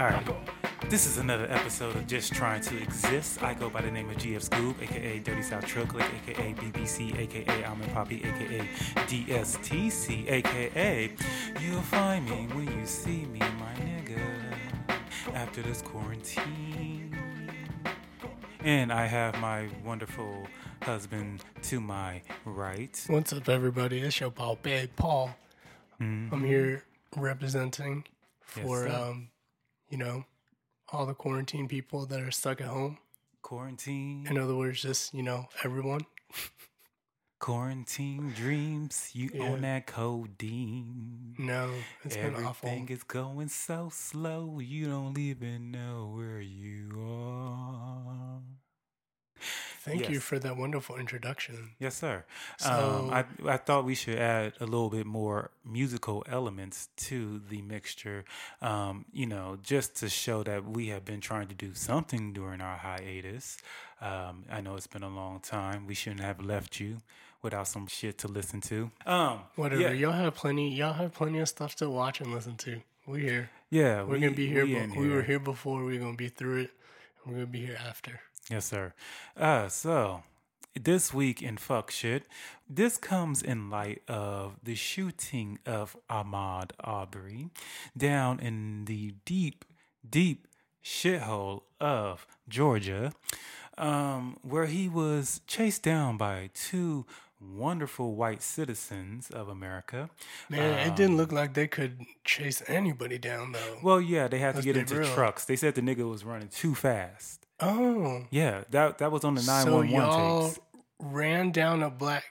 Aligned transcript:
All 0.00 0.06
right. 0.06 0.26
This 0.88 1.06
is 1.06 1.18
another 1.18 1.46
episode 1.50 1.94
of 1.94 2.06
Just 2.06 2.32
Trying 2.32 2.62
to 2.62 2.82
Exist. 2.82 3.42
I 3.42 3.52
go 3.52 3.68
by 3.68 3.82
the 3.82 3.90
name 3.90 4.08
of 4.08 4.16
GF 4.16 4.48
Scoob, 4.48 4.80
aka 4.80 5.18
Dirty 5.18 5.42
South 5.42 5.66
Trucklick, 5.66 6.08
aka 6.26 6.54
BBC, 6.54 7.18
aka 7.18 7.64
Almond 7.64 7.92
Poppy, 7.92 8.24
aka 8.24 8.66
DSTC, 8.94 10.30
aka 10.30 11.12
You'll 11.60 11.82
find 11.82 12.24
me 12.24 12.48
when 12.54 12.78
you 12.78 12.86
see 12.86 13.26
me, 13.26 13.40
my 13.40 13.74
nigga, 13.84 14.22
after 15.34 15.60
this 15.60 15.82
quarantine. 15.82 17.14
And 18.60 18.90
I 18.90 19.04
have 19.04 19.38
my 19.38 19.68
wonderful 19.84 20.46
husband 20.80 21.44
to 21.64 21.78
my 21.78 22.22
right. 22.46 22.98
What's 23.08 23.34
up, 23.34 23.50
everybody? 23.50 24.00
It's 24.00 24.18
your 24.18 24.30
pal, 24.30 24.56
Big 24.62 24.96
Paul. 24.96 25.36
I'm 26.00 26.42
here 26.42 26.84
representing 27.14 28.04
for, 28.40 28.88
sir. 28.88 28.94
um, 28.94 29.28
you 29.90 29.98
know, 29.98 30.24
all 30.92 31.04
the 31.04 31.14
quarantine 31.14 31.68
people 31.68 32.06
that 32.06 32.20
are 32.20 32.30
stuck 32.30 32.60
at 32.60 32.68
home. 32.68 32.98
Quarantine. 33.42 34.26
In 34.28 34.38
other 34.38 34.54
words, 34.54 34.80
just, 34.82 35.12
you 35.12 35.22
know, 35.22 35.48
everyone. 35.64 36.06
Quarantine 37.38 38.32
dreams, 38.32 39.10
you 39.14 39.30
Yeah. 39.32 39.44
own 39.44 39.62
that 39.62 39.86
codeine. 39.86 41.34
No, 41.38 41.72
it's 42.04 42.16
been 42.16 42.34
awful. 42.34 42.68
Everything 42.68 42.88
is 42.90 43.02
going 43.02 43.48
so 43.48 43.88
slow, 43.88 44.58
you 44.58 44.86
don't 44.86 45.16
even 45.18 45.70
know 45.70 46.12
where 46.14 46.40
you 46.40 47.00
are. 47.00 48.42
Thank 49.80 50.08
you 50.10 50.20
for 50.20 50.38
that 50.38 50.56
wonderful 50.56 50.96
introduction. 50.96 51.70
Yes, 51.78 51.94
sir. 51.96 52.24
So- 52.58 52.70
um, 52.70 53.10
I 53.10 53.24
I 53.54 53.56
thought 53.56 53.84
we 53.84 53.94
should 53.94 54.18
add 54.18 54.52
a 54.60 54.64
little 54.66 54.90
bit 54.90 55.06
more 55.06 55.50
musical 55.64 56.22
elements 56.28 56.88
to 57.08 57.40
the 57.48 57.62
mixture. 57.62 58.24
Um, 58.60 59.04
you 59.12 59.26
know, 59.26 59.58
just 59.62 59.96
to 60.00 60.08
show 60.08 60.42
that 60.42 60.64
we 60.64 60.88
have 60.88 61.04
been 61.04 61.20
trying 61.20 61.48
to 61.48 61.54
do 61.54 61.74
something 61.74 62.32
during 62.32 62.60
our 62.60 62.76
hiatus. 62.76 63.56
Um, 64.00 64.44
I 64.50 64.60
know 64.60 64.76
it's 64.76 64.86
been 64.86 65.02
a 65.02 65.08
long 65.08 65.40
time. 65.40 65.86
We 65.86 65.94
shouldn't 65.94 66.20
have 66.22 66.40
left 66.40 66.80
you 66.80 66.98
without 67.42 67.66
some 67.68 67.86
shit 67.86 68.18
to 68.18 68.28
listen 68.28 68.60
to. 68.62 68.90
Um, 69.06 69.40
Whatever. 69.56 69.80
Yeah, 69.80 69.90
Y'all 69.92 70.12
have 70.12 70.34
plenty. 70.34 70.74
Y'all 70.74 70.92
have 70.94 71.12
plenty 71.14 71.38
of 71.38 71.48
stuff 71.48 71.74
to 71.76 71.88
watch 71.90 72.20
and 72.20 72.32
listen 72.34 72.56
to. 72.58 72.80
We 73.06 73.22
here. 73.22 73.50
yeah 73.70 74.02
We're 74.02 74.18
gonna 74.18 74.32
be 74.32 74.46
here. 74.46 74.64
We, 74.66 74.74
but 74.74 74.82
in 74.82 74.94
we 74.94 75.08
were 75.08 75.22
here 75.22 75.38
before. 75.40 75.84
We're 75.84 75.98
gonna 76.00 76.16
be 76.16 76.28
through 76.28 76.60
it. 76.64 76.70
We're 77.24 77.34
gonna 77.34 77.46
be 77.46 77.64
here 77.66 77.78
after. 77.88 78.20
Yes, 78.50 78.66
sir. 78.66 78.92
Uh, 79.36 79.68
so 79.68 80.24
this 80.74 81.14
week 81.14 81.40
in 81.40 81.56
fuck 81.56 81.90
shit, 81.90 82.24
this 82.68 82.96
comes 82.96 83.42
in 83.42 83.70
light 83.70 84.02
of 84.08 84.56
the 84.62 84.74
shooting 84.74 85.58
of 85.64 85.96
Ahmaud 86.10 86.72
Arbery 86.80 87.50
down 87.96 88.40
in 88.40 88.86
the 88.86 89.14
deep, 89.24 89.64
deep 90.08 90.48
shithole 90.84 91.62
of 91.80 92.26
Georgia, 92.48 93.12
um, 93.78 94.36
where 94.42 94.66
he 94.66 94.88
was 94.88 95.40
chased 95.46 95.84
down 95.84 96.16
by 96.16 96.50
two 96.52 97.06
wonderful 97.40 98.14
white 98.14 98.42
citizens 98.42 99.30
of 99.30 99.48
America. 99.48 100.10
Man, 100.48 100.86
it 100.86 100.96
didn't 100.96 101.16
look 101.16 101.32
like 101.32 101.54
they 101.54 101.66
could 101.68 102.00
chase 102.24 102.62
anybody 102.66 103.18
down 103.18 103.52
though. 103.52 103.78
Well, 103.82 104.00
yeah, 104.00 104.28
they 104.28 104.38
had 104.38 104.56
to 104.56 104.62
get 104.62 104.76
into 104.76 104.98
real. 104.98 105.14
trucks. 105.14 105.44
They 105.44 105.56
said 105.56 105.74
the 105.74 105.82
nigga 105.82 106.08
was 106.08 106.24
running 106.24 106.48
too 106.48 106.74
fast. 106.74 107.46
Oh, 107.60 108.24
Yeah, 108.30 108.64
that 108.70 108.98
that 108.98 109.12
was 109.12 109.24
on 109.24 109.34
the 109.34 109.42
nine 109.42 109.64
so 109.64 109.76
one 109.76 109.88
y'all 109.88 110.40
one 110.40 110.48
tapes. 110.50 110.60
ran 110.98 111.50
down 111.52 111.82
a 111.82 111.90
black 111.90 112.24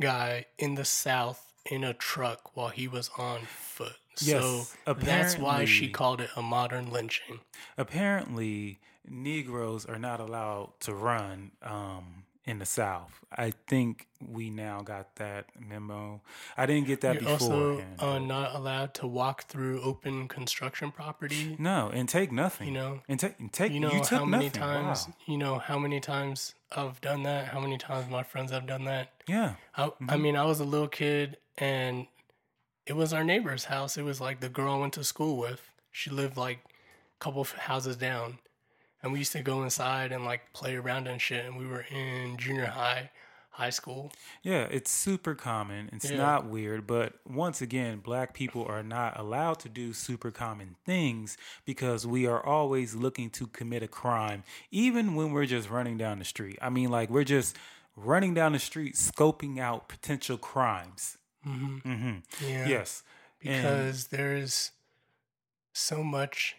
guy 0.00 0.46
in 0.58 0.74
the 0.74 0.84
south 0.84 1.52
in 1.70 1.84
a 1.84 1.94
truck 1.94 2.56
while 2.56 2.68
he 2.68 2.88
was 2.88 3.10
on 3.18 3.40
foot. 3.42 3.96
Yes, 4.20 4.42
so 4.86 4.94
that's 4.94 5.36
why 5.38 5.64
she 5.64 5.88
called 5.88 6.20
it 6.20 6.30
a 6.36 6.42
modern 6.42 6.90
lynching. 6.90 7.40
apparently 7.76 8.78
Negroes 9.06 9.84
are 9.86 9.98
not 9.98 10.20
allowed 10.20 10.72
to 10.80 10.94
run 10.94 11.50
um, 11.62 12.23
in 12.46 12.58
the 12.58 12.66
South. 12.66 13.20
I 13.36 13.52
think 13.68 14.06
we 14.20 14.50
now 14.50 14.82
got 14.82 15.16
that 15.16 15.46
memo. 15.58 16.20
I 16.56 16.66
didn't 16.66 16.86
get 16.86 17.00
that 17.00 17.20
You're 17.22 17.30
also 17.30 17.82
uh, 17.98 18.18
not 18.18 18.54
allowed 18.54 18.94
to 18.94 19.06
walk 19.06 19.44
through 19.44 19.80
open 19.82 20.28
construction 20.28 20.92
property. 20.92 21.56
no, 21.58 21.90
and 21.92 22.08
take 22.08 22.30
nothing. 22.30 22.68
You 22.68 22.74
know, 22.74 23.00
and 23.08 23.18
take 23.18 23.38
and 23.40 23.52
take. 23.52 23.72
you 23.72 23.80
know 23.80 23.90
you 23.92 24.00
took 24.00 24.18
how 24.20 24.24
many 24.24 24.44
nothing. 24.46 24.60
times 24.60 25.06
Wow. 25.08 25.14
you 25.26 25.38
know 25.38 25.58
how 25.58 25.78
many 25.78 26.00
times 26.00 26.54
I've 26.76 27.00
done 27.00 27.22
that. 27.24 27.46
How 27.48 27.60
many 27.60 27.78
times 27.78 28.10
my 28.10 28.22
friends 28.22 28.50
have 28.52 28.66
done 28.66 28.84
that. 28.84 29.10
Yeah, 29.26 29.54
I, 29.76 29.90
I 30.08 30.16
mean, 30.16 30.36
I 30.36 30.44
was 30.44 30.60
a 30.60 30.64
little 30.64 30.88
kid, 30.88 31.38
and 31.58 32.06
it 32.86 32.94
was 32.94 33.12
our 33.12 33.24
neighbor's 33.24 33.64
house. 33.64 33.96
It 33.96 34.02
was 34.02 34.20
like 34.20 34.40
the 34.40 34.48
girl 34.50 34.74
I 34.74 34.78
went 34.78 34.92
to 34.94 35.04
school 35.04 35.36
with. 35.36 35.70
She 35.90 36.10
lived 36.10 36.36
like 36.36 36.58
a 36.66 37.24
couple 37.24 37.40
of 37.40 37.52
houses 37.52 37.96
down, 37.96 38.38
and 39.04 39.12
we 39.12 39.20
used 39.20 39.32
to 39.32 39.42
go 39.42 39.62
inside 39.62 40.10
and 40.10 40.24
like 40.24 40.52
play 40.54 40.74
around 40.74 41.06
and 41.06 41.20
shit. 41.20 41.44
And 41.44 41.56
we 41.56 41.66
were 41.66 41.82
in 41.82 42.36
junior 42.38 42.66
high, 42.66 43.10
high 43.50 43.70
school. 43.70 44.10
yeah. 44.42 44.62
It's 44.70 44.90
super 44.90 45.34
common. 45.36 45.90
It's 45.92 46.10
Yeah. 46.10 46.16
not 46.16 46.46
weird, 46.46 46.86
but 46.88 47.20
once 47.24 47.60
again, 47.62 47.98
black 48.00 48.34
people 48.34 48.64
are 48.66 48.82
not 48.82 49.16
allowed 49.20 49.60
to 49.60 49.68
do 49.68 49.92
super 49.92 50.32
common 50.32 50.74
things 50.84 51.36
because 51.64 52.04
we 52.06 52.26
are 52.26 52.44
always 52.44 52.94
looking 52.96 53.30
to 53.30 53.46
commit 53.46 53.82
a 53.84 53.88
crime, 53.88 54.42
even 54.72 55.14
when 55.14 55.30
we're 55.32 55.46
just 55.46 55.70
running 55.70 55.96
down 55.98 56.18
the 56.18 56.24
street. 56.24 56.58
I 56.60 56.68
mean, 56.70 56.90
like 56.90 57.10
we're 57.10 57.22
just 57.24 57.56
running 57.94 58.34
down 58.34 58.52
the 58.52 58.58
street, 58.58 58.94
scoping 58.96 59.60
out 59.60 59.88
potential 59.88 60.36
crimes. 60.38 61.18
Mm-hmm. 61.46 61.76
hmm 61.94 62.16
Yeah, 62.44 62.66
Yes. 62.66 63.02
And- 63.44 63.62
because 63.62 64.06
there's 64.08 64.72
so 65.74 66.02
much 66.02 66.56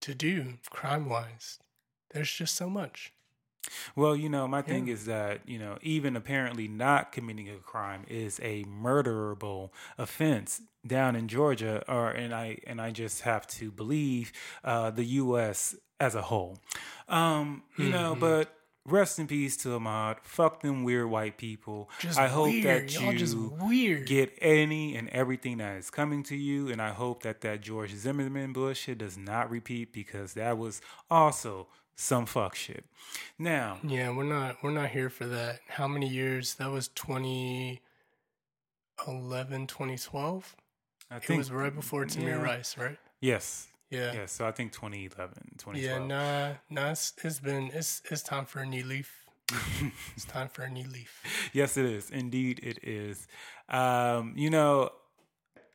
to 0.00 0.14
do 0.14 0.54
crime 0.70 1.08
wise. 1.08 1.58
There's 2.14 2.32
just 2.32 2.54
so 2.54 2.70
much. 2.70 3.12
well, 3.96 4.14
you 4.14 4.28
know, 4.28 4.46
my 4.46 4.62
thing 4.62 4.88
is 4.88 5.06
that, 5.06 5.40
you 5.46 5.58
know, 5.58 5.78
even 5.82 6.16
apparently 6.16 6.68
not 6.68 7.12
committing 7.12 7.48
a 7.48 7.56
crime 7.56 8.04
is 8.08 8.38
a 8.42 8.64
murderable 8.64 9.70
offense 9.98 10.60
down 10.86 11.16
in 11.16 11.28
Georgia 11.28 11.82
or 11.88 12.10
and 12.10 12.34
I 12.34 12.58
and 12.66 12.80
I 12.80 12.90
just 12.90 13.22
have 13.22 13.46
to 13.58 13.70
believe 13.70 14.32
uh 14.62 14.90
the 14.90 15.04
US 15.22 15.74
as 15.98 16.14
a 16.14 16.22
whole. 16.22 16.58
Um, 17.08 17.62
you 17.78 17.88
know, 17.90 18.12
Mm-hmm. 18.12 18.20
but 18.20 18.54
rest 18.86 19.18
in 19.18 19.26
peace 19.26 19.56
to 19.58 19.68
Ahmaud. 19.70 20.16
Fuck 20.22 20.60
them 20.60 20.84
weird 20.84 21.06
white 21.08 21.38
people. 21.38 21.88
Just 22.00 22.18
I 22.18 22.28
hope 22.28 22.48
weird. 22.48 22.64
that 22.90 23.00
you 23.00 23.16
just 23.16 23.34
weird. 23.36 24.06
get 24.06 24.36
any 24.42 24.94
and 24.96 25.08
everything 25.08 25.56
that 25.58 25.78
is 25.78 25.88
coming 25.90 26.22
to 26.24 26.36
you. 26.36 26.68
And 26.68 26.82
I 26.82 26.90
hope 26.90 27.22
that 27.22 27.40
that 27.40 27.62
George 27.62 27.94
Zimmerman 27.94 28.52
bullshit 28.52 28.98
does 28.98 29.16
not 29.16 29.50
repeat 29.50 29.94
because 29.94 30.34
that 30.34 30.58
was 30.58 30.82
also 31.10 31.68
some 31.96 32.26
fuck 32.26 32.54
shit. 32.54 32.84
Now, 33.38 33.78
Yeah, 33.82 34.10
we're 34.10 34.24
not 34.24 34.62
we're 34.62 34.70
not 34.72 34.90
here 34.90 35.10
for 35.10 35.26
that. 35.26 35.60
How 35.68 35.88
many 35.88 36.08
years? 36.08 36.54
That 36.54 36.70
was 36.70 36.88
2011, 36.88 37.80
2012? 39.66 40.56
I 41.10 41.16
It 41.16 41.28
was 41.30 41.50
right 41.52 41.74
before 41.74 42.04
Tamir 42.06 42.28
yeah. 42.28 42.42
Rice, 42.42 42.78
right? 42.78 42.96
Yes. 43.20 43.68
Yeah. 43.90 44.12
Yes. 44.12 44.32
So 44.32 44.46
I 44.46 44.52
think 44.52 44.72
2011, 44.72 45.34
2012. 45.58 45.76
Yeah, 45.76 45.98
nah, 46.06 46.54
nah, 46.68 46.90
it's, 46.90 47.12
it's 47.22 47.38
been 47.38 47.70
it's 47.72 48.02
it's 48.10 48.22
time 48.22 48.46
for 48.46 48.60
a 48.60 48.66
new 48.66 48.84
leaf. 48.84 49.24
it's 50.16 50.24
time 50.24 50.48
for 50.48 50.62
a 50.62 50.70
new 50.70 50.88
leaf. 50.88 51.22
yes, 51.52 51.76
it 51.76 51.84
is. 51.84 52.10
Indeed, 52.10 52.60
it 52.62 52.78
is. 52.82 53.26
Um, 53.68 54.32
you 54.36 54.50
know, 54.50 54.90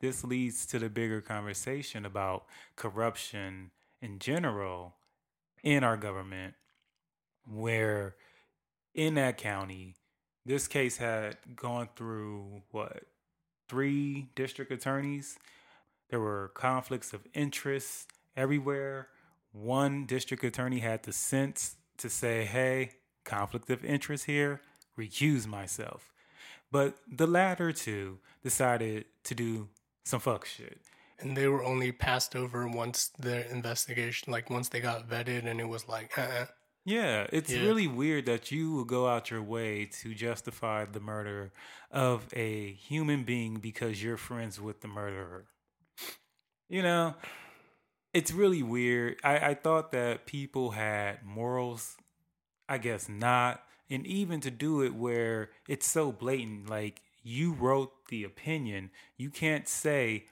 this 0.01 0.23
leads 0.23 0.65
to 0.67 0.79
the 0.79 0.89
bigger 0.89 1.21
conversation 1.21 2.05
about 2.05 2.45
corruption 2.75 3.71
in 4.01 4.19
general 4.19 4.95
in 5.63 5.83
our 5.83 5.97
government, 5.97 6.55
where 7.45 8.15
in 8.93 9.15
that 9.15 9.37
county, 9.37 9.95
this 10.45 10.67
case 10.67 10.97
had 10.97 11.37
gone 11.55 11.89
through 11.95 12.63
what 12.71 13.03
three 13.67 14.29
district 14.35 14.71
attorneys. 14.71 15.37
There 16.09 16.19
were 16.19 16.51
conflicts 16.55 17.13
of 17.13 17.21
interest 17.33 18.09
everywhere. 18.35 19.09
One 19.51 20.05
district 20.05 20.43
attorney 20.43 20.79
had 20.79 21.03
the 21.03 21.13
sense 21.13 21.75
to 21.97 22.09
say, 22.09 22.45
hey, 22.45 22.93
conflict 23.25 23.69
of 23.69 23.85
interest 23.85 24.25
here, 24.25 24.61
recuse 24.97 25.45
myself. 25.45 26.11
But 26.71 26.97
the 27.07 27.27
latter 27.27 27.71
two 27.71 28.19
decided 28.43 29.05
to 29.25 29.35
do 29.35 29.69
some 30.03 30.19
fuck 30.19 30.45
shit. 30.45 30.79
And 31.21 31.35
they 31.35 31.47
were 31.47 31.63
only 31.63 31.91
passed 31.91 32.35
over 32.35 32.67
once 32.67 33.09
their 33.19 33.41
investigation, 33.41 34.31
like 34.31 34.49
once 34.49 34.69
they 34.69 34.79
got 34.79 35.09
vetted, 35.09 35.45
and 35.45 35.59
it 35.59 35.67
was 35.67 35.87
like, 35.87 36.17
uh-uh. 36.17 36.45
Yeah, 36.85 37.27
it's 37.31 37.51
Yeah. 37.51 37.61
really 37.63 37.87
weird 37.87 38.25
that 38.25 38.51
you 38.51 38.71
will 38.71 38.85
go 38.85 39.07
out 39.07 39.29
your 39.29 39.43
way 39.43 39.85
to 40.01 40.13
justify 40.15 40.85
the 40.85 40.99
murder 40.99 41.51
of 41.91 42.27
a 42.33 42.73
human 42.73 43.23
being 43.23 43.55
because 43.59 44.01
you're 44.01 44.17
friends 44.17 44.59
with 44.59 44.81
the 44.81 44.87
murderer. 44.87 45.47
You 46.69 46.83
know, 46.83 47.15
it's 48.13 48.31
really 48.31 48.63
weird. 48.63 49.17
I, 49.23 49.49
I 49.49 49.53
thought 49.55 49.91
that 49.91 50.25
people 50.25 50.71
had 50.71 51.23
morals. 51.23 51.97
I 52.67 52.77
guess 52.77 53.09
not. 53.09 53.63
And 53.89 54.05
even 54.05 54.39
to 54.41 54.51
do 54.51 54.83
it 54.83 54.93
where 54.93 55.49
it's 55.67 55.87
so 55.87 56.11
blatant, 56.11 56.69
like 56.69 57.01
you 57.23 57.53
wrote 57.53 57.91
the 58.09 58.23
opinion, 58.23 58.91
you 59.17 59.29
can't 59.31 59.67
say, 59.67 60.25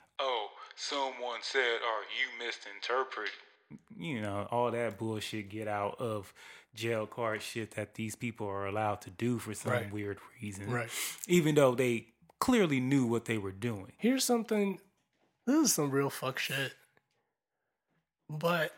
someone 0.77 1.39
said, 1.41 1.59
or 1.81 2.03
you 2.15 2.45
misinterpreted. 2.45 3.33
you 3.97 4.21
know, 4.21 4.47
all 4.51 4.71
that 4.71 4.97
bullshit 4.97 5.49
get 5.49 5.67
out 5.67 5.99
of 5.99 6.33
jail 6.73 7.05
card 7.05 7.41
shit 7.41 7.71
that 7.71 7.95
these 7.95 8.15
people 8.15 8.47
are 8.47 8.65
allowed 8.67 9.01
to 9.01 9.09
do 9.09 9.39
for 9.39 9.53
some 9.53 9.71
Right. 9.73 9.91
weird 9.91 10.19
reason. 10.41 10.69
Right. 10.71 10.89
Even 11.27 11.55
though 11.55 11.75
they 11.75 12.07
clearly 12.39 12.79
knew 12.79 13.05
what 13.05 13.25
they 13.25 13.37
were 13.37 13.51
doing. 13.51 13.91
Here's 13.97 14.23
something. 14.23 14.79
This 15.45 15.55
is 15.69 15.73
some 15.73 15.89
real 15.91 16.09
fuck 16.09 16.37
shit. 16.39 16.73
But 18.29 18.73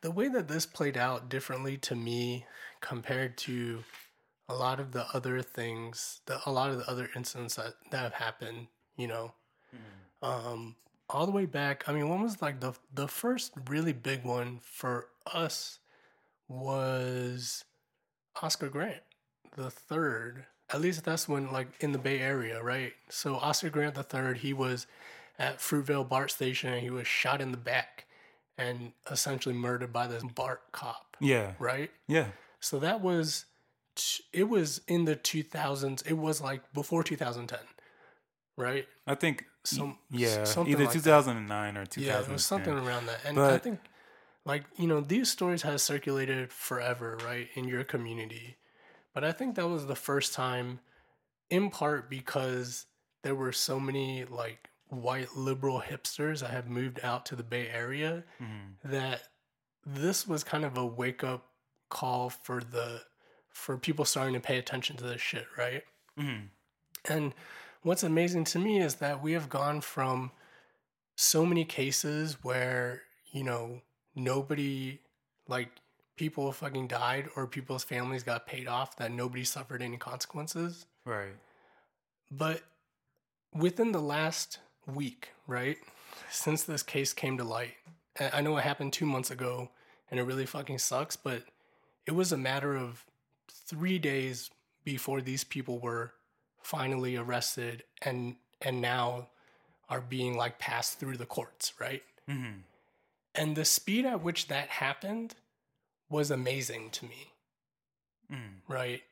the 0.00 0.10
way 0.10 0.28
that 0.28 0.48
this 0.48 0.66
played 0.66 0.96
out 0.96 1.28
differently 1.28 1.76
to 1.78 1.94
me 1.94 2.46
compared 2.80 3.38
to 3.38 3.84
a 4.48 4.54
lot 4.54 4.80
of 4.80 4.92
the 4.92 5.06
other 5.14 5.40
things, 5.40 6.20
the, 6.26 6.40
a 6.46 6.50
lot 6.50 6.70
of 6.70 6.78
the 6.78 6.90
other 6.90 7.08
incidents 7.14 7.54
that, 7.56 7.74
that 7.90 8.00
have 8.02 8.14
happened, 8.14 8.66
you 8.96 9.06
know, 9.06 9.32
um, 10.22 10.76
all 11.10 11.26
the 11.26 11.32
way 11.32 11.46
back. 11.46 11.88
I 11.88 11.92
mean, 11.92 12.08
one 12.08 12.22
was 12.22 12.40
like 12.42 12.60
the 12.60 12.72
the 12.92 13.08
first 13.08 13.52
really 13.68 13.92
big 13.92 14.24
one 14.24 14.60
for 14.62 15.08
us 15.32 15.78
was 16.48 17.64
Oscar 18.42 18.68
Grant, 18.68 19.02
the 19.56 19.70
third. 19.70 20.46
At 20.70 20.80
least 20.80 21.04
that's 21.04 21.28
when 21.28 21.52
like 21.52 21.68
in 21.80 21.92
the 21.92 21.98
Bay 21.98 22.20
Area, 22.20 22.62
right? 22.62 22.92
So 23.08 23.36
Oscar 23.36 23.70
Grant 23.70 23.94
the 23.94 24.02
third, 24.02 24.38
he 24.38 24.52
was 24.52 24.86
at 25.38 25.58
Fruitvale 25.58 26.08
BART 26.08 26.30
station 26.30 26.72
and 26.72 26.82
he 26.82 26.90
was 26.90 27.06
shot 27.06 27.40
in 27.40 27.50
the 27.50 27.56
back 27.58 28.06
and 28.56 28.92
essentially 29.10 29.54
murdered 29.54 29.92
by 29.92 30.06
this 30.06 30.22
BART 30.22 30.62
cop, 30.72 31.16
Yeah. 31.20 31.52
right? 31.58 31.90
Yeah. 32.06 32.28
So 32.60 32.78
that 32.78 33.00
was 33.00 33.44
it 34.32 34.48
was 34.48 34.80
in 34.88 35.04
the 35.04 35.14
2000s. 35.16 36.04
It 36.06 36.14
was 36.14 36.40
like 36.40 36.72
before 36.72 37.04
2010, 37.04 37.58
right? 38.56 38.86
I 39.06 39.14
think 39.14 39.44
Some 39.64 39.98
yeah, 40.10 40.44
something 40.44 40.72
either 40.72 40.84
like 40.84 40.92
that. 40.92 40.98
2009 41.00 41.76
or 41.76 41.86
2010. 41.86 42.04
Yeah, 42.04 42.20
it 42.20 42.32
was 42.32 42.44
something 42.44 42.74
around 42.74 43.06
that. 43.06 43.24
And 43.24 43.38
I 43.38 43.58
think, 43.58 43.80
like, 44.44 44.64
you 44.76 44.86
know, 44.86 45.00
these 45.00 45.30
stories 45.30 45.62
have 45.62 45.80
circulated 45.80 46.52
forever, 46.52 47.18
right, 47.24 47.48
in 47.54 47.66
your 47.66 47.84
community. 47.84 48.56
But 49.14 49.24
I 49.24 49.32
think 49.32 49.54
that 49.56 49.68
was 49.68 49.86
the 49.86 49.96
first 49.96 50.34
time, 50.34 50.80
in 51.50 51.70
part 51.70 52.10
because 52.10 52.86
there 53.22 53.34
were 53.34 53.52
so 53.52 53.80
many, 53.80 54.24
like, 54.24 54.68
white 54.88 55.34
liberal 55.36 55.80
hipsters 55.80 56.40
that 56.40 56.50
have 56.50 56.68
moved 56.68 57.00
out 57.02 57.24
to 57.26 57.36
the 57.36 57.42
Bay 57.42 57.68
Area 57.68 58.24
Mhm. 58.40 58.74
that 58.84 59.28
this 59.86 60.26
was 60.26 60.44
kind 60.44 60.64
of 60.64 60.76
a 60.76 60.84
wake 60.86 61.24
up 61.24 61.50
call 61.88 62.30
for 62.30 62.60
the 62.60 63.04
for 63.50 63.78
people 63.78 64.04
starting 64.04 64.34
to 64.34 64.40
pay 64.40 64.58
attention 64.58 64.96
to 64.96 65.04
this 65.04 65.20
shit, 65.20 65.46
right? 65.56 65.84
Mhm. 66.18 66.48
And 67.04 67.32
what's 67.84 68.02
amazing 68.02 68.44
to 68.44 68.58
me 68.58 68.80
is 68.80 68.96
that 68.96 69.22
we 69.22 69.32
have 69.32 69.48
gone 69.48 69.80
from 69.80 70.32
so 71.16 71.46
many 71.46 71.64
cases 71.64 72.38
where, 72.42 73.02
you 73.32 73.44
know, 73.44 73.80
nobody, 74.16 74.98
like, 75.46 75.68
people 76.16 76.50
fucking 76.50 76.88
died 76.88 77.28
or 77.36 77.46
people's 77.46 77.84
families 77.84 78.22
got 78.22 78.46
paid 78.46 78.66
off 78.66 78.96
that 78.96 79.12
nobody 79.12 79.44
suffered 79.44 79.82
any 79.82 79.96
consequences. 79.96 80.86
Right. 81.04 81.34
But 82.30 82.62
within 83.52 83.92
the 83.92 84.00
last 84.00 84.58
week, 84.92 85.30
right, 85.46 85.76
since 86.30 86.62
this 86.64 86.82
case 86.82 87.12
came 87.12 87.36
to 87.38 87.44
light, 87.44 87.74
I 88.32 88.40
know 88.40 88.56
it 88.56 88.64
happened 88.64 88.92
two 88.92 89.06
months 89.06 89.30
ago 89.30 89.70
and 90.10 90.18
it 90.18 90.24
really 90.24 90.46
fucking 90.46 90.78
sucks, 90.78 91.16
but 91.16 91.42
it 92.06 92.12
was 92.12 92.32
a 92.32 92.36
matter 92.36 92.76
of 92.76 93.04
three 93.50 93.98
days 93.98 94.50
before 94.84 95.20
these 95.20 95.44
people 95.44 95.80
were 95.80 96.13
finally 96.64 97.16
arrested 97.16 97.84
and 98.02 98.36
and 98.60 98.80
now 98.80 99.28
are 99.88 100.00
being 100.00 100.36
like 100.36 100.58
passed 100.58 100.98
through 100.98 101.16
the 101.18 101.26
courts, 101.26 101.72
right? 101.78 102.02
Mhm. 102.28 102.62
And 103.34 103.56
the 103.56 103.64
speed 103.64 104.06
at 104.06 104.22
which 104.22 104.48
that 104.48 104.68
happened 104.70 105.34
was 106.08 106.30
amazing 106.30 106.90
to 106.90 107.04
me 107.04 107.30
Mm. 108.32 108.60
right 108.68 109.02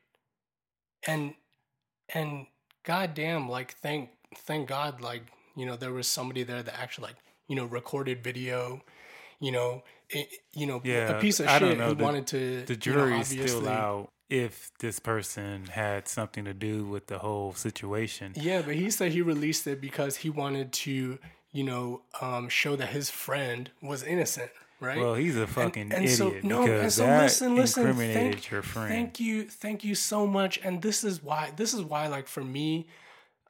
and 1.05 1.35
and 2.13 2.47
goddamn 2.83 3.47
like 3.49 3.73
thank 3.75 4.09
thank 4.35 4.67
god 4.67 5.01
like 5.01 5.23
you 5.55 5.65
know 5.67 5.75
there 5.75 5.93
was 5.93 6.07
somebody 6.07 6.41
there 6.43 6.63
that 6.63 6.79
actually 6.79 7.07
like 7.09 7.17
you 7.47 7.55
know 7.55 7.65
recorded 7.65 8.23
video 8.23 8.81
you 9.39 9.51
know 9.51 9.83
it, 10.09 10.27
you 10.53 10.65
know 10.65 10.81
Yeah, 10.83 11.09
a 11.17 11.21
piece 11.21 11.39
of 11.39 11.47
I 11.47 11.59
shit 11.59 11.77
know. 11.77 11.89
who 11.89 11.95
The- 11.95 12.03
wanted 12.03 12.27
to 12.27 12.65
The 12.65 12.89
you 12.89 12.95
know, 12.95 13.21
still 13.23 13.67
out 13.69 14.09
if 14.41 14.71
this 14.79 14.97
person 14.99 15.65
had 15.67 16.07
something 16.07 16.43
to 16.45 16.53
do 16.53 16.85
with 16.85 17.05
the 17.07 17.19
whole 17.19 17.53
situation. 17.53 18.33
yeah 18.35 18.61
but 18.61 18.75
he 18.75 18.89
said 18.89 19.11
he 19.11 19.21
released 19.21 19.67
it 19.67 19.79
because 19.79 20.17
he 20.17 20.29
wanted 20.29 20.71
to 20.71 21.19
you 21.51 21.63
know 21.63 22.01
um 22.21 22.49
show 22.49 22.75
that 22.75 22.89
his 22.89 23.09
friend 23.09 23.69
was 23.81 24.01
innocent 24.03 24.49
right 24.79 24.99
Well, 24.99 25.15
he's 25.15 25.37
a 25.37 25.47
fucking 25.47 25.93
and 25.93 26.03
idiot 26.05 26.17
so- 26.17 26.33
no, 26.43 26.63
and 26.65 26.91
so 26.91 27.05
that 27.05 27.21
listen, 27.23 27.55
listen, 27.55 27.87
incriminated 27.87 28.33
thank- 28.33 28.51
your 28.51 28.61
friend. 28.63 28.89
Thank 28.89 29.19
you, 29.19 29.43
thank 29.47 29.83
you 29.83 29.95
so 29.95 30.25
much. 30.27 30.59
And 30.63 30.81
this 30.81 31.03
is 31.03 31.21
why 31.23 31.51
this 31.55 31.73
is 31.73 31.81
why 31.83 32.07
like 32.07 32.27
for 32.27 32.43
me, 32.43 32.87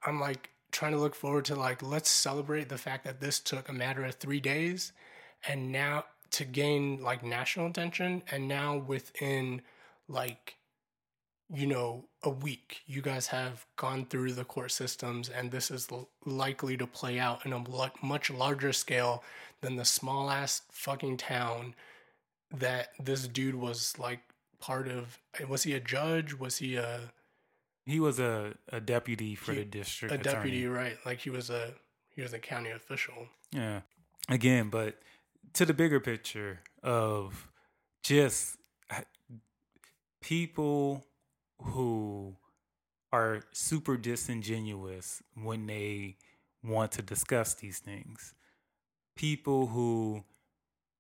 I'm 0.06 0.20
like 0.20 0.50
trying 0.72 0.92
to 0.92 1.00
look 1.00 1.16
forward 1.16 1.46
to 1.46 1.56
like 1.56 1.82
let's 1.82 2.10
celebrate 2.10 2.68
the 2.70 2.78
fact 2.78 3.04
that 3.06 3.20
this 3.22 3.40
took 3.40 3.70
a 3.70 3.74
matter 3.74 4.04
of 4.04 4.16
three 4.16 4.40
days 4.40 4.92
and 5.48 5.72
now 5.72 6.06
to 6.32 6.44
gain 6.46 7.02
like 7.02 7.24
national 7.24 7.68
attention 7.68 8.22
and 8.32 8.48
now 8.48 8.78
within 8.78 9.62
like 10.08 10.56
you 11.50 11.68
know 11.68 12.06
a 12.24 12.30
week. 12.30 12.82
You 12.86 13.02
guys 13.02 13.28
have 13.28 13.66
gone 13.76 14.06
through 14.06 14.34
the 14.34 14.46
court 14.46 14.72
systems 14.72 15.30
and 15.30 15.52
this 15.52 15.70
is 15.72 15.88
l- 15.92 16.10
likely 16.26 16.78
to 16.78 16.88
play 16.88 17.20
out 17.20 17.46
in 17.46 17.54
a 17.54 17.64
much 18.02 18.30
larger 18.30 18.74
scale 18.74 19.24
than 19.62 19.76
the 19.76 19.86
small 19.86 20.30
ass 20.30 20.62
fucking 20.72 21.18
town 21.18 21.76
that 22.56 22.90
this 23.00 23.28
dude 23.28 23.56
was 23.56 23.94
like 24.00 24.20
part 24.60 24.88
of. 24.88 25.20
Was 25.48 25.64
he 25.64 25.74
a 25.74 25.80
judge? 25.80 26.34
Was 26.40 26.58
he 26.58 26.76
a 26.76 27.12
He 27.86 28.00
was 28.00 28.20
a, 28.20 28.54
a 28.70 28.80
deputy 28.80 29.36
for 29.36 29.52
He- 29.54 29.60
the 29.60 29.66
district 29.66 30.12
a 30.14 30.20
attorney. 30.20 30.36
deputy 30.36 30.68
right. 30.68 30.98
Like 31.06 31.20
he 31.20 31.30
was 31.30 31.50
a 31.50 31.74
he 32.16 32.22
was 32.22 32.34
a 32.34 32.40
county 32.40 32.70
official. 32.72 33.28
Yeah. 33.52 33.82
Again, 34.30 34.70
but 34.70 35.00
to 35.54 35.66
the 35.66 35.74
bigger 35.74 36.00
picture 36.00 36.62
of 36.82 37.48
just 38.04 38.58
people 40.22 41.06
who 41.64 42.36
are 43.12 43.42
super 43.52 43.98
disingenuous 43.98 45.22
when 45.36 45.68
they 45.68 46.18
want 46.64 46.92
to 46.94 47.02
discuss 47.02 47.54
these 47.54 47.80
things. 47.80 48.34
People 49.16 49.68
who 49.68 50.24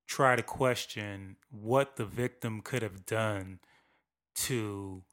try 0.07 0.35
to 0.35 0.43
question 0.43 1.37
what 1.49 1.95
the 1.95 2.05
victim 2.05 2.61
could 2.61 2.81
have 2.83 3.05
done 3.05 3.59
to 4.35 5.03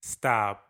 stop 0.00 0.66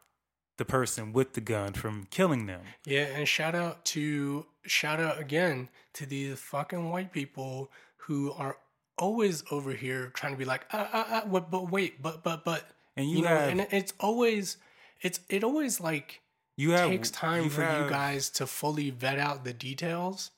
the 0.59 0.65
person 0.65 1.13
with 1.13 1.33
the 1.33 1.41
gun 1.41 1.73
from 1.73 2.07
killing 2.11 2.47
them. 2.47 2.61
yeah 2.85 3.05
and 3.05 3.27
shout 3.27 3.55
out 3.55 3.85
to 3.85 4.47
shout 4.67 5.01
out 5.01 5.19
again 5.19 5.69
to 5.95 6.05
these 6.05 6.39
fucking 6.39 6.91
white 6.91 7.13
people 7.13 7.71
who 7.97 8.33
are 8.33 8.59
always 8.99 9.43
over 9.51 9.73
here 9.73 10.11
trying 10.15 10.33
to 10.33 10.39
be 10.39 10.45
like 10.45 10.67
ah, 10.73 10.89
ah, 10.93 11.23
ah, 11.25 11.41
but 11.41 11.71
wait 11.71 12.03
but 12.03 12.23
but 12.23 12.45
but 12.45 12.69
And 12.97 13.09
you, 13.11 13.19
you, 13.19 13.23
know 13.23 13.31
and 13.31 13.67
it's 13.71 13.93
always 14.01 14.57
it's 15.01 15.21
it 15.29 15.43
always 15.45 15.81
like 15.81 16.21
you 16.57 16.73
have 16.73 16.89
takes 16.91 17.11
time 17.11 17.49
for 17.49 17.63
have- 17.63 17.85
you 17.85 17.91
guys 17.91 18.31
to 18.31 18.47
fully 18.47 18.91
vet 18.91 19.19
out 19.19 19.45
the 19.45 19.53
details 19.53 20.31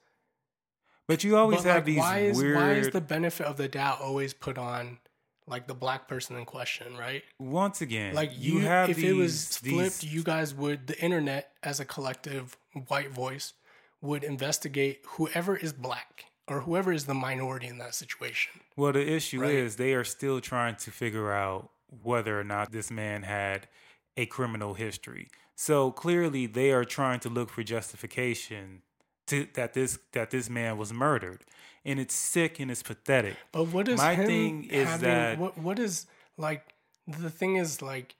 But 1.09 1.25
you 1.25 1.37
always 1.37 1.63
but 1.63 1.67
have 1.67 1.75
like, 1.77 1.85
these 1.85 1.99
why 1.99 2.19
is 2.21 2.37
weird. 2.39 2.57
why 2.57 2.73
is 2.75 2.91
the 2.91 3.01
benefit 3.01 3.47
of 3.47 3.57
the 3.57 3.69
doubt 3.69 4.01
always 4.01 4.33
put 4.35 4.57
on 4.59 4.99
like 5.47 5.67
the 5.67 5.75
black 5.75 6.09
person 6.09 6.37
in 6.37 6.45
question 6.47 6.97
right 6.97 7.23
once 7.39 7.81
again, 7.83 8.15
like 8.15 8.31
you, 8.39 8.55
you, 8.55 8.59
have 8.61 8.89
if 8.89 8.97
these, 8.97 9.05
it 9.11 9.13
was 9.15 9.57
flipped 9.59 10.01
these- 10.01 10.15
you 10.15 10.23
guys 10.23 10.55
would 10.55 10.87
the 10.87 10.99
internet 11.03 11.51
as 11.63 11.81
a 11.81 11.85
collective 11.85 12.57
white 12.89 13.11
voice 13.11 13.53
would 14.01 14.23
investigate 14.25 15.01
whoever 15.07 15.57
is 15.57 15.73
black 15.73 16.27
or 16.47 16.61
whoever 16.61 16.93
is 16.93 17.07
the 17.07 17.15
minority 17.15 17.67
in 17.67 17.79
that 17.79 17.95
situation 17.95 18.61
well, 18.77 18.93
the 18.93 19.07
issue 19.07 19.41
right? 19.41 19.55
is 19.55 19.77
they 19.77 19.93
are 19.95 20.05
still 20.05 20.41
trying 20.41 20.77
to 20.77 20.91
figure 20.91 21.33
out 21.33 21.71
whether 22.03 22.39
or 22.39 22.45
not 22.45 22.73
this 22.73 22.91
man 22.91 23.23
had 23.23 23.69
a 24.17 24.27
criminal 24.27 24.75
history. 24.75 25.29
So 25.57 25.91
clearly, 25.93 26.47
they 26.47 26.73
are 26.73 26.85
trying 26.85 27.21
to 27.21 27.29
look 27.29 27.51
for 27.51 27.63
justification 27.63 28.83
to 29.29 29.47
that 29.55 29.75
this 29.75 29.99
that 30.13 30.31
this 30.31 30.51
man 30.51 30.77
was 30.77 30.93
murdered, 30.93 31.45
and 31.85 31.99
it's 32.01 32.15
sick 32.15 32.61
and 32.61 32.71
it's 32.71 32.83
pathetic. 32.83 33.37
But 33.53 33.69
what 33.69 33.89
is 33.89 33.99
My 33.99 34.17
thing 34.17 34.65
is 34.65 34.89
having, 34.89 35.09
that- 35.09 35.39
what 35.39 35.57
what 35.59 35.79
is 35.79 36.07
like 36.37 36.75
the 37.07 37.31
thing 37.31 37.57
is 37.57 37.81
like 37.83 38.17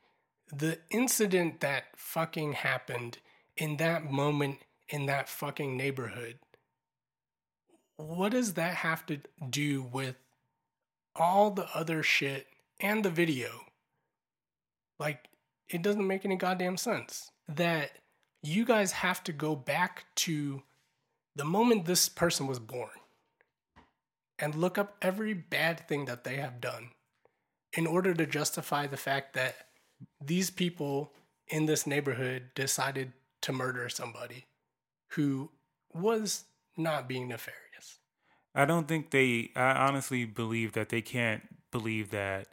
the 0.53 0.79
incident 0.91 1.61
that 1.61 1.85
fucking 1.97 2.53
happened 2.53 3.19
in 3.57 3.77
that 3.79 4.11
moment 4.11 4.59
in 4.89 5.07
that 5.07 5.29
fucking 5.29 5.77
neighborhood. 5.77 6.39
What 7.97 8.33
does 8.33 8.55
that 8.55 8.75
have 8.77 9.07
to 9.07 9.21
do 9.49 9.83
with 9.83 10.17
all 11.15 11.51
the 11.51 11.67
other 11.75 12.03
shit 12.03 12.47
and 12.85 13.05
the 13.05 13.11
video? 13.11 13.49
Like 15.01 15.29
it 15.69 15.83
doesn't 15.83 16.07
make 16.07 16.25
any 16.25 16.37
goddamn 16.37 16.77
sense 16.77 17.31
that 17.49 17.91
you 18.43 18.65
guys 18.65 18.93
have 18.93 19.25
to 19.25 19.33
go 19.33 19.57
back 19.57 20.05
to 20.17 20.63
the 21.35 21.45
moment 21.45 21.87
this 21.87 22.09
person 22.09 22.47
was 22.47 22.59
born 22.61 22.91
and 24.39 24.55
look 24.55 24.79
up 24.79 24.97
every 25.01 25.33
bad 25.33 25.89
thing 25.89 26.05
that 26.05 26.25
they 26.25 26.37
have 26.37 26.61
done 26.61 26.91
in 27.77 27.87
order 27.87 28.15
to 28.15 28.27
justify 28.27 28.87
the 28.87 28.97
fact 28.97 29.35
that 29.35 29.57
these 30.23 30.51
people 30.51 31.13
in 31.49 31.67
this 31.67 31.87
neighborhood 31.87 32.51
decided 32.55 33.13
to 33.41 33.53
murder 33.53 33.89
somebody 33.89 34.47
who 35.13 35.51
was 35.93 36.45
not 36.77 37.09
being 37.09 37.29
nefarious. 37.29 37.99
I 38.55 38.65
don't 38.65 38.87
think 38.87 39.11
they, 39.11 39.51
I 39.57 39.87
honestly 39.87 40.25
believe 40.25 40.73
that 40.73 40.91
they 40.91 41.03
can't 41.03 41.43
believe 41.73 42.11
that 42.11 42.49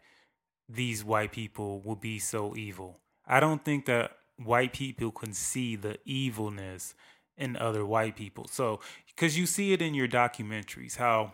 these 0.73 1.03
white 1.03 1.31
people 1.31 1.81
will 1.81 1.95
be 1.95 2.19
so 2.19 2.55
evil. 2.55 2.99
I 3.27 3.39
don't 3.39 3.63
think 3.63 3.85
that 3.85 4.17
white 4.37 4.73
people 4.73 5.11
can 5.11 5.33
see 5.33 5.75
the 5.75 5.99
evilness 6.05 6.95
in 7.37 7.57
other 7.57 7.85
white 7.85 8.15
people. 8.15 8.47
So, 8.47 8.79
because 9.07 9.37
you 9.37 9.45
see 9.45 9.73
it 9.73 9.81
in 9.81 9.93
your 9.93 10.07
documentaries, 10.07 10.97
how 10.97 11.33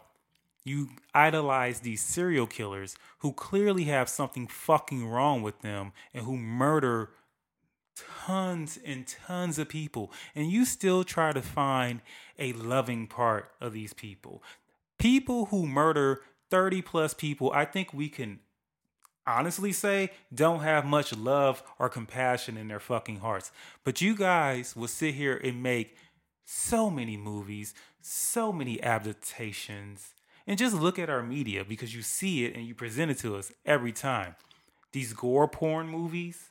you 0.63 0.89
idolize 1.13 1.79
these 1.79 2.01
serial 2.01 2.47
killers 2.47 2.95
who 3.19 3.31
clearly 3.31 3.85
have 3.85 4.09
something 4.09 4.47
fucking 4.47 5.07
wrong 5.07 5.41
with 5.41 5.61
them 5.61 5.93
and 6.13 6.25
who 6.25 6.37
murder 6.37 7.11
tons 8.25 8.77
and 8.83 9.07
tons 9.07 9.57
of 9.57 9.69
people. 9.69 10.11
And 10.35 10.51
you 10.51 10.65
still 10.65 11.03
try 11.03 11.31
to 11.31 11.41
find 11.41 12.01
a 12.37 12.53
loving 12.53 13.07
part 13.07 13.51
of 13.61 13.73
these 13.73 13.93
people. 13.93 14.43
People 14.97 15.45
who 15.45 15.65
murder 15.65 16.21
30 16.49 16.81
plus 16.81 17.13
people, 17.13 17.51
I 17.51 17.65
think 17.65 17.93
we 17.93 18.09
can 18.09 18.39
honestly 19.27 19.71
say 19.71 20.11
don't 20.33 20.61
have 20.61 20.85
much 20.85 21.15
love 21.15 21.61
or 21.77 21.89
compassion 21.89 22.57
in 22.57 22.67
their 22.69 22.79
fucking 22.79 23.19
hearts. 23.19 23.51
But 23.83 24.01
you 24.01 24.15
guys 24.15 24.75
will 24.75 24.87
sit 24.87 25.15
here 25.15 25.39
and 25.43 25.61
make 25.61 25.95
so 26.45 26.89
many 26.89 27.17
movies, 27.17 27.73
so 28.01 28.51
many 28.53 28.81
adaptations, 28.81 30.13
and 30.47 30.57
just 30.57 30.73
look 30.73 30.97
at 30.97 31.09
our 31.09 31.21
media 31.21 31.65
because 31.65 31.93
you 31.93 32.01
see 32.01 32.45
it 32.45 32.55
and 32.55 32.65
you 32.65 32.73
present 32.73 33.11
it 33.11 33.19
to 33.19 33.35
us 33.35 33.51
every 33.65 33.91
time. 33.91 34.35
These 34.93 35.11
gore 35.13 35.47
porn 35.49 35.89
movies, 35.89 36.49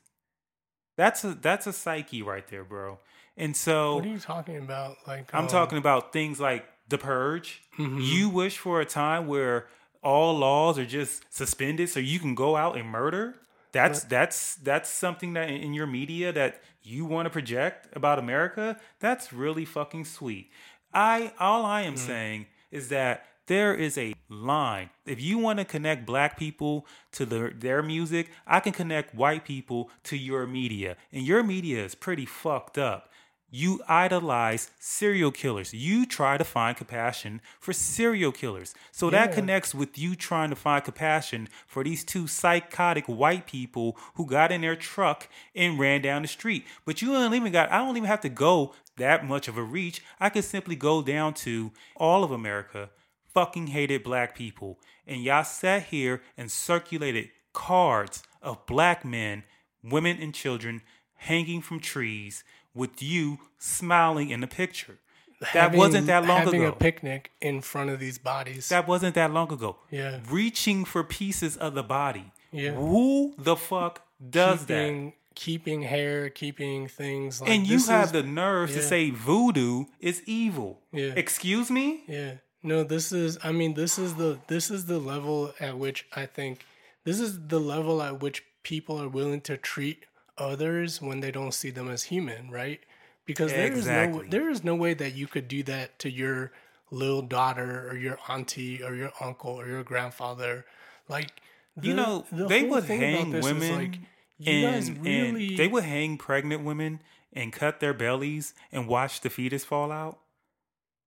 that's 0.96 1.24
a 1.24 1.34
that's 1.34 1.66
a 1.66 1.72
psyche 1.72 2.22
right 2.22 2.46
there, 2.48 2.64
bro. 2.64 2.98
And 3.36 3.56
so 3.56 3.96
What 3.96 4.04
are 4.04 4.08
you 4.08 4.18
talking 4.18 4.56
about? 4.56 4.96
Like 5.06 5.34
I'm 5.34 5.44
um, 5.44 5.48
talking 5.48 5.78
about 5.78 6.12
things 6.12 6.38
like 6.40 6.66
The 6.88 6.98
Purge. 6.98 7.62
You 7.78 8.28
wish 8.30 8.58
for 8.58 8.80
a 8.80 8.86
time 8.86 9.26
where 9.26 9.66
all 10.06 10.38
laws 10.38 10.78
are 10.78 10.86
just 10.86 11.24
suspended 11.34 11.88
so 11.88 11.98
you 11.98 12.20
can 12.20 12.36
go 12.36 12.54
out 12.54 12.78
and 12.78 12.88
murder. 12.88 13.34
That's 13.72 14.04
that's 14.04 14.54
that's 14.54 14.88
something 14.88 15.34
that 15.34 15.50
in 15.50 15.74
your 15.74 15.86
media 15.86 16.32
that 16.32 16.62
you 16.82 17.04
want 17.04 17.26
to 17.26 17.30
project 17.30 17.88
about 17.94 18.18
America. 18.18 18.78
That's 19.00 19.32
really 19.32 19.64
fucking 19.64 20.04
sweet. 20.04 20.50
I 20.94 21.32
all 21.40 21.64
I 21.66 21.82
am 21.82 21.94
mm. 21.94 21.98
saying 21.98 22.46
is 22.70 22.88
that 22.88 23.26
there 23.46 23.74
is 23.74 23.98
a 23.98 24.14
line. 24.28 24.90
If 25.04 25.20
you 25.20 25.38
want 25.38 25.58
to 25.58 25.64
connect 25.64 26.06
black 26.06 26.38
people 26.38 26.86
to 27.12 27.26
the, 27.26 27.52
their 27.54 27.82
music, 27.82 28.30
I 28.46 28.60
can 28.60 28.72
connect 28.72 29.14
white 29.14 29.44
people 29.44 29.90
to 30.04 30.16
your 30.16 30.46
media. 30.46 30.96
And 31.12 31.24
your 31.24 31.42
media 31.42 31.84
is 31.84 31.94
pretty 31.94 32.26
fucked 32.26 32.78
up. 32.78 33.10
You 33.56 33.80
idolize 33.88 34.70
serial 34.78 35.30
killers. 35.30 35.72
You 35.72 36.04
try 36.04 36.36
to 36.36 36.44
find 36.44 36.76
compassion 36.76 37.40
for 37.58 37.72
serial 37.72 38.30
killers. 38.30 38.74
So 38.92 39.08
that 39.08 39.32
connects 39.32 39.74
with 39.74 39.96
you 39.96 40.14
trying 40.14 40.50
to 40.50 40.56
find 40.56 40.84
compassion 40.84 41.48
for 41.66 41.82
these 41.82 42.04
two 42.04 42.26
psychotic 42.26 43.06
white 43.06 43.46
people 43.46 43.96
who 44.16 44.26
got 44.26 44.52
in 44.52 44.60
their 44.60 44.76
truck 44.76 45.30
and 45.54 45.78
ran 45.78 46.02
down 46.02 46.20
the 46.20 46.28
street. 46.28 46.66
But 46.84 47.00
you 47.00 47.08
don't 47.08 47.32
even 47.32 47.50
got 47.50 47.72
I 47.72 47.78
don't 47.78 47.96
even 47.96 48.06
have 48.06 48.20
to 48.20 48.28
go 48.28 48.74
that 48.98 49.26
much 49.26 49.48
of 49.48 49.56
a 49.56 49.62
reach. 49.62 50.02
I 50.20 50.28
could 50.28 50.44
simply 50.44 50.76
go 50.76 51.00
down 51.00 51.32
to 51.46 51.72
all 51.96 52.24
of 52.24 52.30
America 52.30 52.90
fucking 53.32 53.68
hated 53.68 54.04
black 54.04 54.36
people. 54.36 54.78
And 55.06 55.22
y'all 55.22 55.44
sat 55.44 55.84
here 55.84 56.20
and 56.36 56.52
circulated 56.52 57.30
cards 57.54 58.22
of 58.42 58.66
black 58.66 59.02
men, 59.02 59.44
women, 59.82 60.18
and 60.20 60.34
children 60.34 60.82
hanging 61.16 61.62
from 61.62 61.80
trees 61.80 62.44
with 62.76 63.02
you 63.02 63.38
smiling 63.58 64.30
in 64.30 64.40
the 64.40 64.46
picture. 64.46 64.98
That 65.40 65.48
having- 65.48 65.78
wasn't 65.78 66.06
that 66.06 66.24
long 66.24 66.38
having 66.44 66.62
ago. 66.62 66.72
a 66.72 66.76
picnic 66.76 67.30
in 67.42 67.60
front 67.60 67.90
of 67.90 67.98
these 68.00 68.18
bodies. 68.18 68.68
that 68.70 68.86
wasn't 68.88 69.14
that 69.16 69.30
long 69.32 69.52
ago. 69.52 69.76
Yeah. 69.90 70.20
Reaching 70.30 70.84
for 70.84 71.04
pieces 71.04 71.56
of 71.56 71.74
the 71.74 71.82
body. 71.82 72.32
Yeah. 72.52 72.72
Who 72.72 73.34
the 73.36 73.56
fuck 73.56 74.02
does 74.30 74.64
that? 74.66 74.84
keeping, 74.86 75.12
keeping 75.34 75.82
hair, 75.82 76.30
keeping 76.30 76.88
things 76.88 77.40
like 77.42 77.50
And 77.50 77.66
you 77.66 77.78
have 77.86 78.06
is- 78.06 78.12
the 78.12 78.22
nerve 78.22 78.70
to 78.72 78.82
say 78.82 79.10
voodoo 79.10 79.84
is 80.00 80.22
evil. 80.26 80.80
Yeah. 80.92 81.12
Excuse 81.16 81.70
me? 81.70 82.04
Yeah. 82.08 82.34
No, 82.62 82.82
this 82.82 83.12
is 83.12 83.36
I 83.44 83.52
mean 83.52 83.74
this 83.74 83.98
is 83.98 84.14
the 84.14 84.38
this 84.48 84.70
is 84.70 84.86
the 84.86 84.98
level 84.98 85.52
at 85.60 85.76
which 85.76 86.06
I 86.16 86.24
think 86.26 86.64
this 87.04 87.20
is 87.20 87.48
the 87.48 87.60
level 87.60 88.02
at 88.02 88.20
which 88.22 88.42
people 88.62 89.00
are 89.00 89.08
willing 89.08 89.42
to 89.42 89.56
treat 89.58 90.06
others 90.38 91.00
when 91.00 91.20
they 91.20 91.30
don't 91.30 91.52
see 91.52 91.70
them 91.70 91.88
as 91.88 92.04
human, 92.04 92.50
right? 92.50 92.80
Because 93.24 93.50
there 93.52 93.72
is 93.72 93.86
no 93.86 94.22
there 94.28 94.48
is 94.48 94.62
no 94.62 94.74
way 94.74 94.94
that 94.94 95.14
you 95.14 95.26
could 95.26 95.48
do 95.48 95.62
that 95.64 95.98
to 96.00 96.10
your 96.10 96.52
little 96.90 97.22
daughter 97.22 97.88
or 97.88 97.96
your 97.96 98.18
auntie 98.28 98.82
or 98.82 98.94
your 98.94 99.12
uncle 99.20 99.50
or 99.52 99.66
your 99.66 99.82
grandfather. 99.82 100.64
Like 101.08 101.32
You 101.80 101.94
know, 101.94 102.24
the 102.30 102.46
they 102.46 102.64
would 102.64 102.84
hang 102.84 103.32
women 103.40 103.74
like, 103.74 103.98
you 104.38 104.62
guys 104.62 104.88
and, 104.88 105.04
really 105.04 105.48
and 105.48 105.58
they 105.58 105.68
would 105.68 105.84
hang 105.84 106.18
pregnant 106.18 106.64
women 106.64 107.00
and 107.32 107.52
cut 107.52 107.80
their 107.80 107.94
bellies 107.94 108.54
and 108.70 108.86
watch 108.86 109.20
the 109.20 109.30
fetus 109.30 109.64
fall 109.64 109.90
out. 109.90 110.20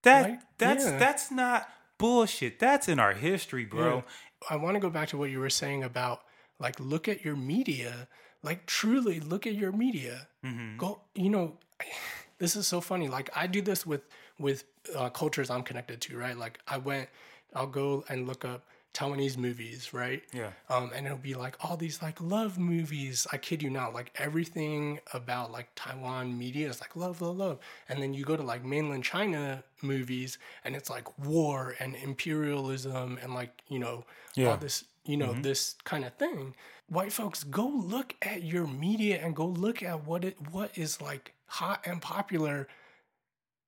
That 0.04 0.26
Right? 0.26 0.40
that's 0.58 0.86
Yeah. 0.86 0.98
that's 0.98 1.32
not 1.32 1.70
bullshit. 1.98 2.60
That's 2.60 2.88
in 2.88 3.00
our 3.00 3.14
history, 3.14 3.66
bro. 3.66 3.98
Yeah. 3.98 4.02
I 4.50 4.56
want 4.56 4.76
to 4.76 4.80
go 4.80 4.90
back 4.90 5.10
to 5.10 5.18
what 5.18 5.30
you 5.30 5.40
were 5.40 5.50
saying 5.50 5.84
about 5.84 6.22
like 6.60 6.80
look 6.80 7.08
at 7.08 7.24
your 7.24 7.36
media, 7.36 8.08
like 8.44 8.66
truly 8.66 9.20
look 9.20 9.46
at 9.48 9.54
your 9.56 9.72
media. 9.72 10.28
Mm-hmm. 10.46 10.78
Go, 10.78 11.02
you 11.16 11.30
know, 11.30 11.58
this 12.40 12.56
is 12.56 12.68
so 12.68 12.82
funny. 12.82 13.08
Like 13.08 13.30
I 13.36 13.48
do 13.48 13.62
this 13.62 13.86
with 13.86 14.02
with 14.40 14.64
uh, 14.96 15.10
cultures 15.10 15.50
I'm 15.50 15.64
connected 15.64 16.00
to, 16.02 16.18
right? 16.18 16.38
Like 16.38 16.60
I 16.68 16.78
went, 16.78 17.10
I'll 17.54 17.68
go 17.68 18.06
and 18.10 18.26
look 18.28 18.46
up 18.46 18.64
Taiwanese 18.94 19.38
movies, 19.38 19.94
right? 19.94 20.24
Yeah. 20.34 20.50
Um, 20.70 20.92
and 20.96 21.06
it'll 21.06 21.18
be 21.18 21.36
like 21.36 21.56
all 21.64 21.76
these 21.78 22.02
like 22.02 22.20
love 22.22 22.58
movies. 22.58 23.28
I 23.32 23.38
kid 23.38 23.62
you 23.62 23.70
not, 23.70 23.94
like 23.94 24.12
everything 24.16 25.00
about 25.14 25.52
like 25.52 25.68
Taiwan 25.76 26.38
media 26.38 26.70
is 26.70 26.80
like 26.82 26.96
love, 26.96 27.22
love, 27.22 27.38
love. 27.38 27.60
And 27.90 28.02
then 28.02 28.14
you 28.14 28.24
go 28.24 28.36
to 28.38 28.42
like 28.44 28.64
mainland 28.66 29.04
China 29.04 29.64
movies, 29.82 30.38
and 30.64 30.76
it's 30.76 30.90
like 30.90 31.08
war 31.20 31.76
and 31.80 31.96
imperialism 31.96 33.20
and 33.22 33.34
like 33.34 33.62
you 33.68 33.80
know 33.80 34.06
Yeah. 34.36 34.50
all 34.52 34.58
this 34.58 34.86
you 35.06 35.18
know 35.18 35.34
this 35.34 35.76
kind 35.84 36.06
of 36.06 36.14
thing. 36.16 36.56
White 36.90 37.14
folks, 37.14 37.44
go 37.44 37.68
look 37.68 38.16
at 38.22 38.44
your 38.44 38.66
media 38.66 39.20
and 39.24 39.36
go 39.36 39.46
look 39.46 39.84
at 39.84 40.06
what 40.06 40.24
it 40.26 40.38
what 40.52 40.78
is 40.78 41.00
like 41.02 41.34
hot 41.46 41.86
and 41.86 42.02
popular, 42.02 42.68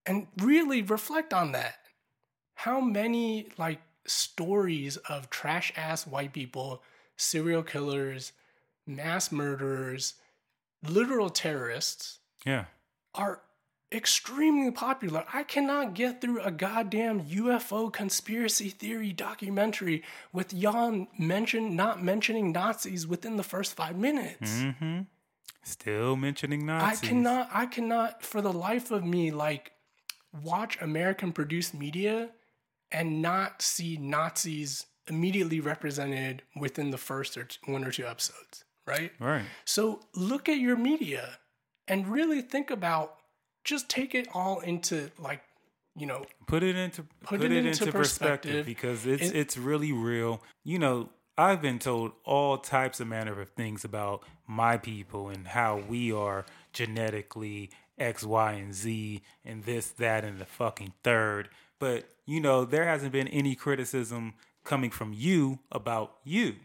and 0.05 0.27
really 0.37 0.81
reflect 0.81 1.33
on 1.33 1.51
that 1.51 1.75
how 2.55 2.79
many 2.81 3.47
like 3.57 3.79
stories 4.05 4.97
of 4.97 5.29
trash 5.29 5.71
ass 5.75 6.05
white 6.07 6.33
people, 6.33 6.83
serial 7.15 7.63
killers, 7.63 8.33
mass 8.87 9.31
murderers, 9.31 10.15
literal 10.87 11.29
terrorists 11.29 12.19
Yeah. 12.45 12.65
are 13.13 13.41
extremely 13.91 14.71
popular. 14.71 15.25
I 15.33 15.43
cannot 15.43 15.93
get 15.93 16.21
through 16.21 16.41
a 16.41 16.51
goddamn 16.51 17.21
UFO 17.25 17.91
conspiracy 17.91 18.69
theory 18.69 19.11
documentary 19.11 20.03
with 20.31 20.53
y'all 20.53 21.07
mention 21.17 21.75
not 21.75 22.01
mentioning 22.01 22.51
Nazis 22.51 23.05
within 23.05 23.37
the 23.37 23.43
first 23.43 23.75
5 23.75 23.97
minutes. 23.97 24.61
Mm-hmm. 24.61 25.01
Still 25.63 26.15
mentioning 26.15 26.65
Nazis. 26.65 27.03
I 27.03 27.05
cannot 27.05 27.49
I 27.53 27.65
cannot 27.65 28.23
for 28.23 28.41
the 28.41 28.53
life 28.53 28.91
of 28.91 29.03
me 29.03 29.31
like 29.31 29.71
watch 30.43 30.81
American 30.81 31.31
produced 31.31 31.73
media 31.73 32.29
and 32.91 33.21
not 33.21 33.61
see 33.61 33.97
Nazis 33.97 34.85
immediately 35.07 35.59
represented 35.59 36.43
within 36.55 36.91
the 36.91 36.97
first 36.97 37.37
or 37.37 37.47
one 37.65 37.83
or 37.83 37.91
two 37.91 38.05
episodes, 38.05 38.63
right? 38.87 39.11
Right. 39.19 39.43
So 39.65 40.01
look 40.15 40.49
at 40.49 40.57
your 40.57 40.77
media 40.77 41.37
and 41.87 42.07
really 42.07 42.41
think 42.41 42.71
about 42.71 43.20
just 43.63 43.89
take 43.89 44.13
it 44.15 44.27
all 44.33 44.59
into 44.59 45.11
like, 45.19 45.41
you 45.95 46.05
know, 46.07 46.25
Put 46.47 46.63
it 46.63 46.75
into 46.75 47.03
put, 47.21 47.39
Put 47.39 47.41
it, 47.43 47.51
it 47.51 47.65
into, 47.65 47.69
into 47.83 47.91
perspective, 47.91 48.51
perspective. 48.51 48.65
because 48.65 49.05
it's 49.05 49.29
It- 49.29 49.35
it's 49.35 49.57
really 49.57 49.91
real. 49.91 50.41
You 50.63 50.79
know, 50.79 51.09
I've 51.37 51.61
been 51.61 51.79
told 51.79 52.11
all 52.23 52.57
types 52.57 52.99
of 52.99 53.07
manner 53.07 53.39
of 53.41 53.49
things 53.49 53.83
about 53.85 54.23
my 54.47 54.77
people 54.77 55.29
and 55.29 55.47
how 55.47 55.77
we 55.77 56.11
are 56.11 56.45
genetically 56.73 57.69
X, 57.97 58.23
Y, 58.23 58.53
and 58.53 58.73
Z, 58.73 59.21
and 59.45 59.63
this, 59.63 59.89
that, 59.91 60.23
and 60.23 60.39
the 60.39 60.45
fucking 60.45 60.93
third. 61.03 61.49
But 61.79 62.09
you 62.25 62.39
know, 62.39 62.65
there 62.65 62.85
hasn't 62.85 63.11
been 63.11 63.27
any 63.27 63.55
criticism 63.55 64.33
coming 64.63 64.91
from 64.91 65.13
you 65.13 65.59
about 65.71 66.17
you. 66.23 66.55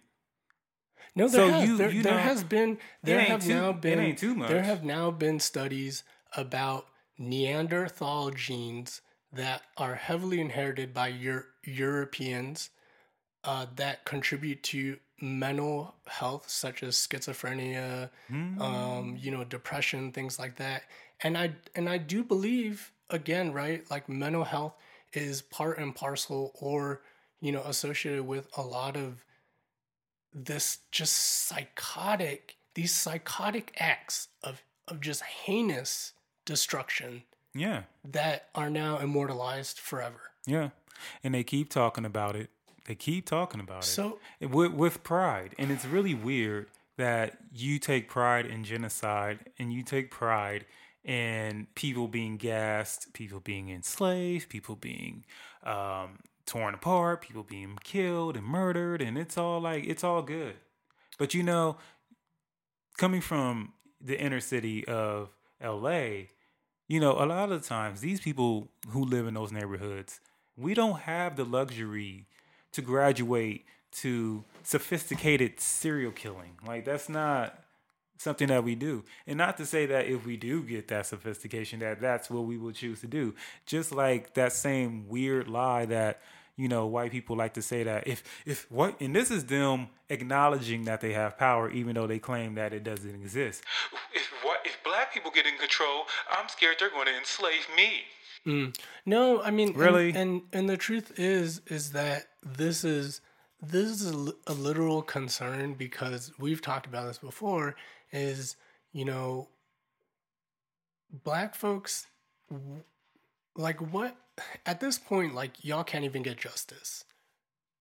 No, 1.14 1.28
there 1.28 1.46
So 1.46 1.50
has. 1.50 1.68
you- 1.68 1.76
there, 1.78 1.90
you 1.90 2.02
there 2.02 2.12
know, 2.14 2.18
has 2.20 2.44
been 2.44 2.78
there 3.02 3.20
have 3.20 3.42
too- 3.42 3.48
now 3.54 3.70
it 3.70 3.80
been 3.80 3.98
ain't 3.98 4.18
too 4.18 4.34
much. 4.34 4.48
there 4.48 4.62
have 4.62 4.84
now 4.84 5.10
been 5.10 5.40
studies 5.40 6.02
about 6.36 6.86
Neanderthal 7.18 8.30
genes 8.30 9.00
that 9.32 9.62
are 9.76 9.94
heavily 9.94 10.40
inherited 10.40 10.94
by 10.94 11.08
Euro- 11.08 11.44
Europeans 11.64 12.70
uh, 13.44 13.66
that 13.76 14.04
contribute 14.04 14.62
to 14.64 14.98
mental 15.20 15.94
health, 16.06 16.48
such 16.48 16.82
as 16.82 16.94
schizophrenia, 16.96 18.10
Mm. 18.30 18.60
um, 18.60 19.16
you 19.16 19.30
know, 19.30 19.44
depression, 19.44 20.12
things 20.12 20.38
like 20.38 20.56
that. 20.56 20.82
And 21.20 21.38
I 21.38 21.54
and 21.74 21.88
I 21.88 21.98
do 21.98 22.22
believe 22.22 22.92
again, 23.08 23.52
right, 23.52 23.88
like 23.90 24.08
mental 24.08 24.44
health 24.44 24.74
is 25.12 25.40
part 25.42 25.78
and 25.78 25.94
parcel, 25.94 26.52
or 26.60 27.02
you 27.40 27.52
know, 27.52 27.62
associated 27.62 28.26
with 28.26 28.48
a 28.56 28.62
lot 28.62 28.96
of 28.96 29.24
this 30.34 30.78
just 30.90 31.14
psychotic, 31.14 32.56
these 32.74 32.94
psychotic 32.94 33.74
acts 33.78 34.28
of 34.42 34.62
of 34.88 35.00
just 35.00 35.22
heinous 35.22 36.12
destruction 36.46 37.24
yeah, 37.54 37.82
that 38.04 38.48
are 38.54 38.70
now 38.70 38.98
immortalized 38.98 39.78
forever. 39.78 40.20
yeah, 40.46 40.70
and 41.22 41.34
they 41.34 41.44
keep 41.44 41.68
talking 41.68 42.06
about 42.06 42.34
it. 42.34 42.50
They 42.86 42.94
keep 42.94 43.26
talking 43.26 43.60
about 43.60 43.82
it. 43.82 43.86
So 43.86 44.18
with, 44.40 44.72
with 44.72 45.02
pride. 45.02 45.54
And 45.58 45.70
it's 45.70 45.84
really 45.84 46.14
weird 46.14 46.68
that 46.96 47.36
you 47.52 47.78
take 47.78 48.08
pride 48.08 48.46
in 48.46 48.64
genocide 48.64 49.50
and 49.58 49.72
you 49.72 49.82
take 49.82 50.10
pride 50.10 50.64
in 51.04 51.66
people 51.74 52.08
being 52.08 52.36
gassed, 52.36 53.12
people 53.12 53.40
being 53.40 53.68
enslaved, 53.70 54.48
people 54.48 54.76
being 54.76 55.24
um, 55.62 56.20
torn 56.46 56.74
apart, 56.74 57.22
people 57.22 57.42
being 57.42 57.78
killed 57.82 58.36
and 58.36 58.46
murdered. 58.46 59.02
And 59.02 59.18
it's 59.18 59.36
all 59.36 59.60
like, 59.60 59.84
it's 59.84 60.04
all 60.04 60.22
good. 60.22 60.54
But 61.18 61.34
you 61.34 61.42
know, 61.42 61.76
coming 62.96 63.20
from 63.20 63.72
the 64.00 64.18
inner 64.20 64.40
city 64.40 64.86
of 64.86 65.30
LA, 65.62 66.28
you 66.88 67.00
know, 67.00 67.12
a 67.12 67.26
lot 67.26 67.50
of 67.50 67.62
the 67.62 67.68
times 67.68 68.00
these 68.00 68.20
people 68.20 68.68
who 68.90 69.04
live 69.04 69.26
in 69.26 69.34
those 69.34 69.52
neighborhoods, 69.52 70.20
we 70.56 70.74
don't 70.74 71.00
have 71.00 71.36
the 71.36 71.44
luxury 71.44 72.26
to 72.72 72.82
graduate 72.82 73.64
to 73.90 74.44
sophisticated 74.62 75.58
serial 75.60 76.12
killing. 76.12 76.52
Like 76.66 76.84
that's 76.84 77.08
not 77.08 77.58
something 78.18 78.48
that 78.48 78.64
we 78.64 78.74
do. 78.74 79.04
And 79.26 79.38
not 79.38 79.56
to 79.58 79.66
say 79.66 79.86
that 79.86 80.06
if 80.06 80.24
we 80.24 80.36
do 80.36 80.62
get 80.62 80.88
that 80.88 81.06
sophistication 81.06 81.80
that 81.80 82.00
that's 82.00 82.30
what 82.30 82.44
we 82.44 82.56
will 82.56 82.72
choose 82.72 83.00
to 83.00 83.06
do. 83.06 83.34
Just 83.66 83.92
like 83.92 84.34
that 84.34 84.52
same 84.52 85.08
weird 85.08 85.48
lie 85.48 85.86
that 85.86 86.20
you 86.56 86.68
know 86.68 86.86
white 86.86 87.10
people 87.10 87.36
like 87.36 87.54
to 87.54 87.62
say 87.62 87.82
that 87.82 88.06
if 88.06 88.22
if 88.46 88.70
what 88.70 89.00
and 89.00 89.14
this 89.14 89.30
is 89.30 89.44
them 89.46 89.88
acknowledging 90.08 90.84
that 90.84 91.00
they 91.00 91.12
have 91.12 91.36
power 91.36 91.70
even 91.70 91.94
though 91.94 92.06
they 92.06 92.18
claim 92.18 92.54
that 92.54 92.72
it 92.72 92.82
doesn't 92.84 93.14
exist. 93.14 93.62
If 94.14 94.30
what 94.42 94.60
if 94.64 94.78
black 94.84 95.12
people 95.12 95.30
get 95.30 95.46
in 95.46 95.56
control, 95.58 96.04
I'm 96.30 96.48
scared 96.48 96.76
they're 96.78 96.90
going 96.90 97.06
to 97.06 97.16
enslave 97.16 97.66
me. 97.76 98.02
Mm. 98.46 98.78
No, 99.04 99.42
I 99.42 99.50
mean, 99.50 99.72
Really? 99.74 100.12
and, 100.14 100.42
and 100.52 100.68
the 100.68 100.76
truth 100.76 101.18
is, 101.18 101.62
is 101.66 101.90
that 101.92 102.28
this 102.44 102.84
is 102.84 103.20
this 103.60 103.86
is 103.90 104.12
a, 104.14 104.32
a 104.46 104.54
literal 104.54 105.02
concern 105.02 105.74
because 105.74 106.32
we've 106.38 106.62
talked 106.62 106.86
about 106.86 107.08
this 107.08 107.18
before. 107.18 107.74
Is 108.12 108.56
you 108.92 109.04
know, 109.04 109.48
black 111.24 111.54
folks, 111.56 112.06
like 113.56 113.80
what 113.92 114.16
at 114.64 114.80
this 114.80 114.98
point, 114.98 115.34
like 115.34 115.64
y'all 115.64 115.84
can't 115.84 116.04
even 116.04 116.22
get 116.22 116.36
justice, 116.36 117.04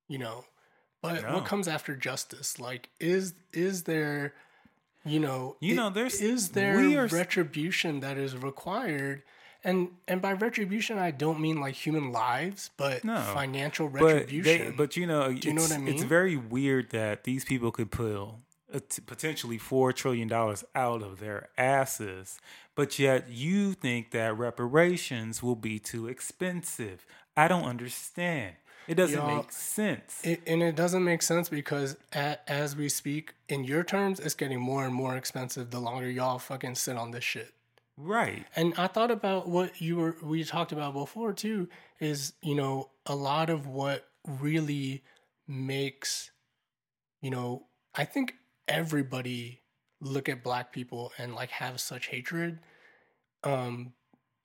you 0.08 0.18
know. 0.18 0.46
But 1.02 1.24
what 1.32 1.46
comes 1.46 1.68
after 1.68 1.96
justice? 1.96 2.60
Like, 2.60 2.90
is 3.00 3.34
is 3.54 3.84
there, 3.84 4.34
you 5.06 5.20
know, 5.20 5.56
You 5.60 5.74
i- 5.74 5.78
know, 5.78 5.90
there's- 5.92 6.20
is 6.22 6.50
there 6.50 6.78
we 6.78 6.98
are 6.98 7.06
retribution 7.08 8.00
that 8.00 8.18
is 8.18 8.36
required? 8.36 9.22
And 9.64 9.90
and 10.08 10.22
by 10.22 10.34
retribution, 10.34 10.98
I 10.98 11.12
don't 11.12 11.40
mean 11.40 11.60
like 11.60 11.76
human 11.76 12.12
lives, 12.12 12.70
but 12.78 13.04
No. 13.04 13.20
financial 13.34 13.90
But 13.90 14.00
they, 14.00 14.14
retribution. 14.14 14.76
but 14.76 14.96
you 14.96 15.06
know, 15.08 15.34
Do 15.34 15.48
you 15.48 15.54
know 15.54 15.62
what 15.63 15.72
I 15.72 15.78
mean? 15.78 15.94
it's 15.94 16.04
very 16.04 16.36
weird 16.38 16.89
that 16.91 17.24
these 17.24 17.44
people 17.46 17.72
could 17.72 17.91
pull 17.91 18.41
potentially 19.06 19.58
four 19.58 19.93
trillion 19.93 20.28
dollars 20.28 20.63
out 20.73 21.01
of 21.01 21.19
their 21.19 21.49
asses, 21.58 22.39
but 22.75 22.97
yet 22.99 23.30
you 23.30 23.73
think 23.73 24.12
that 24.12 24.38
reparations 24.38 25.41
will 25.43 25.56
be 25.56 25.80
too 25.80 26.08
expensive. 26.08 27.06
I 27.38 27.47
don't 27.47 27.63
understand. 27.65 28.56
It 28.88 28.95
doesn't 28.95 29.17
Y'all- 29.17 29.38
make 29.38 29.51
sense. 29.51 30.19
It, 30.23 30.41
and 30.45 30.62
it 30.62 30.75
doesn't 30.75 31.04
make 31.04 31.21
sense 31.23 31.49
because 31.49 31.97
a 32.13 32.38
as 32.49 32.75
we 32.75 32.88
speak, 32.89 33.34
in 33.49 33.63
your 33.63 33.84
terms, 33.84 34.19
it's 34.19 34.36
getting 34.36 34.60
more 34.60 34.86
and 34.86 34.93
more 34.93 35.15
expensive 35.17 35.71
the 35.71 35.80
longer 35.80 36.10
y'all 36.10 36.38
fucking 36.39 36.75
sit 36.75 36.95
on 36.97 37.12
this 37.12 37.23
shit. 37.23 37.51
right. 37.97 38.45
And 38.56 38.73
I 38.78 38.88
thought 38.88 39.10
about 39.10 39.47
what 39.47 39.82
you 39.82 39.95
were 39.95 40.17
we 40.21 40.43
talked 40.43 40.71
about 40.71 40.93
before 40.93 41.34
too 41.34 41.67
is, 41.99 42.34
you 42.41 42.54
know, 42.56 42.89
a 43.08 43.15
lot 43.15 43.49
of 43.49 43.65
what 43.67 44.06
really 44.28 45.04
makes 45.47 46.32
you 47.21 47.32
know, 47.32 47.65
I 47.95 48.04
think 48.06 48.36
everybody 48.67 49.62
look 50.01 50.28
at 50.30 50.43
black 50.43 50.71
people 50.73 51.12
and 51.17 51.34
like 51.36 51.49
have 51.51 51.80
such 51.80 52.08
hatred. 52.08 52.60
Um 53.43 53.93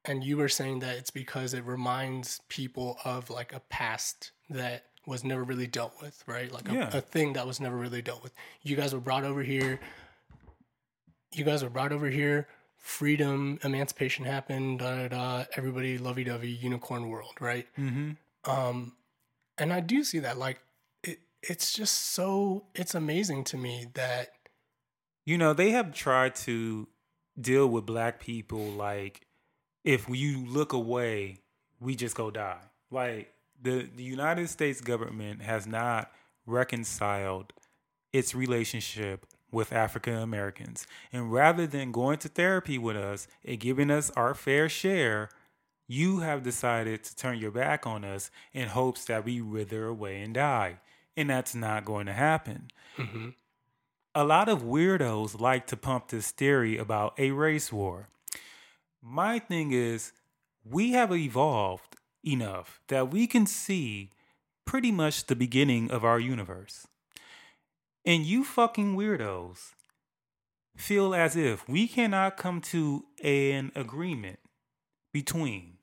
and 0.05 0.25
you 0.25 0.37
were 0.39 0.49
saying 0.49 0.79
that 0.81 0.97
it's 0.97 1.11
because 1.11 1.53
it 1.53 1.65
reminds 1.65 2.41
people 2.49 2.99
of 3.05 3.29
like 3.29 3.53
a 3.53 3.61
past 3.69 4.33
that 4.49 4.85
was 5.07 5.25
never 5.25 5.43
really 5.45 5.67
dealt 5.67 5.93
with, 6.01 6.23
right? 6.27 6.51
Like 6.51 6.69
a, 6.71 6.73
Yeah. 6.75 6.97
a 6.97 7.01
thing 7.03 7.35
that 7.35 7.47
was 7.47 7.61
never 7.61 7.77
really 7.77 8.01
dealt 8.01 8.23
with. 8.23 8.33
You 8.63 8.77
guys 8.77 8.95
were 8.95 9.01
brought 9.01 9.25
over 9.25 9.43
here. 9.43 9.79
You 11.33 11.45
guys 11.45 11.63
were 11.63 11.71
brought 11.71 11.93
over 11.93 12.09
here. 12.09 12.49
Freedom, 12.79 13.59
emancipation 13.63 14.25
happened. 14.25 14.79
Da 14.79 14.97
da 14.97 15.09
da. 15.09 15.45
Everybody 15.57 15.99
lovey 15.99 16.25
dovey, 16.25 16.51
unicorn 16.51 17.09
world, 17.09 17.35
right? 17.41 17.67
Mm-hmm. 17.79 18.51
Um, 18.51 18.95
and 19.59 19.73
I 19.73 19.81
do 19.81 20.03
see 20.03 20.21
that. 20.21 20.39
Like, 20.39 20.61
it's 21.43 21.73
just 21.73 22.13
so. 22.13 22.65
It's 22.75 22.95
amazing 22.95 23.45
to 23.45 23.57
me 23.57 23.87
that 23.95 24.31
You 25.25 25.39
know, 25.39 25.53
they 25.53 25.71
have 25.71 25.93
tried 25.95 26.35
to 26.37 26.89
deal 27.41 27.67
with 27.69 27.87
black 27.87 28.21
people 28.21 28.71
like 28.71 29.27
if 29.85 30.09
you 30.09 30.45
look 30.47 30.73
away, 30.73 31.39
we 31.81 31.95
just 31.95 32.17
go 32.17 32.31
die. 32.31 32.61
Like 32.91 33.33
the, 33.63 33.89
the 33.95 34.03
United 34.03 34.49
States 34.49 34.81
government 34.81 35.43
has 35.43 35.67
not 35.67 36.11
reconciled 36.47 37.53
its 38.13 38.35
relationship 38.35 39.27
with 39.53 39.73
African 39.73 40.15
Americans. 40.15 40.87
And 41.13 41.33
rather 41.33 41.67
than 41.67 41.93
going 41.93 42.19
to 42.19 42.29
therapy 42.29 42.79
with 42.79 42.97
us 42.97 43.29
and 43.45 43.61
giving 43.61 43.91
us 43.91 44.11
our 44.17 44.35
fair 44.35 44.69
share, 44.69 45.31
you 45.87 46.21
have 46.21 46.43
decided 46.43 47.05
to 47.05 47.17
turn 47.17 47.39
your 47.39 47.51
back 47.51 47.87
on 47.87 48.05
us 48.05 48.31
in 48.53 48.69
hopes 48.69 49.05
that 49.07 49.25
we 49.25 49.41
wither 49.41 49.87
away 49.87 50.21
and 50.23 50.35
die. 50.35 50.81
And 51.21 51.29
that's 51.29 51.55
not 51.55 51.85
going 51.85 52.07
to 52.07 52.15
happen 52.15 52.71
mm-hmm. 52.97 53.29
a 54.15 54.25
lot 54.25 54.49
of 54.49 54.63
weirdos 54.63 55.39
like 55.39 55.67
to 55.67 55.77
pump 55.77 56.09
this 56.09 56.31
theory 56.31 56.79
about 56.79 57.13
a 57.19 57.33
race 57.33 57.71
war. 57.71 58.09
My 59.03 59.39
thing 59.39 59.71
is, 59.71 60.13
we 60.65 60.93
have 60.93 61.13
evolved 61.13 61.97
enough 62.25 62.81
that 62.89 63.11
we 63.11 63.27
can 63.27 63.45
see 63.45 64.13
pretty 64.65 64.91
much 64.91 65.27
the 65.27 65.37
beginning 65.37 65.91
of 65.91 66.07
our 66.07 66.19
universe. 66.19 66.87
And 68.07 68.25
you 68.25 68.43
fucking 68.43 68.97
weirdos 68.97 69.73
feel 70.75 71.15
as 71.15 71.37
if 71.37 71.69
we 71.69 71.87
cannot 71.87 72.39
come 72.39 72.63
to 72.63 73.05
an 73.23 73.73
agreement 73.75 74.39
between 75.13 75.75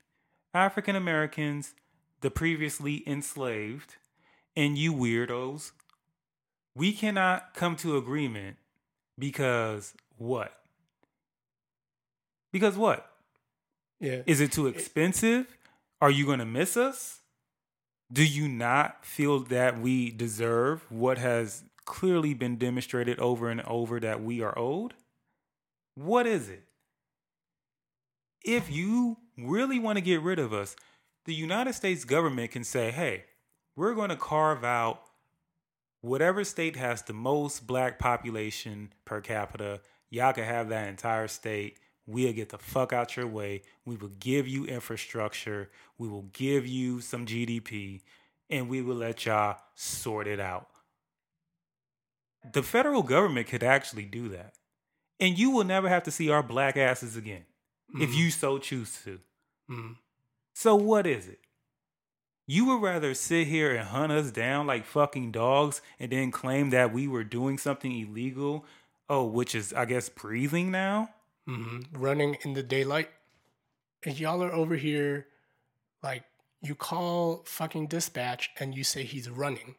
African 0.52 0.96
Americans, 0.96 1.76
the 2.22 2.30
previously 2.32 3.04
enslaved, 3.06 3.94
and 4.58 4.76
you 4.76 4.92
weirdos 4.92 5.70
we 6.78 6.92
cannot 6.92 7.54
come 7.54 7.74
to 7.74 7.96
agreement 7.96 8.56
because 9.18 9.94
what? 10.16 10.52
Because 12.52 12.76
what? 12.76 13.10
yeah, 13.98 14.22
Is 14.26 14.40
it 14.40 14.52
too 14.52 14.68
expensive? 14.68 15.46
Are 16.00 16.10
you 16.10 16.24
going 16.24 16.38
to 16.38 16.46
miss 16.46 16.76
us? 16.76 17.18
Do 18.12 18.24
you 18.24 18.46
not 18.48 19.04
feel 19.04 19.40
that 19.40 19.80
we 19.80 20.12
deserve 20.12 20.84
what 20.88 21.18
has 21.18 21.64
clearly 21.84 22.32
been 22.32 22.56
demonstrated 22.58 23.18
over 23.18 23.50
and 23.50 23.60
over 23.62 23.98
that 23.98 24.22
we 24.22 24.40
are 24.40 24.56
owed? 24.56 24.94
What 25.96 26.28
is 26.28 26.48
it? 26.48 26.62
If 28.44 28.70
you 28.70 29.16
really 29.36 29.80
want 29.80 29.96
to 29.96 30.02
get 30.02 30.22
rid 30.22 30.38
of 30.38 30.52
us, 30.52 30.76
the 31.24 31.34
United 31.34 31.74
States 31.74 32.04
government 32.04 32.52
can 32.52 32.62
say, 32.62 32.92
hey, 32.92 33.24
we're 33.78 33.94
going 33.94 34.10
to 34.10 34.16
carve 34.16 34.64
out 34.64 35.04
whatever 36.00 36.42
state 36.42 36.74
has 36.74 37.02
the 37.02 37.12
most 37.12 37.64
black 37.64 37.96
population 37.96 38.92
per 39.04 39.20
capita, 39.20 39.80
y'all 40.10 40.32
can 40.32 40.42
have 40.42 40.68
that 40.68 40.88
entire 40.88 41.28
state. 41.28 41.78
We'll 42.04 42.32
get 42.32 42.48
the 42.48 42.58
fuck 42.58 42.92
out 42.92 43.16
your 43.16 43.28
way. 43.28 43.62
We 43.84 43.94
will 43.94 44.10
give 44.18 44.48
you 44.48 44.64
infrastructure. 44.64 45.70
We 45.96 46.08
will 46.08 46.26
give 46.32 46.66
you 46.66 47.00
some 47.00 47.24
GDP 47.24 48.00
and 48.50 48.68
we 48.68 48.82
will 48.82 48.96
let 48.96 49.24
y'all 49.26 49.58
sort 49.76 50.26
it 50.26 50.40
out. 50.40 50.66
The 52.52 52.64
federal 52.64 53.04
government 53.04 53.46
could 53.46 53.62
actually 53.62 54.06
do 54.06 54.28
that. 54.30 54.54
And 55.20 55.38
you 55.38 55.52
will 55.52 55.64
never 55.64 55.88
have 55.88 56.02
to 56.04 56.10
see 56.10 56.30
our 56.30 56.42
black 56.42 56.76
asses 56.76 57.16
again 57.16 57.44
if 58.00 58.12
you 58.12 58.30
so 58.32 58.58
choose 58.58 59.00
to. 59.04 59.20
Mm. 59.70 59.96
So 60.52 60.74
what 60.74 61.06
is 61.06 61.28
it? 61.28 61.38
You 62.50 62.64
would 62.64 62.80
rather 62.82 63.12
sit 63.12 63.46
here 63.46 63.76
and 63.76 63.86
hunt 63.88 64.10
us 64.10 64.30
down 64.30 64.66
like 64.66 64.86
fucking 64.86 65.32
dogs 65.32 65.82
and 66.00 66.10
then 66.10 66.30
claim 66.30 66.70
that 66.70 66.92
we 66.94 67.06
were 67.06 67.22
doing 67.22 67.58
something 67.58 67.92
illegal? 67.92 68.64
Oh, 69.10 69.24
which 69.26 69.54
is, 69.54 69.72
I 69.74 69.84
guess, 69.84 70.08
breathing 70.08 70.70
now? 70.70 71.10
hmm 71.46 71.80
Running 71.92 72.36
in 72.42 72.54
the 72.54 72.62
daylight. 72.62 73.10
And 74.04 74.18
y'all 74.18 74.42
are 74.42 74.52
over 74.52 74.76
here, 74.76 75.26
like, 76.02 76.24
you 76.62 76.74
call 76.74 77.42
fucking 77.44 77.88
dispatch 77.88 78.50
and 78.58 78.74
you 78.74 78.82
say 78.82 79.02
he's 79.04 79.28
running. 79.28 79.74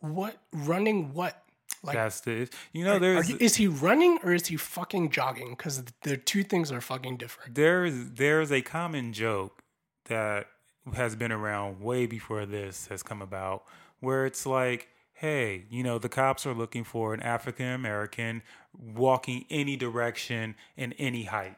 What? 0.00 0.36
Running 0.52 1.12
what? 1.12 1.42
Like, 1.82 1.96
That's 1.96 2.20
the, 2.20 2.48
you 2.72 2.84
know, 2.84 2.92
are- 2.92 2.96
are 2.96 2.98
there's, 3.00 3.28
you- 3.30 3.36
is 3.40 3.56
he 3.56 3.66
running 3.68 4.18
or 4.22 4.32
is 4.32 4.46
he 4.46 4.56
fucking 4.56 5.10
jogging? 5.10 5.50
Because 5.50 5.84
the 6.02 6.16
two 6.16 6.44
things 6.44 6.72
are 6.72 6.80
fucking 6.80 7.18
different. 7.18 7.54
there's, 7.54 8.12
there's 8.12 8.50
a 8.50 8.62
common 8.62 9.12
joke 9.12 9.62
that 10.06 10.46
has 10.92 11.16
been 11.16 11.32
around 11.32 11.80
way 11.80 12.06
before 12.06 12.44
this 12.46 12.86
has 12.88 13.02
come 13.02 13.22
about 13.22 13.64
where 14.00 14.26
it's 14.26 14.44
like, 14.44 14.88
hey, 15.14 15.64
you 15.70 15.82
know, 15.82 15.98
the 15.98 16.08
cops 16.08 16.46
are 16.46 16.54
looking 16.54 16.84
for 16.84 17.14
an 17.14 17.22
African 17.22 17.66
American 17.66 18.42
walking 18.78 19.46
any 19.50 19.76
direction 19.76 20.54
in 20.76 20.92
any 20.94 21.24
height. 21.24 21.56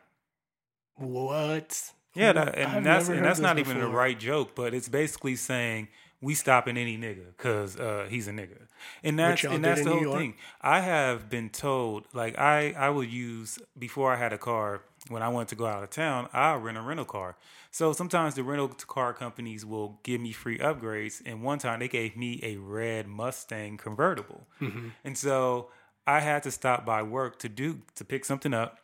What? 0.95 1.93
Yeah, 2.15 2.33
that, 2.33 2.59
I've 2.59 2.75
and 2.77 2.87
that's 2.87 3.09
and 3.09 3.25
that's 3.25 3.41
not 3.41 3.59
even 3.59 3.79
the 3.79 3.89
right 3.89 4.19
joke, 4.19 4.55
but 4.55 4.73
it's 4.73 4.89
basically 4.89 5.37
saying 5.37 5.89
we 6.23 6.35
stopping 6.35 6.79
any 6.79 6.97
nigga 6.97 7.27
because 7.37 7.77
uh, 7.77 8.07
he's 8.09 8.27
a 8.27 8.33
nigga, 8.33 8.57
and 9.05 9.19
that's 9.19 9.45
and 9.45 9.62
that's 9.62 9.85
the 9.85 9.91
whole 9.91 10.17
thing. 10.17 10.35
I 10.62 10.81
have 10.81 11.29
been 11.29 11.51
told 11.51 12.07
like 12.15 12.39
I 12.39 12.73
I 12.73 12.89
would 12.89 13.11
use 13.11 13.59
before 13.79 14.15
I 14.15 14.17
had 14.17 14.33
a 14.33 14.39
car 14.39 14.81
when 15.09 15.23
I 15.23 15.29
wanted 15.29 15.49
to 15.49 15.55
go 15.57 15.66
out 15.66 15.83
of 15.83 15.90
town. 15.90 16.29
I 16.33 16.55
rent 16.55 16.77
a 16.79 16.81
rental 16.83 17.05
car. 17.05 17.37
So 17.71 17.92
sometimes 17.92 18.35
the 18.35 18.42
rental 18.42 18.69
car 18.69 19.12
companies 19.12 19.64
will 19.64 20.01
give 20.03 20.21
me 20.21 20.33
free 20.33 20.59
upgrades, 20.59 21.21
and 21.27 21.42
one 21.42 21.59
time 21.59 21.81
they 21.81 21.88
gave 21.88 22.16
me 22.16 22.40
a 22.42 22.57
red 22.57 23.07
Mustang 23.07 23.77
convertible, 23.77 24.47
Mm-hmm. 24.61 24.88
and 25.05 25.16
so 25.19 25.71
I 26.07 26.21
had 26.21 26.42
to 26.45 26.51
stop 26.51 26.87
by 26.87 27.03
work 27.03 27.38
to 27.40 27.49
do 27.49 27.81
to 27.97 28.05
pick 28.05 28.25
something 28.25 28.55
up, 28.55 28.79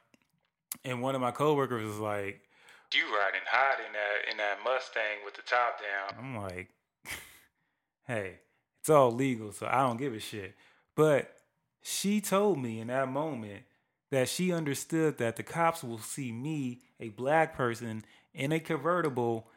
and 0.85 1.01
one 1.01 1.15
of 1.15 1.21
my 1.21 1.31
coworkers 1.31 1.87
was 1.87 1.99
like 1.99 2.43
you 2.95 3.05
riding 3.05 3.41
hot 3.51 3.79
in 3.87 3.93
that 3.95 4.31
in 4.33 4.37
that 4.39 4.59
Mustang 4.65 5.25
with 5.25 5.35
the 5.35 5.43
top 5.43 5.79
down. 5.81 6.19
I'm 6.19 6.37
like, 6.43 6.69
hey, 8.07 8.41
it's 8.81 8.91
all 8.91 9.11
legal, 9.13 9.53
so 9.53 9.67
I 9.71 9.81
don't 9.81 9.97
give 9.97 10.13
a 10.15 10.19
shit. 10.21 10.55
But 10.95 11.35
she 11.83 12.21
told 12.21 12.59
me 12.59 12.81
in 12.81 12.89
that 12.89 13.09
moment 13.09 13.63
that 14.13 14.29
she 14.29 14.53
understood 14.53 15.17
that 15.17 15.37
the 15.37 15.43
cops 15.43 15.83
will 15.83 15.99
see 15.99 16.31
me, 16.31 16.81
a 17.01 17.09
black 17.09 17.57
person, 17.57 18.05
in 18.35 18.53
a 18.53 18.61
convertible 18.61 19.49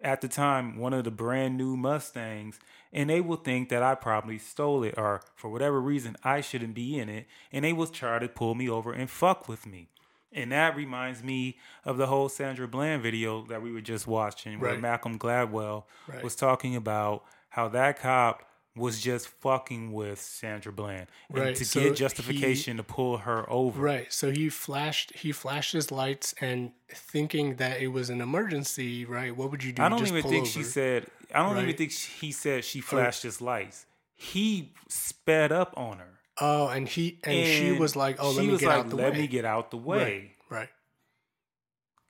at 0.00 0.22
the 0.22 0.28
time, 0.28 0.78
one 0.78 0.94
of 0.94 1.04
the 1.04 1.10
brand 1.10 1.58
new 1.58 1.76
Mustangs, 1.76 2.58
and 2.90 3.10
they 3.10 3.20
will 3.20 3.36
think 3.36 3.68
that 3.68 3.82
I 3.82 3.94
probably 3.94 4.38
stole 4.38 4.82
it 4.82 4.94
or 4.96 5.20
for 5.36 5.50
whatever 5.50 5.78
reason 5.78 6.16
I 6.24 6.40
shouldn't 6.40 6.74
be 6.74 6.98
in 6.98 7.10
it, 7.10 7.26
and 7.52 7.66
they 7.66 7.74
will 7.74 7.86
try 7.86 8.18
to 8.18 8.28
pull 8.28 8.54
me 8.54 8.66
over 8.66 8.94
and 8.94 9.10
fuck 9.10 9.46
with 9.46 9.66
me. 9.66 9.88
And 10.32 10.52
that 10.52 10.74
reminds 10.74 11.22
me 11.22 11.58
of 11.84 11.98
the 11.98 12.06
whole 12.06 12.30
Sandra 12.30 12.66
Bland 12.66 13.02
video 13.02 13.44
that 13.48 13.60
we 13.60 13.70
were 13.70 13.82
just 13.82 14.06
watching, 14.06 14.58
where 14.58 14.70
Right. 14.70 14.80
Malcolm 14.80 15.18
Gladwell 15.18 15.84
Right. 16.06 16.24
was 16.24 16.34
talking 16.34 16.74
about 16.74 17.24
how 17.50 17.68
that 17.68 17.98
cop 17.98 18.42
was 18.76 19.00
just 19.00 19.28
fucking 19.28 19.92
with 19.92 20.20
Sandra 20.20 20.72
Bland 20.72 21.06
and 21.28 21.38
Right, 21.38 21.56
to 21.56 21.64
so 21.64 21.80
get 21.80 21.96
justification 21.96 22.76
to 22.76 22.82
pull 22.82 23.18
her 23.18 23.44
over. 23.50 23.80
Right. 23.80 24.12
So 24.12 24.30
he 24.30 24.48
flashed 24.48 25.14
he 25.16 25.32
flashed 25.32 25.72
his 25.72 25.90
lights 25.90 26.34
and 26.40 26.72
thinking 26.88 27.56
that 27.56 27.80
it 27.80 27.88
was 27.88 28.10
an 28.10 28.20
emergency, 28.20 29.04
right? 29.04 29.36
What 29.36 29.50
would 29.50 29.64
you 29.64 29.72
do? 29.72 29.82
I 29.82 29.88
don't 29.88 30.06
even 30.06 30.22
think 30.22 30.42
over? 30.42 30.46
she 30.46 30.62
said. 30.62 31.06
I 31.34 31.42
don't 31.42 31.62
even 31.62 31.76
think 31.76 31.92
he 31.92 32.32
said 32.32 32.64
she 32.64 32.78
oh. 32.80 32.82
flashed 32.82 33.22
his 33.22 33.40
lights. 33.40 33.86
He 34.14 34.72
sped 34.88 35.52
up 35.52 35.74
on 35.76 35.98
her, 35.98 36.18
Oh, 36.40 36.68
and 36.68 36.88
he 36.88 37.18
and, 37.24 37.46
she 37.46 37.72
was 37.72 37.96
like, 37.96 38.16
"Oh, 38.20 38.30
let 38.30 38.44
me 38.46 38.56
get 38.56 38.68
like, 38.68 38.78
out 38.78 38.90
the 38.90 38.96
"Let 38.96 39.12
way." 39.12 39.18
me 39.18 39.26
get 39.26 39.44
out 39.44 39.70
the 39.70 39.76
way." 39.76 40.34
Right. 40.50 40.60
Right. 40.60 40.68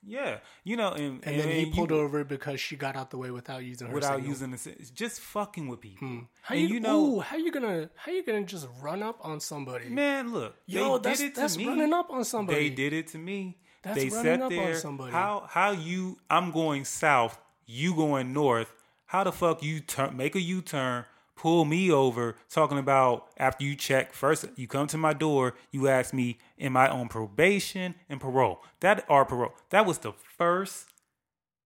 Yeah, 0.05 0.37
you 0.63 0.77
know, 0.77 0.91
and 0.93 1.21
And 1.25 1.39
then 1.39 1.49
he 1.49 1.65
you- 1.65 1.71
pulled 1.73 1.91
over 1.91 2.23
because 2.23 2.59
she 2.61 2.75
got 2.77 2.95
out 2.95 3.09
the 3.11 3.17
way 3.17 3.31
without 3.31 3.63
using 3.63 3.87
her 3.87 3.93
without 3.93 4.15
signal. 4.15 4.29
using 4.29 4.51
the 4.51 4.69
it's 4.79 4.89
just 4.91 5.19
fucking 5.19 5.67
with 5.67 5.81
people. 5.81 6.07
Hmm. 6.07 6.19
How 6.41 6.55
and 6.55 6.61
you, 6.69 6.75
you 6.75 6.79
know, 6.79 6.99
ooh, 7.17 7.19
how 7.19 7.35
you 7.37 7.51
gonna 7.51 7.89
how 7.95 8.11
you 8.11 8.23
gonna 8.23 8.43
just 8.45 8.67
run 8.81 9.03
up 9.03 9.19
on 9.21 9.39
somebody? 9.41 9.89
man, 9.89 10.31
look, 10.31 10.55
Yo, 10.67 10.97
they 10.97 11.09
that's 11.09 11.19
did 11.19 11.25
it 11.31 11.35
to 11.35 11.41
that's 11.41 11.57
me. 11.57 11.67
running 11.67 11.91
up 11.93 12.09
on 12.09 12.23
somebody. 12.23 12.69
They 12.69 12.75
did 12.75 12.93
it 12.93 13.07
to 13.07 13.17
me. 13.17 13.57
That's 13.81 13.97
they 13.97 14.09
running 14.09 14.41
up 14.41 14.51
on 14.53 14.75
somebody. 14.75 15.11
How 15.11 15.45
how 15.49 15.71
you? 15.71 16.17
I'm 16.29 16.51
going 16.51 16.85
south. 16.85 17.37
You 17.65 17.93
going 17.93 18.31
north? 18.33 18.73
How 19.07 19.23
the 19.23 19.31
fuck 19.31 19.61
you 19.63 19.79
turn? 19.81 20.15
Make 20.15 20.35
a 20.35 20.41
U 20.41 20.61
turn. 20.61 21.05
Pull 21.39 21.63
me 21.63 21.89
over. 21.89 22.35
Talking 22.49 22.77
about 22.77 23.27
after 23.37 23.63
you 23.63 23.73
check 23.77 24.11
first. 24.11 24.45
You 24.57 24.67
come 24.67 24.87
to 24.87 24.97
my 24.97 25.13
door. 25.13 25.53
You 25.71 25.87
ask 25.87 26.13
me, 26.13 26.37
am 26.59 26.75
I 26.75 26.89
on 26.89 27.07
probation 27.07 27.95
and 28.09 28.19
parole? 28.19 28.61
That 28.81 29.05
are 29.07 29.23
parole. 29.23 29.53
That 29.69 29.85
was 29.85 29.99
the 29.99 30.11
first 30.37 30.89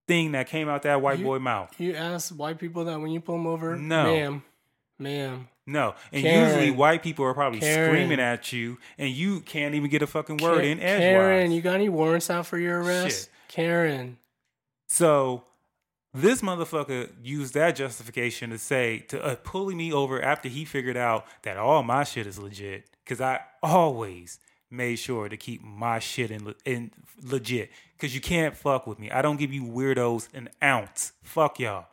thing 0.07 0.33
that 0.33 0.47
came 0.47 0.69
out 0.69 0.83
that 0.83 1.01
white 1.01 1.17
You- 1.17 1.25
boy 1.25 1.39
mouth. 1.39 1.73
You 1.79 1.95
ask 1.95 2.31
white 2.35 2.59
people 2.59 2.85
that 2.85 2.99
when 2.99 3.09
you 3.09 3.19
pull 3.19 3.35
them 3.37 3.47
over, 3.47 3.75
No. 3.75 4.03
ma'am, 4.03 4.43
ma'am. 4.99 5.47
No, 5.65 5.95
and 6.11 6.21
Karen. 6.21 6.49
usually 6.49 6.69
white 6.71 7.01
people 7.01 7.25
are 7.25 7.33
probably 7.33 7.59
Karen. 7.61 7.89
screaming 7.89 8.19
at 8.19 8.53
you, 8.53 8.77
and 8.99 9.09
you 9.09 9.39
can't 9.39 9.73
even 9.73 9.89
get 9.89 10.03
a 10.03 10.07
fucking 10.07 10.37
word 10.37 10.65
in 10.65 10.79
edgewise. 10.81 10.99
Karen, 10.99 11.51
you 11.51 11.61
got 11.63 11.75
any 11.75 11.89
warrants 11.89 12.29
out 12.29 12.45
for 12.45 12.59
your 12.59 12.83
arrest? 12.83 13.21
Shit. 13.23 13.29
Karen. 13.47 14.17
So 14.87 15.45
this 16.13 16.41
motherfucker 16.41 17.09
used 17.23 17.53
that 17.55 17.75
justification 17.75 18.51
to 18.51 18.57
say 18.57 18.99
to 19.07 19.23
uh, 19.23 19.35
pulling 19.43 19.77
me 19.77 19.91
over 19.91 20.21
after 20.21 20.47
he 20.47 20.63
figured 20.63 20.97
out 20.97 21.25
that 21.41 21.57
all 21.57 21.81
my 21.81 22.03
shit 22.03 22.27
is 22.27 22.37
legit 22.37 22.85
because 23.03 23.19
I 23.19 23.39
always 23.63 24.39
made 24.69 24.97
sure 24.97 25.27
to 25.27 25.37
keep 25.37 25.63
my 25.63 25.99
shit 25.99 26.29
in, 26.31 26.53
in 26.65 26.91
legit 27.23 27.71
because 27.97 28.13
you 28.13 28.21
can't 28.21 28.55
fuck 28.55 28.85
with 28.85 28.99
me. 28.99 29.09
I 29.09 29.21
don't 29.21 29.37
give 29.37 29.51
you 29.51 29.63
weirdos 29.63 30.27
an 30.33 30.49
ounce. 30.61 31.13
Fuck 31.23 31.59
y'all. 31.59 31.87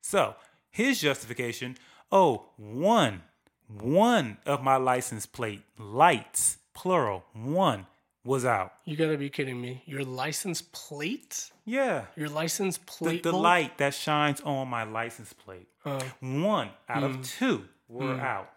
So 0.00 0.36
his 0.70 1.00
justification: 1.00 1.76
oh, 2.10 2.46
one, 2.56 3.22
one 3.68 4.38
of 4.46 4.62
my 4.62 4.76
license 4.76 5.26
plate 5.26 5.62
lights, 5.78 6.58
plural, 6.72 7.24
one 7.34 7.86
was 8.26 8.44
out. 8.44 8.72
You 8.84 8.96
gotta 8.96 9.16
be 9.16 9.30
kidding 9.30 9.60
me. 9.60 9.82
Your 9.86 10.02
license 10.04 10.60
plate? 10.62 11.50
Yeah. 11.64 12.06
Your 12.16 12.28
license 12.28 12.78
plate? 12.78 13.22
the 13.22 13.30
bulb? 13.30 13.42
light 13.42 13.78
that 13.78 13.94
shines 13.94 14.40
on 14.42 14.68
my 14.68 14.84
license 14.84 15.32
plate. 15.32 15.68
Oh. 15.84 16.00
One 16.20 16.70
out 16.88 16.98
Hmm. 17.02 17.20
of 17.20 17.22
two 17.24 17.64
were 17.88 18.20
out. 18.20 18.50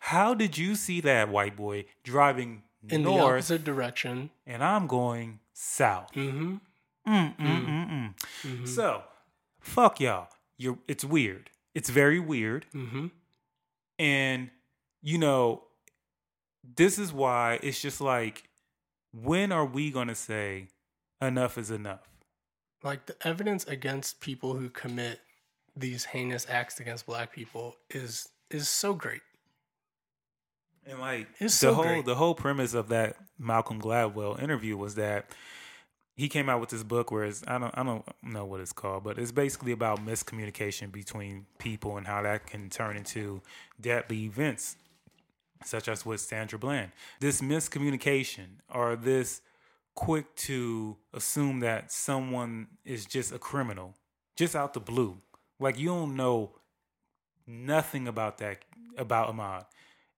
How 0.00 0.34
did 0.34 0.56
you 0.56 0.74
see 0.76 1.00
that 1.02 1.28
white 1.28 1.56
boy 1.56 1.86
driving 2.04 2.62
in 2.88 3.02
the 3.02 3.10
north 3.10 3.34
opposite 3.34 3.64
direction. 3.64 4.30
and 4.46 4.62
I'm 4.62 4.86
going 4.86 5.40
south? 5.52 6.12
Mm-hmm. 6.12 6.56
Mm, 7.08 7.36
mm, 7.36 7.66
mm, 7.66 8.14
mm. 8.44 8.68
So, 8.68 9.02
fuck 9.58 10.00
y'all. 10.00 10.28
You're, 10.58 10.78
it's 10.86 11.04
weird. 11.04 11.50
It's 11.74 11.88
very 11.88 12.20
weird. 12.20 12.66
Mm-hmm. 12.74 13.06
And, 13.98 14.50
you 15.02 15.18
know, 15.18 15.64
this 16.76 16.98
is 16.98 17.12
why 17.12 17.58
it's 17.62 17.80
just 17.80 18.00
like, 18.00 18.44
when 19.12 19.52
are 19.52 19.64
we 19.66 19.90
going 19.90 20.08
to 20.08 20.14
say 20.14 20.68
enough 21.20 21.58
is 21.58 21.70
enough? 21.70 22.08
Like 22.82 23.06
the 23.06 23.16
evidence 23.26 23.64
against 23.64 24.20
people 24.20 24.54
who 24.54 24.70
commit 24.70 25.20
these 25.76 26.04
heinous 26.06 26.46
acts 26.48 26.80
against 26.80 27.06
black 27.06 27.32
people 27.32 27.76
is 27.90 28.28
is 28.50 28.68
so 28.68 28.94
great. 28.94 29.20
And 30.86 30.98
like 30.98 31.28
It's 31.38 31.54
the 31.54 31.68
so 31.68 31.74
whole 31.74 31.84
great. 31.84 32.04
the 32.06 32.14
whole 32.14 32.34
premise 32.34 32.74
of 32.74 32.88
that 32.88 33.16
Malcolm 33.38 33.80
Gladwell 33.80 34.40
interview 34.42 34.76
was 34.76 34.94
that 34.96 35.30
he 36.16 36.28
came 36.28 36.48
out 36.48 36.60
with 36.60 36.68
this 36.70 36.82
book 36.82 37.10
where 37.10 37.24
it's, 37.24 37.42
I 37.46 37.58
don't 37.58 37.76
I 37.76 37.82
don't 37.82 38.04
know 38.22 38.44
what 38.44 38.60
it's 38.60 38.72
called, 38.72 39.04
but 39.04 39.18
it's 39.18 39.32
basically 39.32 39.72
about 39.72 40.04
miscommunication 40.04 40.90
between 40.92 41.46
people 41.58 41.96
and 41.96 42.06
how 42.06 42.22
that 42.22 42.46
can 42.46 42.68
turn 42.70 42.96
into 42.96 43.40
deadly 43.80 44.24
events, 44.24 44.76
such 45.64 45.88
as 45.88 46.06
with 46.06 46.20
Sandra 46.20 46.58
Bland. 46.58 46.92
This 47.20 47.40
miscommunication 47.40 48.60
or 48.72 48.96
this 48.96 49.42
quick 49.94 50.34
to 50.34 50.96
assume 51.12 51.60
that 51.60 51.92
someone 51.92 52.68
is 52.84 53.04
just 53.06 53.32
a 53.32 53.38
criminal, 53.38 53.94
just 54.36 54.56
out 54.56 54.74
the 54.74 54.80
blue. 54.80 55.18
Like 55.58 55.78
you 55.78 55.88
don't 55.88 56.16
know 56.16 56.52
nothing 57.46 58.08
about 58.08 58.38
that 58.38 58.64
about 58.96 59.34
Ahmaud. 59.34 59.66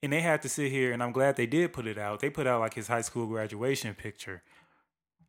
And 0.02 0.12
they 0.12 0.20
had 0.20 0.42
to 0.42 0.48
sit 0.48 0.72
here, 0.72 0.92
and 0.92 1.02
I'm 1.02 1.12
glad 1.12 1.36
they 1.36 1.46
did 1.46 1.72
put 1.72 1.86
it 1.86 1.96
out. 1.96 2.20
They 2.20 2.30
put 2.30 2.46
out 2.46 2.60
like 2.60 2.74
his 2.74 2.88
high 2.88 3.02
school 3.02 3.26
graduation 3.26 3.94
picture. 3.94 4.42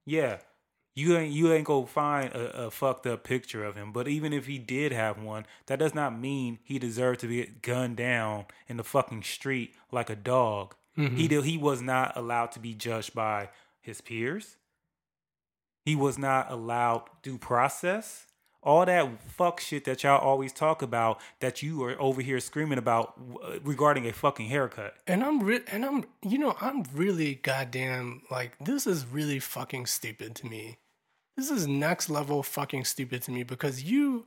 Yeah, 0.06 0.40
you 0.96 1.18
ain't 1.18 1.34
you 1.34 1.52
ain't 1.52 1.66
go 1.66 1.86
find 1.86 2.32
a, 2.34 2.66
a 2.66 2.72
fucked 2.72 3.08
up 3.08 3.24
picture 3.24 3.64
of 3.64 3.76
him. 3.76 3.92
But 3.92 4.08
even 4.08 4.32
if 4.34 4.46
he 4.46 4.60
did 4.60 4.92
have 4.92 5.22
one, 5.22 5.46
that 5.66 5.80
does 5.80 5.96
not 5.96 6.18
mean 6.18 6.60
he 6.64 6.78
deserved 6.80 7.20
to 7.22 7.28
be 7.28 7.46
gunned 7.62 7.98
down 7.98 8.46
in 8.68 8.78
the 8.78 8.84
fucking 8.84 9.24
street 9.24 9.74
like 9.92 10.10
a 10.10 10.16
dog. 10.16 10.76
He 10.96 11.28
did, 11.28 11.44
he 11.46 11.58
was 11.58 11.82
not 11.82 12.16
allowed 12.16 12.52
to 12.52 12.60
be 12.60 12.76
judged 12.76 13.16
by 13.16 13.50
his 13.82 14.00
peers. 14.00 14.58
He 15.86 15.96
was 15.96 16.20
not 16.20 16.52
allowed 16.52 17.04
due 17.24 17.38
process. 17.40 18.28
all 18.62 18.86
that 18.86 19.22
fuck 19.24 19.60
shit 19.60 19.84
that 19.86 20.04
y'all 20.04 20.20
always 20.22 20.54
talk 20.54 20.82
about 20.82 21.20
that 21.40 21.62
you 21.62 21.84
are 21.84 22.00
over 22.00 22.22
here 22.22 22.40
screaming 22.40 22.78
about 22.78 23.14
uh, 23.44 23.60
regarding 23.64 24.06
a 24.08 24.14
fucking 24.14 24.48
haircut. 24.48 24.94
And 25.08 25.24
I'm 25.24 25.42
re- 25.44 25.66
and 25.72 25.84
I'm 25.84 26.06
you 26.22 26.38
know 26.38 26.56
I'm 26.62 26.84
really 26.94 27.36
goddamn 27.36 28.22
like 28.32 28.58
this 28.60 28.88
is 28.88 29.06
really 29.06 29.40
fucking 29.40 29.88
stupid 29.88 30.36
to 30.36 30.46
me. 30.46 30.78
This 31.36 31.50
is 31.50 31.68
next 31.68 32.10
level 32.10 32.44
fucking 32.44 32.86
stupid 32.86 33.24
to 33.24 33.32
me 33.32 33.44
because 33.44 33.84
you 33.84 34.26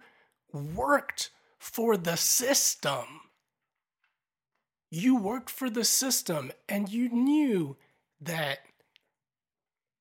worked 0.52 1.30
for 1.58 1.96
the 1.96 2.16
system. 2.16 3.04
You 4.90 5.16
worked 5.16 5.50
for 5.50 5.70
the 5.70 5.84
system 5.84 6.52
and 6.68 6.88
you 6.88 7.08
knew 7.08 7.76
that 8.20 8.60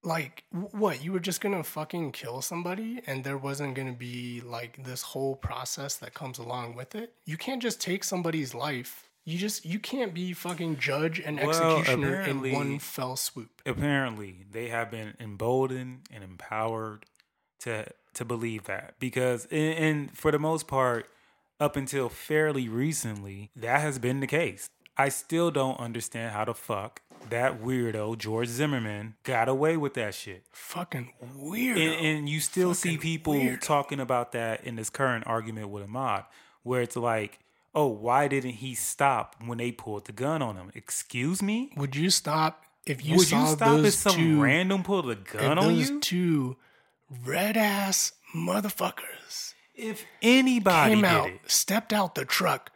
like 0.04 0.44
what 0.52 1.04
you 1.04 1.12
were 1.12 1.20
just 1.20 1.42
gonna 1.42 1.64
fucking 1.64 2.12
kill 2.12 2.42
somebody 2.42 3.02
and 3.08 3.24
there 3.24 3.38
wasn't 3.38 3.76
gonna 3.76 3.92
be 3.92 4.42
like 4.42 4.84
this 4.84 5.02
whole 5.02 5.36
process 5.36 5.96
that 5.98 6.14
comes 6.14 6.38
along 6.38 6.76
with 6.76 6.94
it 6.94 7.14
you 7.26 7.36
can't 7.36 7.62
just 7.62 7.82
take 7.82 8.04
somebody's 8.04 8.54
life 8.54 9.10
you 9.26 9.38
just 9.38 9.66
you 9.66 9.80
can't 9.80 10.14
be 10.14 10.34
fucking 10.34 10.78
judge 10.78 11.20
and 11.20 11.38
Well, 11.40 11.50
executioner 11.50 12.22
in 12.22 12.54
one 12.54 12.80
fell 12.80 13.16
swoop 13.16 13.62
Apparently, 13.66 14.46
they 14.52 14.70
have 14.70 14.90
been 14.92 15.16
emboldened 15.20 16.02
and 16.14 16.24
empowered 16.24 17.06
to 17.62 17.88
to 18.14 18.24
believe 18.24 18.64
that 18.64 18.96
because, 19.00 19.46
and, 19.52 19.74
and 19.78 20.18
for 20.18 20.32
the 20.32 20.40
most 20.40 20.68
part, 20.68 21.08
up 21.60 21.76
until 21.76 22.08
fairly 22.08 22.70
recently, 22.70 23.50
that 23.56 23.82
has 23.82 24.00
been 24.00 24.20
the 24.22 24.28
case. 24.28 24.70
I 24.98 25.10
still 25.10 25.52
don't 25.52 25.78
understand 25.80 26.32
how 26.32 26.46
the 26.46 26.54
fuck 26.54 27.02
that 27.30 27.62
weirdo 27.62 28.18
George 28.18 28.48
Zimmerman 28.48 29.16
got 29.24 29.50
away 29.50 29.76
with 29.76 29.96
that 29.96 30.14
shit. 30.14 30.44
fucking 30.52 31.12
weird 31.36 31.78
And, 31.78 32.06
and 32.06 32.30
you 32.30 32.40
still 32.40 32.74
see 32.74 32.98
people 32.98 33.34
weirdo. 33.34 33.60
talking 33.62 34.00
about 34.00 34.32
that 34.34 34.64
in 34.64 34.76
this 34.76 34.90
current 34.90 35.26
argument 35.28 35.70
with 35.70 35.86
Ahmaud, 35.86 36.26
where 36.64 36.82
it's 36.82 36.96
like, 36.96 37.40
oh, 37.76 37.88
why 37.88 38.28
didn't 38.28 38.52
he 38.52 38.74
stop 38.74 39.36
when 39.46 39.58
they 39.60 39.72
pulled 39.72 40.06
the 40.06 40.12
gun 40.14 40.42
on 40.42 40.56
him? 40.56 40.72
Excuse 40.74 41.42
me? 41.42 41.72
would 41.76 41.96
you 41.96 42.10
stop 42.10 42.64
if 42.86 43.04
you 43.06 43.18
Would 43.18 43.28
saw 43.28 43.42
you 43.50 43.56
stop 43.56 43.80
if 43.86 43.94
some 43.94 44.16
two 44.16 44.42
random 44.42 44.82
pulled 44.84 45.10
a 45.10 45.16
gun 45.16 45.58
on 45.58 45.76
those 45.76 45.90
you? 45.90 46.00
two 46.00 46.58
red 47.26 47.58
ass 47.58 48.14
motherfuckers 48.36 49.54
if 49.76 50.06
anybody 50.22 50.92
came 50.96 51.02
did 51.02 51.08
out 51.08 51.30
it, 51.30 51.40
stepped 51.46 51.92
out 51.94 52.16
the 52.16 52.26
truck 52.26 52.72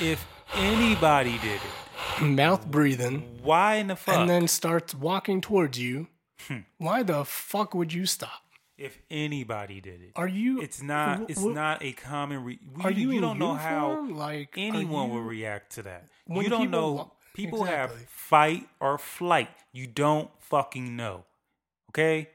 if 0.00 0.26
anybody 0.54 1.38
did 1.38 1.60
it, 1.60 2.22
mouth 2.22 2.66
breathing 2.70 3.38
why 3.42 3.76
in 3.76 3.86
the 3.88 3.96
fuck? 3.96 4.16
and 4.16 4.28
then 4.28 4.48
starts 4.48 4.94
walking 4.94 5.40
towards 5.40 5.78
you 5.78 6.08
Hmm. 6.48 6.60
why 6.78 7.02
the 7.02 7.24
fuck 7.26 7.74
would 7.74 7.92
you 7.92 8.06
stop 8.06 8.42
if 8.80 8.98
anybody 9.10 9.80
did 9.80 10.00
it, 10.02 10.12
Are 10.16 10.26
you? 10.28 10.60
it's 10.60 10.82
not. 10.82 11.28
It's 11.30 11.40
not 11.42 11.82
a 11.82 11.92
common. 11.92 12.42
Re- 12.44 12.58
we- 12.76 12.82
Are 12.84 12.90
you? 12.90 13.10
you 13.12 13.20
don't 13.20 13.38
know 13.38 13.54
how? 13.54 14.08
Like 14.10 14.54
anyone 14.56 15.08
you- 15.08 15.14
will 15.14 15.22
react 15.22 15.72
to 15.74 15.82
that. 15.82 16.08
You 16.28 16.48
don't 16.48 16.62
people 16.62 16.94
know. 16.96 17.12
people 17.34 17.64
have 17.64 17.92
fight 18.08 18.68
or 18.80 18.98
flight. 18.98 19.50
You 19.72 19.86
don't 19.86 20.30
fucking 20.40 20.96
know. 20.96 21.24
Okay. 21.90 22.30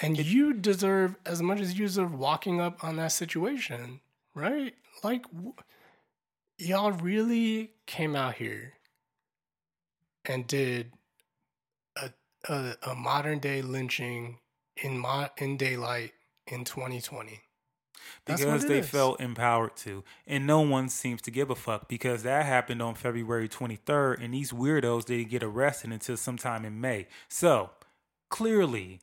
And 0.00 0.18
you 0.18 0.52
deserve 0.54 1.14
as 1.24 1.40
much 1.40 1.60
as 1.60 1.78
you 1.78 1.86
deserve 1.86 2.12
walking 2.14 2.60
up 2.60 2.82
on 2.82 2.96
that 2.96 3.12
situation, 3.12 4.00
right? 4.34 4.74
Like, 5.04 5.22
w- 5.32 5.54
y'all 6.58 6.90
really 6.90 7.70
came 7.86 8.16
out 8.16 8.34
here 8.34 8.72
and 10.24 10.46
did 10.46 10.92
a 11.96 12.10
a, 12.48 12.74
a 12.90 12.94
modern 12.94 13.38
day 13.38 13.62
lynching 13.62 14.38
in 14.82 14.98
my 14.98 15.30
in 15.38 15.56
daylight 15.56 16.12
in 16.46 16.64
2020. 16.64 17.40
That's 18.26 18.40
because 18.40 18.66
they 18.66 18.80
is. 18.80 18.88
felt 18.88 19.20
empowered 19.20 19.76
to. 19.78 20.04
And 20.26 20.46
no 20.46 20.60
one 20.60 20.88
seems 20.88 21.22
to 21.22 21.30
give 21.30 21.50
a 21.50 21.54
fuck 21.54 21.88
because 21.88 22.22
that 22.22 22.46
happened 22.46 22.82
on 22.82 22.94
February 22.94 23.48
23rd, 23.48 24.22
and 24.22 24.34
these 24.34 24.52
weirdos 24.52 25.04
didn't 25.06 25.30
get 25.30 25.42
arrested 25.42 25.92
until 25.92 26.16
sometime 26.16 26.64
in 26.64 26.80
May. 26.80 27.06
So 27.28 27.70
clearly, 28.30 29.00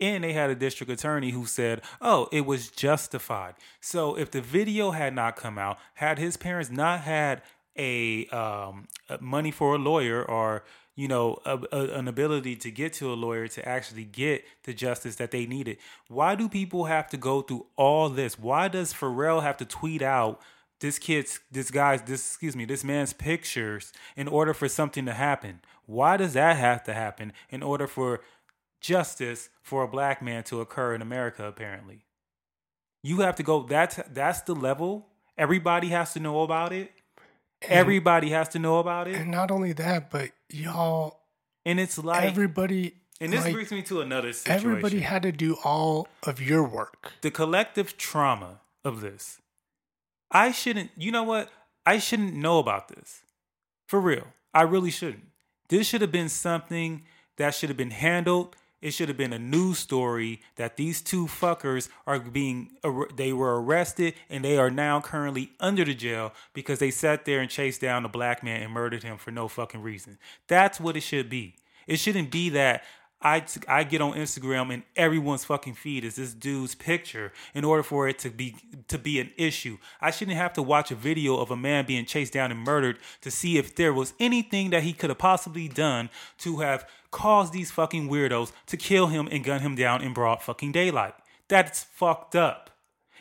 and 0.00 0.24
they 0.24 0.32
had 0.32 0.50
a 0.50 0.54
district 0.54 0.90
attorney 0.90 1.30
who 1.30 1.46
said, 1.46 1.82
oh, 2.00 2.28
it 2.32 2.46
was 2.46 2.68
justified. 2.68 3.54
So 3.80 4.16
if 4.16 4.30
the 4.30 4.40
video 4.40 4.90
had 4.90 5.14
not 5.14 5.36
come 5.36 5.58
out, 5.58 5.78
had 5.94 6.18
his 6.18 6.36
parents 6.36 6.70
not 6.70 7.00
had 7.00 7.42
a 7.76 8.26
um, 8.26 8.88
uh, 9.08 9.18
money 9.20 9.50
for 9.50 9.74
a 9.74 9.78
lawyer 9.78 10.24
or 10.24 10.64
you 10.96 11.08
know 11.08 11.38
a, 11.44 11.58
a, 11.72 11.98
an 11.98 12.08
ability 12.08 12.56
to 12.56 12.70
get 12.70 12.92
to 12.94 13.12
a 13.12 13.14
lawyer 13.14 13.48
to 13.48 13.68
actually 13.68 14.04
get 14.04 14.44
the 14.64 14.74
justice 14.74 15.16
that 15.16 15.30
they 15.30 15.46
needed. 15.46 15.78
Why 16.08 16.34
do 16.34 16.48
people 16.48 16.84
have 16.84 17.08
to 17.08 17.16
go 17.16 17.42
through 17.42 17.66
all 17.76 18.08
this? 18.08 18.38
Why 18.38 18.68
does 18.68 18.92
pharrell 18.92 19.42
have 19.42 19.56
to 19.58 19.64
tweet 19.64 20.02
out 20.02 20.40
this 20.80 20.98
kid's 20.98 21.40
this 21.50 21.70
guy's 21.70 22.02
this 22.02 22.26
excuse 22.26 22.56
me 22.56 22.64
this 22.64 22.84
man's 22.84 23.12
pictures 23.12 23.92
in 24.16 24.28
order 24.28 24.54
for 24.54 24.68
something 24.68 25.06
to 25.06 25.14
happen? 25.14 25.60
Why 25.86 26.16
does 26.16 26.34
that 26.34 26.56
have 26.56 26.84
to 26.84 26.94
happen 26.94 27.32
in 27.50 27.62
order 27.62 27.86
for 27.86 28.20
justice 28.80 29.48
for 29.62 29.82
a 29.82 29.88
black 29.88 30.22
man 30.22 30.44
to 30.44 30.60
occur 30.60 30.94
in 30.94 31.02
america 31.02 31.46
apparently? 31.46 32.04
You 33.02 33.20
have 33.20 33.36
to 33.36 33.42
go 33.42 33.62
that's 33.64 33.98
that's 34.10 34.42
the 34.42 34.54
level. 34.54 35.08
Everybody 35.36 35.88
has 35.88 36.12
to 36.12 36.20
know 36.20 36.42
about 36.42 36.72
it 36.72 36.92
everybody 37.62 38.30
has 38.30 38.48
to 38.50 38.58
know 38.58 38.78
about 38.78 39.08
it 39.08 39.16
And 39.16 39.30
not 39.30 39.50
only 39.50 39.72
that, 39.72 40.10
but 40.10 40.30
y'all, 40.50 41.20
and 41.64 41.80
it's 41.80 41.98
like 41.98 42.24
everybody, 42.24 42.94
and 43.20 43.32
this 43.32 43.44
like, 43.44 43.54
brings 43.54 43.70
me 43.70 43.82
to 43.82 44.00
another 44.00 44.32
situation 44.32 44.70
everybody 44.70 45.00
had 45.00 45.22
to 45.22 45.32
do 45.32 45.56
all 45.64 46.08
of 46.24 46.40
your 46.40 46.66
work. 46.66 47.12
the 47.22 47.30
collective 47.30 47.96
trauma 47.96 48.60
of 48.84 49.00
this. 49.00 49.40
I 50.30 50.52
shouldn't, 50.52 50.90
you 50.96 51.12
know 51.12 51.22
what? 51.22 51.50
I 51.86 51.98
shouldn't 51.98 52.34
know 52.34 52.58
about 52.58 52.88
this. 52.88 53.22
For 53.86 54.00
real. 54.00 54.26
I 54.52 54.62
really 54.62 54.90
shouldn't. 54.90 55.28
This 55.68 55.86
should 55.86 56.00
have 56.00 56.12
been 56.12 56.28
something 56.28 57.04
that 57.36 57.54
should 57.54 57.68
have 57.68 57.76
been 57.76 57.90
handled. 57.90 58.56
It 58.84 58.92
should 58.92 59.08
have 59.08 59.16
been 59.16 59.32
a 59.32 59.38
news 59.38 59.78
story 59.78 60.42
that 60.56 60.76
these 60.76 61.00
two 61.00 61.24
fuckers 61.24 61.88
are 62.06 62.20
being 62.20 62.68
they 63.16 63.32
were 63.32 63.58
arrested 63.62 64.12
and 64.28 64.44
they 64.44 64.58
are 64.58 64.70
now 64.70 65.00
currently 65.00 65.52
under 65.58 65.86
the 65.86 65.94
jail 65.94 66.34
because 66.52 66.80
they 66.80 66.90
sat 66.90 67.24
there 67.24 67.40
and 67.40 67.48
chased 67.48 67.80
down 67.80 68.04
a 68.04 68.10
black 68.10 68.44
man 68.44 68.60
and 68.60 68.70
murdered 68.70 69.02
him 69.02 69.16
for 69.16 69.30
no 69.30 69.48
fucking 69.48 69.80
reason. 69.80 70.18
That's 70.48 70.78
what 70.78 70.98
it 70.98 71.00
should 71.00 71.30
be. 71.30 71.56
It 71.86 71.96
shouldn't 71.96 72.30
be 72.30 72.50
that 72.50 72.82
I, 73.22 73.42
I 73.66 73.84
get 73.84 74.02
on 74.02 74.12
Instagram 74.12 74.72
and 74.72 74.82
everyone's 74.96 75.46
fucking 75.46 75.74
feed 75.74 76.04
is 76.04 76.16
this 76.16 76.34
dude's 76.34 76.74
picture 76.74 77.32
in 77.54 77.64
order 77.64 77.82
for 77.82 78.06
it 78.06 78.18
to 78.18 78.30
be 78.30 78.54
to 78.88 78.98
be 78.98 79.18
an 79.18 79.30
issue. 79.38 79.78
I 79.98 80.10
shouldn't 80.10 80.36
have 80.36 80.52
to 80.52 80.62
watch 80.62 80.90
a 80.90 80.94
video 80.94 81.38
of 81.38 81.50
a 81.50 81.56
man 81.56 81.86
being 81.86 82.04
chased 82.04 82.34
down 82.34 82.50
and 82.50 82.60
murdered 82.60 82.98
to 83.22 83.30
see 83.30 83.56
if 83.56 83.74
there 83.76 83.94
was 83.94 84.12
anything 84.20 84.68
that 84.70 84.82
he 84.82 84.92
could 84.92 85.08
have 85.08 85.18
possibly 85.18 85.68
done 85.68 86.10
to 86.38 86.58
have 86.58 86.86
caused 87.14 87.52
these 87.52 87.70
fucking 87.70 88.08
weirdos 88.08 88.52
to 88.66 88.76
kill 88.76 89.06
him 89.06 89.28
and 89.30 89.44
gun 89.44 89.60
him 89.60 89.74
down 89.76 90.02
in 90.02 90.12
broad 90.12 90.42
fucking 90.42 90.72
daylight. 90.72 91.14
That's 91.48 91.84
fucked 91.84 92.34
up. 92.34 92.70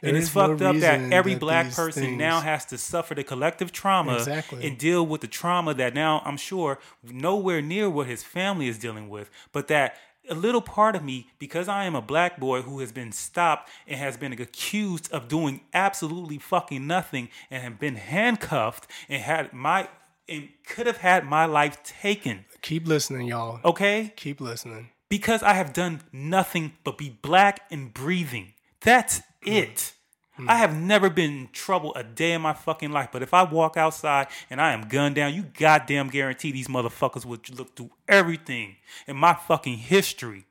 and 0.01 0.17
it's 0.17 0.27
is 0.27 0.35
no 0.35 0.47
fucked 0.47 0.61
up 0.63 0.75
that 0.77 0.99
every 1.13 1.35
that 1.35 1.39
black 1.39 1.71
person 1.71 2.17
now 2.17 2.41
has 2.41 2.65
to 2.65 2.77
suffer 2.77 3.13
the 3.15 3.23
collective 3.23 3.71
trauma 3.71 4.15
Exactly. 4.15 4.65
and 4.67 4.77
deal 4.77 5.05
with 5.05 5.21
the 5.21 5.27
trauma 5.27 5.73
that 5.75 5.93
now 5.93 6.21
I'm 6.25 6.37
sure 6.37 6.79
nowhere 7.03 7.61
near 7.61 7.87
what 7.89 8.07
his 8.07 8.23
family 8.23 8.67
is 8.67 8.77
dealing 8.79 9.07
with, 9.09 9.29
but 9.51 9.67
that 9.67 9.95
a 10.29 10.33
little 10.35 10.61
part 10.61 10.95
of 10.95 11.03
me, 11.03 11.27
because 11.37 11.67
I 11.67 11.83
am 11.85 11.95
a 11.95 12.01
black 12.01 12.39
boy 12.39 12.61
who 12.61 12.79
has 12.79 12.91
been 12.91 13.11
stopped 13.11 13.69
and 13.87 13.97
has 13.99 14.15
been 14.17 14.33
accused 14.33 15.11
of 15.11 15.27
doing 15.27 15.61
absolutely 15.73 16.37
fucking 16.39 16.87
nothing 16.87 17.29
and 17.51 17.61
have 17.61 17.77
been 17.79 17.95
handcuffed 17.97 18.87
and 19.09 19.21
had 19.21 19.53
my 19.53 19.87
and 20.27 20.47
could 20.65 20.87
have 20.87 20.97
had 20.97 21.25
my 21.25 21.45
life 21.45 21.83
taken. 21.83 22.45
Keep 22.63 22.87
listening, 22.87 23.27
y'all. 23.27 23.59
Okay? 23.63 24.13
Keep 24.15 24.41
listening. 24.41 24.89
because 25.09 25.43
I 25.43 25.53
have 25.53 25.73
done 25.73 26.01
nothing 26.11 26.73
but 26.83 26.97
be 26.97 27.09
black 27.09 27.67
and 27.69 27.93
breathing. 27.93 28.53
That's 28.81 29.21
hmm. 29.43 29.51
it. 29.51 29.93
Hmm. 30.37 30.49
I 30.49 30.55
have 30.55 30.75
never 30.75 31.11
been 31.11 31.31
in 31.31 31.49
trouble 31.51 31.93
a 31.93 32.03
day 32.03 32.31
in 32.31 32.41
my 32.41 32.53
fucking 32.53 32.91
life. 32.91 33.09
But 33.11 33.21
if 33.21 33.31
I 33.31 33.43
walk 33.43 33.77
outside 33.77 34.27
and 34.49 34.59
I 34.59 34.71
am 34.71 34.87
gunned 34.87 35.13
down, 35.13 35.35
you 35.35 35.43
goddamn 35.43 36.07
guarantee 36.07 36.51
these 36.51 36.67
motherfuckers 36.67 37.25
would 37.25 37.47
look 37.55 37.75
through 37.75 37.91
everything 38.07 38.77
in 39.05 39.17
my 39.17 39.35
fucking 39.35 39.77
history. 39.77 40.45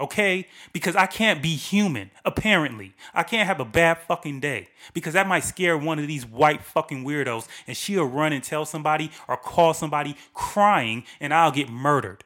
Okay? 0.00 0.48
Because 0.72 0.96
I 0.96 1.06
can't 1.06 1.42
be 1.42 1.54
human, 1.54 2.10
apparently. 2.24 2.94
I 3.14 3.22
can't 3.22 3.46
have 3.46 3.60
a 3.60 3.64
bad 3.64 3.98
fucking 3.98 4.40
day. 4.40 4.68
Because 4.94 5.14
that 5.14 5.28
might 5.28 5.44
scare 5.44 5.78
one 5.78 5.98
of 5.98 6.06
these 6.06 6.26
white 6.26 6.62
fucking 6.62 7.04
weirdos 7.04 7.46
and 7.66 7.76
she'll 7.76 8.04
run 8.06 8.32
and 8.32 8.42
tell 8.42 8.64
somebody 8.64 9.10
or 9.28 9.36
call 9.36 9.74
somebody 9.74 10.16
crying 10.34 11.04
and 11.20 11.32
I'll 11.32 11.52
get 11.52 11.68
murdered. 11.68 12.24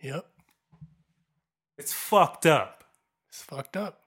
Yep. 0.00 0.26
It's 1.76 1.92
fucked 1.92 2.46
up. 2.46 2.84
It's 3.28 3.42
fucked 3.42 3.76
up. 3.76 4.02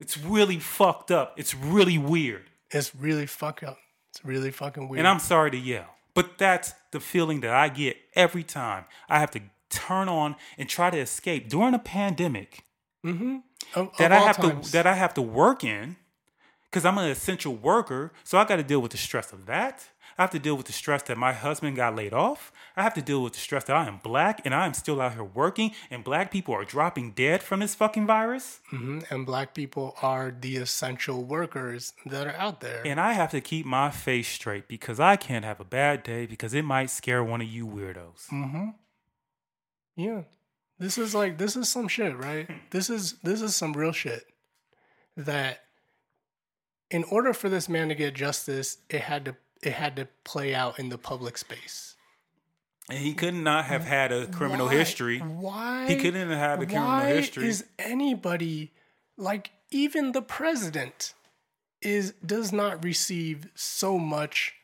It's 0.00 0.16
really 0.16 0.58
fucked 0.58 1.10
up. 1.10 1.34
It's 1.36 1.54
really 1.54 1.98
weird. 1.98 2.50
It's 2.70 2.94
really 2.94 3.26
fucked 3.26 3.62
up. 3.62 3.78
It's 4.10 4.24
really 4.24 4.50
fucking 4.50 4.88
weird. 4.88 5.00
And 5.00 5.08
I'm 5.08 5.18
sorry 5.18 5.50
to 5.50 5.58
yell, 5.58 5.86
but 6.14 6.38
that's 6.38 6.72
the 6.90 7.00
feeling 7.00 7.40
that 7.40 7.52
I 7.52 7.68
get 7.68 7.96
every 8.14 8.42
time 8.42 8.84
I 9.08 9.20
have 9.20 9.30
to 9.32 9.40
turn 9.70 10.08
on 10.08 10.36
and 10.58 10.68
try 10.68 10.90
to 10.90 10.98
escape 10.98 11.48
during 11.48 11.74
a 11.74 11.78
pandemic. 11.78 12.64
mm-hmm. 13.04 13.38
Of- 13.74 13.96
that 13.98 14.10
of 14.12 14.18
I 14.18 14.26
have 14.26 14.36
times. 14.36 14.66
to 14.66 14.72
that 14.72 14.86
I 14.86 14.94
have 14.94 15.14
to 15.14 15.22
work 15.22 15.62
in 15.64 15.96
because 16.64 16.84
I'm 16.84 16.98
an 16.98 17.08
essential 17.10 17.54
worker. 17.54 18.12
So 18.24 18.36
I 18.38 18.44
got 18.44 18.56
to 18.56 18.62
deal 18.64 18.80
with 18.80 18.90
the 18.92 18.98
stress 18.98 19.32
of 19.32 19.46
that. 19.46 19.86
I 20.18 20.22
have 20.22 20.30
to 20.32 20.38
deal 20.38 20.56
with 20.56 20.66
the 20.66 20.72
stress 20.72 21.02
that 21.04 21.16
my 21.16 21.32
husband 21.32 21.76
got 21.76 21.94
laid 21.94 22.12
off. 22.12 22.52
I 22.76 22.82
have 22.82 22.92
to 22.94 23.02
deal 23.02 23.22
with 23.22 23.32
the 23.34 23.38
stress 23.38 23.64
that 23.64 23.76
I 23.76 23.86
am 23.86 23.98
black 24.02 24.42
and 24.44 24.54
I 24.54 24.66
am 24.66 24.74
still 24.74 25.00
out 25.00 25.14
here 25.14 25.24
working 25.24 25.70
and 25.90 26.02
black 26.04 26.30
people 26.30 26.52
are 26.54 26.64
dropping 26.64 27.12
dead 27.12 27.42
from 27.42 27.60
this 27.60 27.74
fucking 27.74 28.06
virus. 28.06 28.60
Mhm. 28.72 29.08
And 29.10 29.24
black 29.24 29.54
people 29.54 29.96
are 30.02 30.30
the 30.38 30.56
essential 30.56 31.24
workers 31.24 31.92
that 32.06 32.26
are 32.26 32.36
out 32.36 32.60
there. 32.60 32.82
And 32.84 33.00
I 33.00 33.12
have 33.14 33.30
to 33.30 33.40
keep 33.40 33.64
my 33.64 33.90
face 33.90 34.28
straight 34.28 34.68
because 34.68 35.00
I 35.00 35.16
can't 35.16 35.44
have 35.44 35.60
a 35.60 35.64
bad 35.64 36.02
day 36.02 36.26
because 36.26 36.52
it 36.54 36.64
might 36.64 36.90
scare 36.90 37.22
one 37.24 37.40
of 37.40 37.46
you 37.48 37.66
weirdos. 37.66 38.26
Mm-hmm. 38.30 38.68
Yeah. 40.00 40.22
This 40.78 40.96
is 40.96 41.14
like 41.14 41.36
this 41.38 41.56
is 41.56 41.68
some 41.68 41.88
shit, 41.88 42.16
right? 42.16 42.46
Hmm. 42.46 42.54
This 42.70 42.88
is 42.90 43.14
this 43.22 43.42
is 43.42 43.54
some 43.54 43.72
real 43.74 43.92
shit. 43.92 44.24
That 45.16 45.64
in 46.90 47.04
order 47.04 47.32
for 47.34 47.48
this 47.48 47.68
man 47.68 47.88
to 47.88 47.94
get 47.94 48.14
justice, 48.14 48.78
it 48.88 49.02
had 49.02 49.24
to 49.26 49.36
it 49.62 49.72
had 49.74 49.96
to 49.96 50.08
play 50.24 50.54
out 50.54 50.78
in 50.78 50.88
the 50.88 50.98
public 50.98 51.36
space. 51.36 51.96
And 52.88 52.98
he 52.98 53.12
could 53.14 53.34
not 53.34 53.66
have 53.66 53.84
had 53.84 54.10
a 54.10 54.26
criminal 54.26 54.66
Why- 54.66 54.74
history. 54.74 55.18
Why 55.18 55.86
He 55.86 55.96
couldn't 55.96 56.28
have 56.28 56.38
had 56.38 56.62
a 56.62 56.66
criminal 56.66 56.86
why 56.88 57.12
history. 57.12 57.46
Is 57.46 57.64
anybody 57.78 58.72
like 59.16 59.50
even 59.70 60.12
the 60.12 60.22
president 60.22 61.14
is 61.82 62.12
does 62.24 62.52
not 62.52 62.82
receive 62.84 63.48
so 63.54 63.98
much 63.98 64.54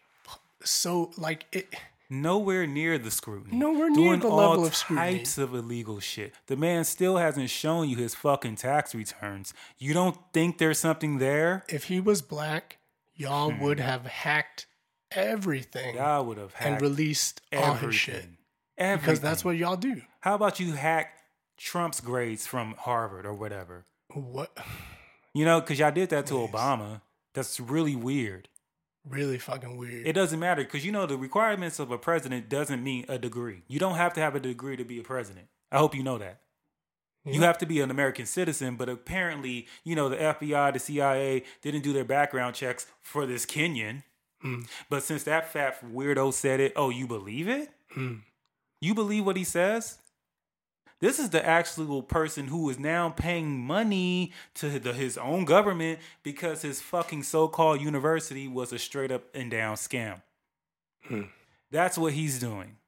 so 0.65 1.13
like 1.17 1.47
it 1.53 1.73
Nowhere 2.09 2.67
near 2.67 2.99
the 2.99 3.11
scrutiny. 3.11 3.57
Nowhere 3.57 3.91
near 3.91 4.09
Doing 4.11 4.21
the 4.21 4.29
all 4.29 4.37
level 4.51 4.65
of 4.65 4.77
scrutiny. 4.77 5.19
types 5.19 5.39
of 5.39 5.55
illegal 5.55 5.99
shit. 6.01 6.33
The 6.47 6.57
man 6.57 6.85
still 6.85 7.17
hasn't 7.17 7.51
shown 7.51 7.89
you 7.89 7.97
his 7.97 8.15
fucking 8.15 8.57
tax 8.57 8.95
returns. 8.95 9.53
You 9.79 9.93
don't 9.95 10.17
think 10.33 10.59
there's 10.59 10.79
something 10.79 11.19
there? 11.19 11.65
if 11.69 11.85
he 11.85 11.99
was 12.01 12.23
black, 12.23 12.79
y'all 13.15 13.51
Hmm. 13.51 13.61
would 13.61 13.81
have 13.81 14.07
hacked 14.07 14.67
everything 15.11 15.97
Y'all 15.97 16.25
would 16.25 16.39
have 16.39 16.55
and 16.61 16.81
released 16.81 17.41
all 17.57 17.75
his 17.75 17.95
shit. 17.95 18.27
Everything. 18.79 19.01
Because 19.01 19.21
that's 19.21 19.45
what 19.45 19.57
y'all 19.57 19.77
do. 19.77 20.03
How 20.21 20.35
about 20.35 20.61
you 20.61 20.73
hack 20.75 21.13
Trump's 21.57 22.01
grades 22.01 22.47
from 22.47 22.75
Harvard 22.79 23.25
or 23.27 23.33
whatever? 23.33 23.85
What 24.13 24.57
You 25.33 25.45
know, 25.45 25.61
because 25.61 25.79
y'all 25.79 25.91
did 25.91 26.11
that 26.11 26.27
to 26.27 26.35
Please. 26.35 26.51
Obama. 26.51 27.01
That's 27.35 27.59
really 27.61 27.97
weird. 27.97 28.49
Really 29.09 29.39
fucking 29.39 29.77
weird. 29.77 30.07
It 30.07 30.13
doesn't 30.13 30.39
matter 30.39 30.65
because 30.65 30.85
you 30.85 30.93
know 30.93 31.07
the 31.07 31.17
requirements 31.17 31.79
of 31.79 31.91
a 31.91 31.99
president 31.99 32.49
doesn't 32.49 32.83
mean 32.83 33.05
a 33.09 33.19
degree. 33.19 33.63
You 33.69 33.79
don't 33.79 33.97
have 33.97 34.13
to 34.15 34.21
have 34.21 34.35
a 34.35 34.41
degree 34.41 34.77
to 34.77 34.85
be 34.85 34.99
a 34.99 35.03
president. 35.03 35.47
I 35.71 35.79
hope 35.79 35.95
you 35.95 36.03
know 36.03 36.19
that. 36.19 36.41
You 37.29 37.43
have 37.43 37.59
to 37.59 37.67
be 37.67 37.81
an 37.81 37.91
American 37.91 38.25
citizen, 38.25 38.77
but 38.77 38.89
apparently, 38.89 39.67
you 39.83 39.97
know, 39.97 40.09
the 40.09 40.17
FBI, 40.17 40.73
the 40.73 40.79
CIA 40.79 41.43
didn't 41.61 41.83
do 41.83 41.93
their 41.93 42.05
background 42.05 42.55
checks 42.55 42.87
for 43.03 43.27
this 43.27 43.45
Kenyan. 43.45 44.05
Mm. 44.45 44.69
But 44.89 45.03
since 45.03 45.25
that 45.25 45.53
fat 45.53 45.85
weirdo 45.85 46.33
said 46.33 46.61
it, 46.61 46.73
oh, 46.77 46.91
you 46.91 47.09
believe 47.09 47.49
it? 47.49 47.71
Mm. 47.97 48.21
You 48.81 48.95
believe 48.95 49.27
what 49.27 49.37
he 49.37 49.43
says? 49.43 49.99
This 51.07 51.21
is 51.21 51.31
the 51.31 51.47
actual 51.47 52.03
person 52.03 52.49
who 52.49 52.69
is 52.69 52.81
now 52.81 53.11
paying 53.11 53.61
money 53.61 54.33
to 54.55 54.81
the, 54.81 54.93
his 54.93 55.17
own 55.17 55.45
government 55.45 56.01
because 56.25 56.63
his 56.63 56.81
fucking 56.81 57.23
so 57.23 57.47
called 57.47 57.81
university 57.81 58.49
was 58.49 58.73
a 58.73 58.79
straight 58.81 59.13
up 59.13 59.23
and 59.33 59.49
down 59.49 59.77
scam. 59.77 60.21
Hmm. 61.05 61.23
That's 61.71 61.97
what 61.97 62.15
he's 62.15 62.41
doing. 62.41 62.79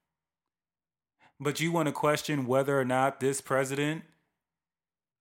But 1.39 1.61
you 1.61 1.71
want 1.71 1.87
to 1.87 1.93
question 1.93 2.49
whether 2.49 2.77
or 2.77 2.85
not 2.85 3.21
this 3.21 3.41
president, 3.41 4.03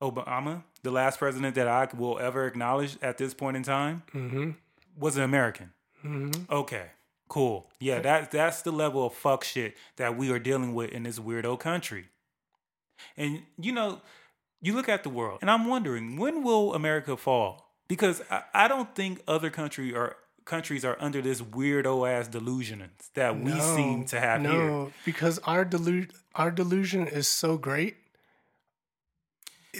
Obama, 0.01 0.63
the 0.81 0.89
last 0.89 1.19
president 1.19 1.53
that 1.53 1.67
I 1.67 1.87
will 1.95 2.17
ever 2.17 2.47
acknowledge 2.47 2.97
at 3.03 3.19
this 3.19 3.35
point 3.35 3.57
in 3.57 3.61
time, 3.61 4.01
Mm-hmm. 4.11 4.51
was 4.97 5.17
an 5.17 5.21
American. 5.23 5.71
Mm-hmm. 6.03 6.51
Okay, 6.51 6.87
cool. 7.27 7.69
Yeah, 7.79 7.99
that 7.99 8.31
that's 8.31 8.63
the 8.63 8.71
level 8.71 9.05
of 9.05 9.13
fuck 9.13 9.43
shit 9.43 9.77
that 9.97 10.17
we 10.17 10.31
are 10.31 10.39
dealing 10.39 10.73
with 10.73 10.89
in 10.89 11.03
this 11.03 11.19
weirdo 11.19 11.59
country. 11.59 12.05
And 13.15 13.43
you 13.59 13.71
know, 13.71 14.01
you 14.61 14.73
look 14.73 14.89
at 14.89 15.03
the 15.03 15.09
world, 15.09 15.39
and 15.41 15.49
I'm 15.51 15.65
wondering 15.67 16.17
when 16.17 16.43
will 16.43 16.73
America 16.73 17.15
fall? 17.17 17.71
Because 17.87 18.21
I, 18.29 18.43
I 18.53 18.67
don't 18.67 18.93
think 18.95 19.21
other 19.27 19.49
country 19.49 19.93
or 19.93 20.17
countries 20.45 20.83
are 20.85 20.97
under 20.99 21.21
this 21.21 21.41
weirdo 21.41 22.09
ass 22.09 22.27
delusion 22.27 22.89
that 23.15 23.39
we 23.39 23.51
seem 23.59 24.05
to 24.05 24.19
have 24.19 24.41
no, 24.41 24.51
here. 24.51 24.93
because 25.05 25.39
our 25.39 25.65
delu- 25.65 26.09
our 26.35 26.51
delusion 26.51 27.05
is 27.07 27.27
so 27.27 27.57
great 27.57 27.95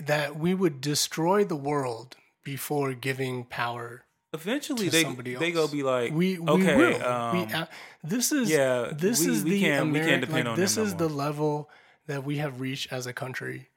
that 0.06 0.38
we 0.38 0.54
would 0.54 0.82
destroy 0.82 1.44
the 1.44 1.56
world 1.56 2.16
before 2.44 2.94
giving 2.94 3.44
power 3.46 4.04
Eventually, 4.34 4.86
to 4.86 4.92
they 4.92 5.04
somebody 5.04 5.34
else. 5.34 5.40
they 5.40 5.52
go 5.52 5.68
be 5.68 5.84
like, 5.84 6.12
we, 6.14 6.38
we 6.38 6.50
okay, 6.52 7.00
um, 7.00 7.48
we, 7.48 7.54
uh, 7.54 7.66
this 8.04 8.32
is 8.32 8.50
yeah, 8.50 8.92
this 8.94 9.26
we- 9.26 9.32
is 9.34 9.44
we 9.44 9.50
the 9.52 9.62
can't- 9.62 9.92
we 9.92 10.00
can't 10.00 10.22
depend 10.22 10.46
like, 10.46 10.52
on 10.54 10.60
this 10.60 10.76
them 10.76 10.84
no 10.84 10.88
is 10.88 10.96
the 10.96 11.10
level 11.10 11.70
that 12.08 12.24
we 12.24 12.38
have 12.38 12.60
reached 12.60 12.92
as 12.92 13.06
a 13.06 13.14
country. 13.14 13.70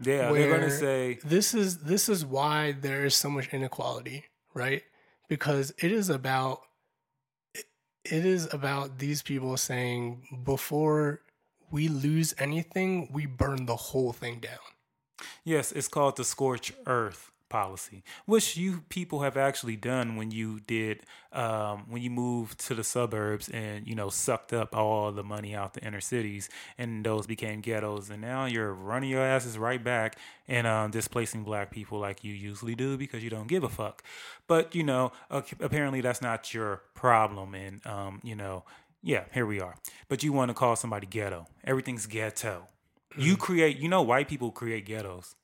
yeah, 0.00 0.32
they're 0.32 0.52
gonna 0.58 0.70
say, 0.70 1.18
this 1.24 1.54
is 1.54 1.78
this 1.78 2.08
is 2.08 2.24
why 2.24 2.72
there 2.72 3.04
is 3.04 3.14
so 3.14 3.28
much 3.28 3.52
inequality, 3.52 4.24
right? 4.54 4.82
Because 5.28 5.72
it 5.78 5.90
is 5.92 6.08
about 6.08 6.60
it, 7.54 7.64
it 8.04 8.24
is 8.24 8.52
about 8.52 8.98
these 8.98 9.22
people 9.22 9.56
saying 9.56 10.40
before 10.44 11.22
we 11.70 11.88
lose 11.88 12.34
anything, 12.38 13.10
we 13.12 13.26
burn 13.26 13.66
the 13.66 13.76
whole 13.76 14.12
thing 14.12 14.38
down. 14.40 14.58
Yes, 15.44 15.72
it's 15.72 15.88
called 15.88 16.16
the 16.16 16.24
scorch 16.24 16.72
earth 16.86 17.32
policy, 17.48 18.02
which 18.26 18.56
you 18.56 18.82
people 18.88 19.20
have 19.20 19.36
actually 19.36 19.76
done 19.76 20.16
when 20.16 20.30
you 20.30 20.60
did 20.60 21.02
um, 21.32 21.84
when 21.88 22.02
you 22.02 22.10
moved 22.10 22.58
to 22.66 22.74
the 22.74 22.84
suburbs 22.84 23.48
and 23.48 23.86
you 23.86 23.94
know 23.94 24.08
sucked 24.08 24.52
up 24.52 24.74
all 24.74 25.12
the 25.12 25.22
money 25.22 25.54
out 25.54 25.74
the 25.74 25.84
inner 25.84 26.00
cities 26.00 26.48
and 26.76 27.04
those 27.04 27.26
became 27.26 27.60
ghettos, 27.60 28.10
and 28.10 28.22
now 28.22 28.46
you're 28.46 28.72
running 28.72 29.10
your 29.10 29.22
asses 29.22 29.58
right 29.58 29.82
back 29.82 30.16
and 30.46 30.66
um, 30.66 30.90
displacing 30.90 31.44
black 31.44 31.70
people 31.70 31.98
like 31.98 32.24
you 32.24 32.32
usually 32.32 32.74
do 32.74 32.96
because 32.96 33.22
you 33.22 33.30
don't 33.30 33.48
give 33.48 33.64
a 33.64 33.68
fuck. 33.68 34.02
But 34.46 34.74
you 34.74 34.82
know, 34.82 35.12
apparently 35.30 36.00
that's 36.00 36.22
not 36.22 36.52
your 36.54 36.82
problem, 36.94 37.54
and 37.54 37.86
um, 37.86 38.20
you 38.22 38.34
know, 38.34 38.64
yeah, 39.02 39.24
here 39.32 39.46
we 39.46 39.60
are. 39.60 39.76
But 40.08 40.22
you 40.22 40.32
want 40.32 40.48
to 40.48 40.54
call 40.54 40.76
somebody 40.76 41.06
ghetto? 41.06 41.46
Everything's 41.64 42.06
ghetto. 42.06 42.68
You 43.16 43.36
create, 43.36 43.78
you 43.78 43.88
know, 43.88 44.02
white 44.02 44.28
people 44.28 44.52
create 44.52 44.86
ghettos. 44.86 45.34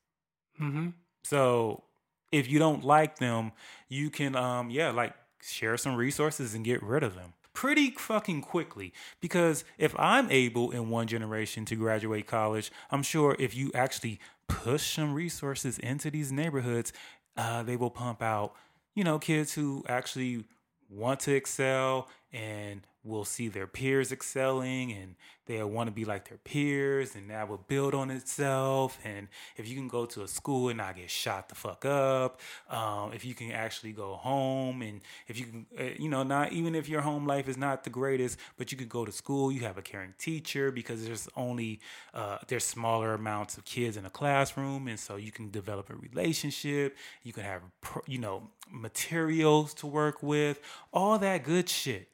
Mm-hmm. 0.60 0.90
So 1.24 1.84
if 2.32 2.50
you 2.50 2.58
don't 2.58 2.84
like 2.84 3.18
them, 3.18 3.52
you 3.88 4.10
can 4.10 4.36
um 4.36 4.70
yeah, 4.70 4.90
like 4.90 5.14
share 5.42 5.76
some 5.76 5.94
resources 5.96 6.54
and 6.54 6.64
get 6.64 6.82
rid 6.82 7.02
of 7.02 7.14
them 7.14 7.34
pretty 7.54 7.90
fucking 7.92 8.42
quickly. 8.42 8.92
Because 9.20 9.64
if 9.78 9.94
I'm 9.98 10.30
able 10.30 10.72
in 10.72 10.90
one 10.90 11.06
generation 11.06 11.64
to 11.66 11.76
graduate 11.76 12.26
college, 12.26 12.70
I'm 12.90 13.02
sure 13.02 13.36
if 13.38 13.56
you 13.56 13.70
actually 13.74 14.18
push 14.48 14.94
some 14.94 15.14
resources 15.14 15.78
into 15.78 16.10
these 16.10 16.30
neighborhoods, 16.30 16.92
uh, 17.36 17.62
they 17.62 17.76
will 17.76 17.90
pump 17.90 18.20
out, 18.22 18.54
you 18.94 19.04
know, 19.04 19.18
kids 19.18 19.54
who 19.54 19.84
actually 19.88 20.44
want 20.90 21.20
to 21.20 21.34
excel 21.34 22.08
and 22.32 22.82
will 23.04 23.24
see 23.24 23.48
their 23.48 23.66
peers 23.66 24.10
excelling 24.10 24.92
and 24.92 25.14
they'll 25.46 25.68
want 25.68 25.88
to 25.88 25.92
be 25.92 26.04
like 26.04 26.28
their 26.28 26.38
peers 26.38 27.14
and 27.14 27.30
that 27.30 27.48
will 27.48 27.62
build 27.68 27.94
on 27.94 28.10
itself. 28.10 28.98
And 29.04 29.28
if 29.56 29.68
you 29.68 29.76
can 29.76 29.88
go 29.88 30.06
to 30.06 30.22
a 30.22 30.28
school 30.28 30.70
and 30.70 30.78
not 30.78 30.96
get 30.96 31.10
shot 31.10 31.48
the 31.48 31.54
fuck 31.54 31.84
up 31.84 32.40
um, 32.70 33.12
if 33.12 33.24
you 33.24 33.34
can 33.34 33.50
actually 33.52 33.92
go 33.92 34.14
home 34.14 34.82
and 34.82 35.00
if 35.28 35.38
you 35.38 35.46
can 35.46 35.66
uh, 35.78 35.82
you 35.98 36.08
know 36.08 36.22
not 36.22 36.52
even 36.52 36.74
if 36.74 36.88
your 36.88 37.00
home 37.00 37.26
life 37.26 37.48
is 37.48 37.56
not 37.56 37.84
the 37.84 37.90
greatest 37.90 38.38
but 38.56 38.72
you 38.72 38.78
can 38.78 38.88
go 38.88 39.04
to 39.04 39.12
school 39.12 39.52
you 39.52 39.60
have 39.60 39.78
a 39.78 39.82
caring 39.82 40.14
teacher 40.18 40.70
because 40.70 41.04
there's 41.04 41.28
only 41.36 41.80
uh, 42.12 42.38
there's 42.48 42.64
smaller 42.64 43.14
amounts 43.14 43.56
of 43.56 43.64
kids 43.64 43.96
in 43.96 44.04
a 44.04 44.10
classroom 44.10 44.88
and 44.88 44.98
so 44.98 45.16
you 45.16 45.32
can 45.32 45.50
develop 45.50 45.90
a 45.90 45.96
relationship 45.96 46.96
you 47.22 47.32
can 47.32 47.44
have 47.44 47.62
you 48.06 48.18
know 48.18 48.48
materials 48.70 49.74
to 49.74 49.86
work 49.86 50.22
with 50.22 50.60
all 50.92 51.18
that 51.18 51.44
good 51.44 51.68
shit 51.68 52.08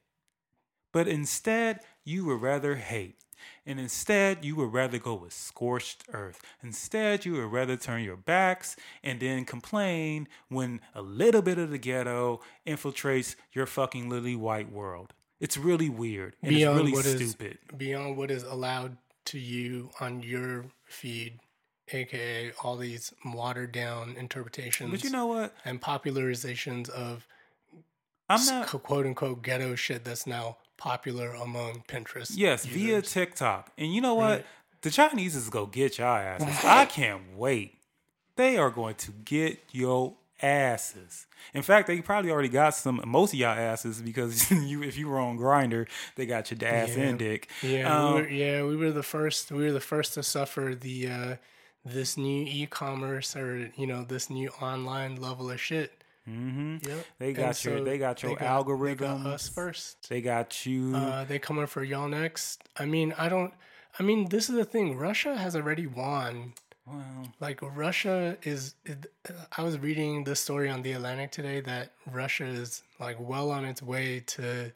but 0.93 1.07
instead, 1.09 1.81
you 2.05 2.25
would 2.27 2.41
rather 2.43 2.77
hate. 2.77 3.17
And 3.65 3.81
instead, 3.81 4.45
you 4.45 4.57
would 4.57 4.73
rather 4.73 4.99
go 4.99 5.15
with 5.15 5.33
scorched 5.33 6.05
earth. 6.13 6.41
Instead, 6.63 7.25
you 7.25 7.33
would 7.35 7.53
rather 7.53 7.77
turn 7.77 8.03
your 8.05 8.17
backs 8.17 8.77
and 9.03 9.19
then 9.21 9.45
complain 9.45 10.29
when 10.49 10.81
a 10.95 11.01
little 11.01 11.41
bit 11.41 11.59
of 11.59 11.71
the 11.71 11.79
ghetto 11.79 12.41
infiltrates 12.67 13.37
your 13.53 13.67
fucking 13.67 14.09
lily 14.11 14.37
white 14.37 14.71
world. 14.71 15.15
It's 15.41 15.57
really 15.57 15.89
weird. 15.89 16.37
And 16.43 16.55
Beyond 16.55 16.81
it's 16.81 16.83
really 16.83 16.93
what 16.93 17.07
is- 17.07 17.31
stupid. 17.31 17.59
Beyond 17.77 18.17
what 18.19 18.31
is 18.31 18.43
allowed 18.43 18.99
to 19.27 19.39
you 19.39 19.91
on 20.01 20.23
your 20.23 20.67
feed, 20.85 21.39
aka 21.93 22.53
all 22.63 22.77
these 22.77 23.13
watered 23.25 23.73
down 23.73 24.17
interpretations 24.19 24.91
But 24.91 25.03
you 25.05 25.11
know 25.11 25.27
what? 25.27 25.55
and 25.65 25.81
popularizations 25.81 26.91
of 26.91 27.27
I'm 28.29 28.45
not. 28.47 28.69
quote 28.69 29.07
unquote 29.07 29.43
ghetto 29.43 29.75
shit 29.77 30.05
that's 30.05 30.27
now 30.27 30.59
popular 30.81 31.31
among 31.35 31.85
Pinterest. 31.87 32.33
Yes, 32.35 32.65
via. 32.65 33.01
TikTok. 33.03 33.71
And 33.79 33.95
you 33.95 34.01
know 34.01 34.15
what? 34.17 34.31
Right. 34.31 34.47
The 34.83 34.91
Chinese 34.91 35.37
is 35.37 35.49
go 35.51 35.67
get 35.67 35.99
your 35.99 36.09
asses. 36.09 36.65
I 36.65 36.87
can't 36.87 37.37
wait. 37.37 37.79
they 38.37 38.57
are 38.57 38.71
going 38.71 38.95
to 38.97 39.13
get 39.13 39.61
your 39.71 40.15
asses. 40.43 41.27
In 41.53 41.61
fact, 41.63 41.87
they 41.87 42.01
probably 42.01 42.31
already 42.31 42.49
got 42.49 42.75
some 42.75 43.01
most 43.07 43.33
of 43.35 43.39
y'all 43.39 43.51
asses 43.59 44.01
because 44.01 44.51
you 44.71 44.83
if 44.83 44.97
you 44.97 45.07
were 45.09 45.19
on 45.21 45.37
Grindr, 45.39 45.87
they 46.17 46.25
got 46.27 46.51
your 46.51 46.67
ass 46.69 46.97
Yeah. 46.97 47.03
and 47.05 47.19
dick. 47.19 47.51
Yeah, 47.63 47.95
Um, 47.95 48.15
we 48.15 48.21
were, 48.23 48.29
yeah, 48.31 48.65
we 48.65 48.77
were 48.77 48.91
the 48.91 49.03
first. 49.03 49.53
We 49.53 49.65
were 49.65 49.73
the 49.73 49.81
first 49.81 50.15
to 50.15 50.23
suffer 50.23 50.75
the 50.79 51.09
uh, 51.09 51.37
this 51.85 52.17
new 52.17 52.45
e-commerce 52.49 53.37
or 53.37 53.71
you 53.77 53.87
know 53.87 54.03
this 54.05 54.31
new 54.31 54.49
online 54.63 55.17
level 55.17 55.51
of 55.51 55.61
shit. 55.61 56.00
Hmm 56.31 56.77
Yep. 56.87 57.07
They 57.19 57.29
And 57.29 57.37
got 57.37 57.65
your 57.65 57.79
so 57.79 57.85
they 57.85 57.99
got 57.99 58.23
your 58.23 58.31
they 58.33 58.37
got- 58.37 58.67
they 58.67 58.73
algorithms. 58.73 59.23
got 59.25 59.27
us 59.27 59.49
first. 59.49 60.09
They 60.09 60.21
got 60.21 60.65
you. 60.67 60.95
Uh, 60.95 61.25
they 61.25 61.39
coming 61.39 61.67
for 61.67 61.83
y'all 61.85 62.09
next. 62.09 62.63
I 62.79 62.85
mean, 62.87 63.15
I 63.19 63.29
don't. 63.29 63.53
I 63.99 64.03
mean, 64.03 64.29
this 64.29 64.49
is 64.49 64.55
the 64.57 64.65
thing. 64.65 64.97
Russia 64.97 65.37
has 65.37 65.57
already 65.57 65.87
won. 65.87 66.55
well, 66.87 67.29
Like 67.41 67.59
Russia 67.63 68.37
is. 68.43 68.75
It, 68.87 69.13
I 69.57 69.63
was 69.63 69.79
reading 69.79 70.25
this 70.25 70.41
story 70.41 70.69
on 70.71 70.83
the 70.83 70.93
Atlantic 70.93 71.33
today 71.33 71.61
that 71.63 71.91
Russia 72.11 72.45
is 72.47 72.83
like 73.01 73.17
well 73.19 73.51
on 73.51 73.65
its 73.65 73.83
way 73.83 74.21
to, 74.27 74.71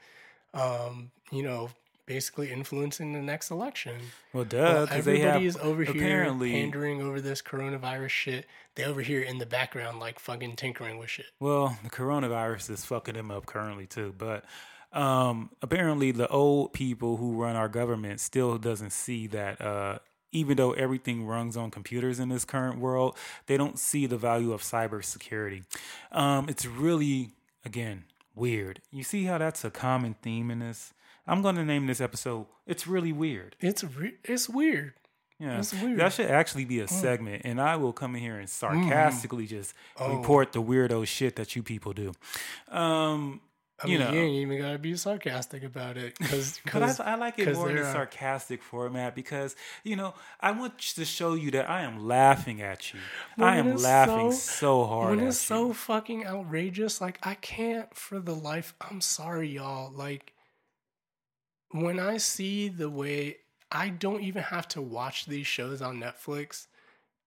um, 0.53 1.11
you 1.31 1.43
know, 1.43 1.71
basically 2.07 2.53
influencing 2.53 3.13
the 3.13 3.23
next 3.23 3.51
election. 3.51 3.97
well, 4.33 4.45
duh, 4.45 4.59
Well, 4.59 4.87
because 4.87 5.05
they 5.05 5.19
have 5.21 5.29
everybody 5.29 5.47
is 5.47 5.57
over 5.57 5.85
here 5.85 5.95
apparently. 5.95 6.53
pandering 6.53 7.01
over 7.03 7.21
this 7.21 7.41
coronavirus 7.43 8.11
shit. 8.11 8.47
They 8.75 8.85
over 8.85 9.01
here 9.03 9.21
in 9.23 9.39
the 9.39 9.47
background, 9.47 10.01
like 10.01 10.19
fucking 10.19 10.57
tinkering 10.57 10.99
with 10.99 11.11
shit. 11.11 11.27
Well, 11.41 11.79
the 11.83 11.91
coronavirus 11.91 12.71
is 12.71 12.85
fucking 12.85 13.15
them 13.15 13.31
up 13.31 13.47
currently 13.47 13.87
too, 13.87 14.15
but 14.17 14.45
um, 14.93 15.51
apparently 15.63 16.13
the 16.13 16.29
old 16.29 16.73
people 16.73 17.17
who 17.17 17.41
run 17.41 17.57
our 17.57 17.69
government 17.69 18.21
still 18.21 18.59
doesn't 18.59 18.91
see 18.91 19.27
that. 19.29 19.61
Uh, 19.61 19.99
even 20.33 20.57
though 20.57 20.73
everything 20.73 21.25
runs 21.25 21.57
on 21.57 21.71
computers 21.71 22.19
in 22.19 22.29
this 22.29 22.45
current 22.45 22.79
world, 22.81 23.17
they 23.47 23.57
don't 23.57 23.79
see 23.79 24.05
the 24.07 24.17
value 24.17 24.53
of 24.53 24.63
cybersecurity. 24.63 25.63
Um, 26.11 26.49
it's 26.49 26.67
really, 26.67 27.31
again, 27.65 28.05
weird. 28.35 28.81
You 28.91 29.05
see 29.05 29.25
how 29.27 29.39
that's 29.39 29.65
a 29.65 29.71
common 29.71 30.17
theme 30.23 30.51
in 30.51 30.59
this. 30.59 30.93
I'm 31.27 31.43
going 31.43 31.57
to 31.57 31.65
name 31.65 31.87
this 31.87 32.01
episode. 32.01 32.47
It's 32.67 32.87
really 32.87 33.13
weird. 33.13 33.57
It's 33.61 33.83
re- 33.85 34.19
it's 34.25 34.49
weird. 34.49 34.95
Yeah, 35.41 35.57
That's 35.57 35.75
weird. 35.75 35.99
that 35.99 36.13
should 36.13 36.31
actually 36.31 36.65
be 36.65 36.79
a 36.79 36.85
mm. 36.85 36.91
segment, 36.91 37.43
and 37.45 37.61
I 37.61 37.75
will 37.75 37.93
come 37.93 38.15
in 38.15 38.23
here 38.23 38.37
and 38.37 38.47
mm-hmm. 38.47 38.89
sarcastically 38.89 39.47
just 39.47 39.75
Oh. 39.99 40.17
report 40.17 40.53
the 40.53 40.63
weirdo 40.63 41.07
shit 41.07 41.37
that 41.37 41.57
you 41.57 41.63
people 41.63 41.93
do. 41.93 42.13
Um, 42.69 43.41
I 43.83 43.89
you 43.89 43.99
mean, 43.99 44.07
know, 44.07 44.15
you 44.15 44.21
ain't 44.21 44.35
even 44.37 44.59
gotta 44.61 44.79
be 44.79 44.95
sarcastic 44.95 45.65
about 45.65 45.97
it, 45.97 46.17
because 46.19 46.61
I, 47.01 47.13
I 47.13 47.15
like 47.17 47.37
it 47.41 47.53
more 47.57 47.69
in 47.69 47.79
a 47.79 47.81
are- 47.81 47.85
uh, 47.85 47.93
sarcastic 47.93 48.63
format 48.63 49.17
because 49.17 49.57
you 49.83 49.97
know 49.97 50.15
I 50.41 50.53
want 50.53 50.79
to 50.79 51.05
show 51.05 51.35
you 51.35 51.51
that 51.51 51.69
I 51.69 51.83
am 51.83 52.07
laughing 52.07 52.63
at 52.63 52.95
you. 52.95 53.01
But 53.37 53.47
I 53.47 53.57
am 53.57 53.77
laughing 53.77 54.31
so- 54.31 54.39
so, 54.39 54.85
hard 54.85 55.17
when 55.17 55.27
it's 55.27 55.43
you. 55.51 55.57
so 55.57 55.73
fucking 55.73 56.25
outrageous, 56.27 57.01
like 57.01 57.19
I 57.25 57.35
can't 57.35 57.93
for 57.97 58.21
the 58.21 58.35
life. 58.35 58.73
I'm 58.81 59.01
sorry, 59.01 59.49
y'all. 59.49 59.93
Like 59.93 60.34
when 61.75 61.99
I 61.99 62.19
see 62.19 62.69
the 62.69 62.89
way 62.89 63.39
I 63.71 63.89
don't 63.89 64.23
even 64.23 64.43
have 64.45 64.69
to 64.69 64.81
watch 64.81 65.27
these 65.27 65.47
shows 65.49 65.83
on 65.83 65.99
Netflix. 66.01 66.69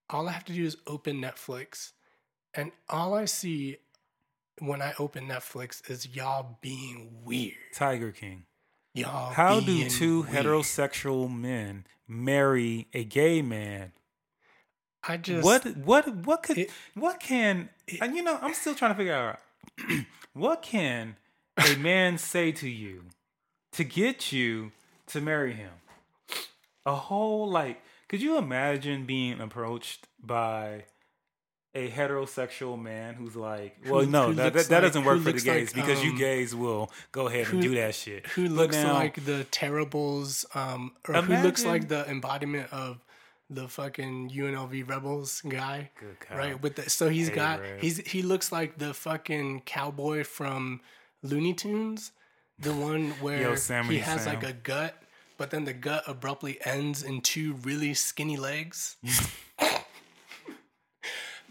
All 0.09 0.29
I 0.29 0.31
have 0.31 0.45
to 0.45 0.53
do 0.53 0.63
is 0.63 0.77
open 0.87 1.21
Netflix, 1.21 1.91
and 2.53 2.71
all 2.87 3.13
I 3.13 3.25
see 3.25 3.77
when 4.59 4.81
I 4.81 4.93
open 4.97 5.27
Netflix 5.27 5.89
is 5.91 6.15
y'all 6.15 6.57
being 6.61 7.09
weird. 7.25 7.55
Tiger 7.73 8.11
King. 8.13 8.45
Y'all. 8.93 9.33
How 9.33 9.59
do 9.59 9.89
two 9.89 10.21
weird. 10.21 10.45
heterosexual 10.45 11.29
men 11.29 11.85
marry 12.07 12.87
a 12.93 13.03
gay 13.03 13.41
man? 13.41 13.91
I 15.05 15.17
just 15.17 15.43
what 15.43 15.75
what 15.77 16.07
what 16.25 16.43
could 16.43 16.57
it- 16.57 16.71
what 16.93 17.19
can 17.19 17.69
and 18.01 18.15
you 18.15 18.23
know 18.23 18.39
I'm 18.41 18.53
still 18.53 18.75
trying 18.75 18.91
to 18.91 18.95
figure 18.95 19.13
out 19.13 19.39
what 20.33 20.61
can 20.61 21.17
a 21.57 21.75
man 21.75 22.17
say 22.17 22.51
to 22.53 22.69
you 22.69 23.03
to 23.77 23.83
get 23.83 24.31
you 24.31 24.71
to 25.07 25.21
marry 25.21 25.53
him. 25.53 25.71
A 26.85 26.95
whole 26.95 27.49
like 27.49 27.81
could 28.07 28.21
you 28.21 28.37
imagine 28.37 29.05
being 29.05 29.39
approached 29.41 30.07
by 30.21 30.83
a 31.75 31.89
heterosexual 31.89 32.81
man 32.81 33.13
who's 33.15 33.35
like 33.35 33.77
well 33.87 34.01
Who- 34.03 34.09
no 34.09 34.27
who 34.27 34.33
that, 34.35 34.53
that, 34.53 34.65
that 34.69 34.79
doesn't 34.81 35.03
who 35.03 35.07
work 35.07 35.17
for 35.19 35.31
the 35.31 35.39
gays 35.41 35.75
like, 35.75 35.85
because 35.85 36.03
you 36.03 36.11
um, 36.11 36.17
gays 36.17 36.55
will 36.55 36.91
go 37.11 37.27
ahead 37.27 37.47
and 37.49 37.61
do 37.61 37.75
that 37.75 37.93
shit. 37.93 38.25
who 38.27 38.47
looks 38.47 38.75
now- 38.77 38.93
like 38.93 39.23
the 39.25 39.43
terribles 39.51 40.45
um 40.55 40.93
or 41.07 41.15
who 41.21 41.37
looks 41.43 41.65
like 41.65 41.87
the 41.89 42.09
embodiment 42.09 42.71
of 42.71 42.97
the 43.49 43.67
fucking 43.67 44.29
UNLV 44.31 44.89
rebels 44.89 45.41
guy 45.47 45.89
right? 46.33 46.61
With 46.61 46.75
the 46.75 46.89
so 46.89 47.07
he's 47.09 47.29
Hey, 47.29 47.35
got 47.35 47.59
Red. 47.61 47.79
he's 47.81 47.97
he 48.07 48.21
looks 48.21 48.51
like 48.51 48.77
the 48.77 48.93
fucking 48.93 49.61
cowboy 49.65 50.23
from 50.23 50.81
Looney 51.23 51.53
Tunes 51.53 52.11
the 52.59 52.73
one 52.73 53.11
where 53.21 53.41
Yosemite 53.41 53.95
he 53.95 53.99
has 54.01 54.23
Sam. 54.23 54.35
like 54.35 54.43
a 54.43 54.53
gut 54.53 54.95
but 55.37 55.51
then 55.51 55.65
the 55.65 55.73
gut 55.73 56.03
abruptly 56.07 56.57
ends 56.65 57.03
in 57.03 57.21
two 57.21 57.53
really 57.61 57.93
skinny 57.93 58.37
legs? 58.37 58.97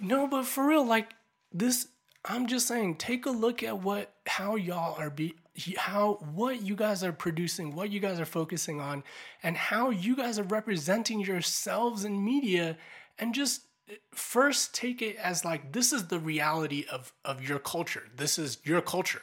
No 0.00 0.26
but 0.26 0.44
for 0.44 0.66
real 0.66 0.84
like 0.84 1.14
this 1.52 1.88
i'm 2.24 2.46
just 2.46 2.66
saying 2.66 2.96
take 2.96 3.24
a 3.24 3.30
look 3.30 3.62
at 3.62 3.78
what 3.78 4.12
how 4.26 4.57
y'all 4.57 4.94
are 4.98 5.11
be 5.11 5.34
how 5.78 6.14
what 6.34 6.61
you 6.61 6.74
guys 6.74 7.02
are 7.02 7.12
producing 7.12 7.74
what 7.74 7.90
you 7.90 8.00
guys 8.00 8.20
are 8.20 8.26
focusing 8.26 8.80
on 8.80 9.02
and 9.42 9.57
how 9.57 9.90
you 9.90 10.14
guys 10.16 10.38
are 10.38 10.42
representing 10.44 11.20
yourselves 11.20 12.04
in 12.04 12.22
media 12.22 12.76
and 13.18 13.34
just 13.34 13.62
eh, 13.88 13.94
first 14.12 14.74
take 14.74 15.00
it 15.00 15.16
as 15.16 15.44
like 15.44 15.72
this 15.72 15.92
is 15.92 16.09
the 16.09 16.18
reality 16.18 16.84
of 16.90 17.12
of 17.24 17.46
your 17.48 17.59
culture. 17.59 18.02
This 18.14 18.38
is 18.38 18.59
your 18.64 18.82
culture 18.82 19.22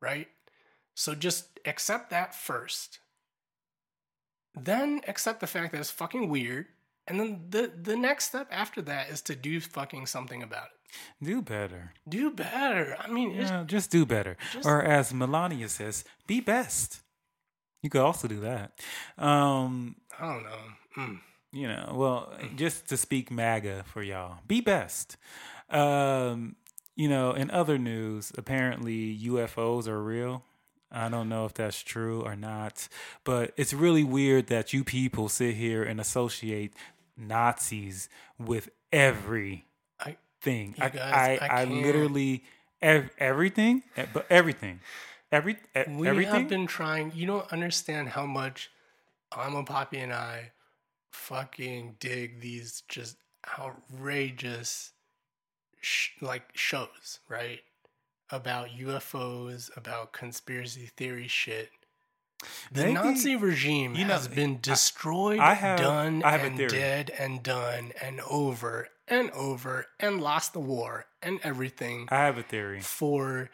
right 0.00 0.28
so 0.98 1.14
just 1.14 1.60
accept 1.64 2.10
that 2.10 2.34
first 2.34 2.98
then 4.54 5.00
accept 5.06 5.40
the 5.40 5.46
fact 5.46 5.72
that 5.72 5.78
it's 5.80 5.90
fucking 5.90 6.28
weird 6.28 6.66
and 7.06 7.20
then 7.20 7.44
the 7.50 7.70
the 7.82 7.96
next 7.96 8.24
step 8.26 8.48
after 8.50 8.82
that 8.82 9.08
is 9.08 9.20
to 9.22 9.36
do 9.36 9.60
fucking 9.60 10.06
something 10.06 10.42
about 10.42 10.66
it 10.66 11.24
do 11.24 11.42
better 11.42 11.92
do 12.08 12.30
better. 12.30 12.96
I 12.98 13.08
mean, 13.08 13.32
Yeah, 13.32 13.64
just 13.66 13.90
do 13.90 14.06
better. 14.06 14.36
just- 14.52 14.66
or 14.66 14.82
as 14.82 15.12
Melania 15.12 15.68
says, 15.68 16.02
be 16.26 16.40
best. 16.40 17.02
You 17.82 17.90
could 17.90 18.00
also 18.00 18.26
do 18.26 18.40
that. 18.40 18.72
Um, 19.18 19.96
I 20.18 20.32
don't 20.32 20.42
know. 20.44 20.62
Mm. 20.96 21.20
you 21.52 21.68
know, 21.68 21.92
well, 21.94 22.32
just 22.56 22.88
to 22.88 22.96
speak 22.96 23.30
MAGA 23.30 23.84
for 23.84 24.02
y'all, 24.02 24.38
be 24.46 24.60
best. 24.62 25.16
Um, 25.68 26.56
you 26.96 27.08
know, 27.08 27.32
in 27.32 27.50
other 27.50 27.76
news, 27.78 28.32
apparently 28.36 29.14
UFOs 29.28 29.86
are 29.86 30.02
real. 30.02 30.42
I 30.90 31.08
don't 31.08 31.28
know 31.28 31.44
if 31.44 31.54
that's 31.54 31.82
true 31.82 32.22
or 32.22 32.34
not, 32.36 32.88
but 33.24 33.52
it's 33.56 33.72
really 33.74 34.04
weird 34.04 34.46
that 34.48 34.72
you 34.72 34.84
people 34.84 35.28
sit 35.28 35.54
here 35.54 35.82
and 35.82 36.00
associate 36.00 36.72
Nazis 37.16 38.08
with 38.38 38.70
every 38.92 39.66
I 40.00 40.16
thing. 40.40 40.74
I, 40.78 40.88
guys, 40.88 41.38
I, 41.40 41.46
I 41.46 41.60
I, 41.60 41.64
literally 41.64 42.44
ev- 42.80 43.10
everything, 43.18 43.82
eh, 43.96 44.06
but 44.12 44.26
everything, 44.30 44.80
every 45.30 45.58
eh, 45.74 45.84
we 45.88 46.08
everything. 46.08 46.32
have 46.34 46.48
been 46.48 46.66
trying. 46.66 47.12
You 47.14 47.26
don't 47.26 47.52
understand 47.52 48.08
how 48.10 48.24
much 48.26 48.70
I'm 49.32 49.56
a 49.56 49.64
Poppy 49.64 49.98
and 49.98 50.12
I 50.12 50.52
fucking 51.12 51.96
dig 52.00 52.40
these 52.40 52.82
just 52.88 53.16
outrageous 53.58 54.92
sh- 55.80 56.10
like 56.20 56.44
shows, 56.54 57.20
right? 57.28 57.60
About 58.30 58.68
UFOs, 58.70 59.74
about 59.76 60.12
conspiracy 60.12 60.90
theory 60.96 61.28
shit. 61.28 61.70
The 62.70 62.82
Maybe- 62.82 62.92
Nazi 62.94 63.36
regime 63.36 63.94
you 63.96 64.04
know, 64.04 64.12
has 64.14 64.28
been 64.28 64.60
destroyed, 64.60 65.40
I 65.40 65.54
have- 65.54 65.78
done, 65.78 66.22
I 66.22 66.36
and 66.36 66.56
dead, 66.68 67.10
and 67.18 67.42
done, 67.42 67.92
and 68.00 68.20
over 68.20 68.88
and 69.08 69.30
over, 69.32 69.86
and 69.98 70.20
lost 70.20 70.52
the 70.52 70.60
war 70.60 71.06
and 71.22 71.40
everything 71.42 72.06
I 72.12 72.16
have 72.18 72.38
a 72.38 72.42
theory. 72.42 72.80
for 72.80 73.50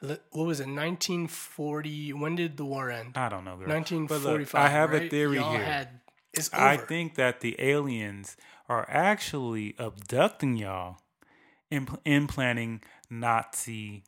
what 0.00 0.20
was 0.32 0.60
it 0.60 0.66
1940 0.68 2.12
when 2.12 2.34
did 2.36 2.56
the 2.56 2.64
war 2.64 2.90
end 2.90 3.16
I 3.16 3.28
don't 3.28 3.44
know, 3.44 3.56
girl. 3.56 3.68
1945 3.68 4.52
look, 4.52 4.54
I 4.54 4.68
have 4.68 4.90
right? 4.90 5.02
a 5.04 5.08
theory 5.08 5.36
Y'all 5.36 5.52
here. 5.52 5.64
had, 5.64 6.00
it's 6.32 6.52
over. 6.52 6.62
I 6.62 6.76
think 6.76 7.14
that 7.14 7.40
the 7.40 7.54
aliens 7.60 8.36
are 8.68 8.84
actually 8.90 9.74
abducting 9.78 10.56
y'all, 10.56 10.98
impl- 11.72 12.00
implanting 12.04 12.82
Nazi 13.10 14.04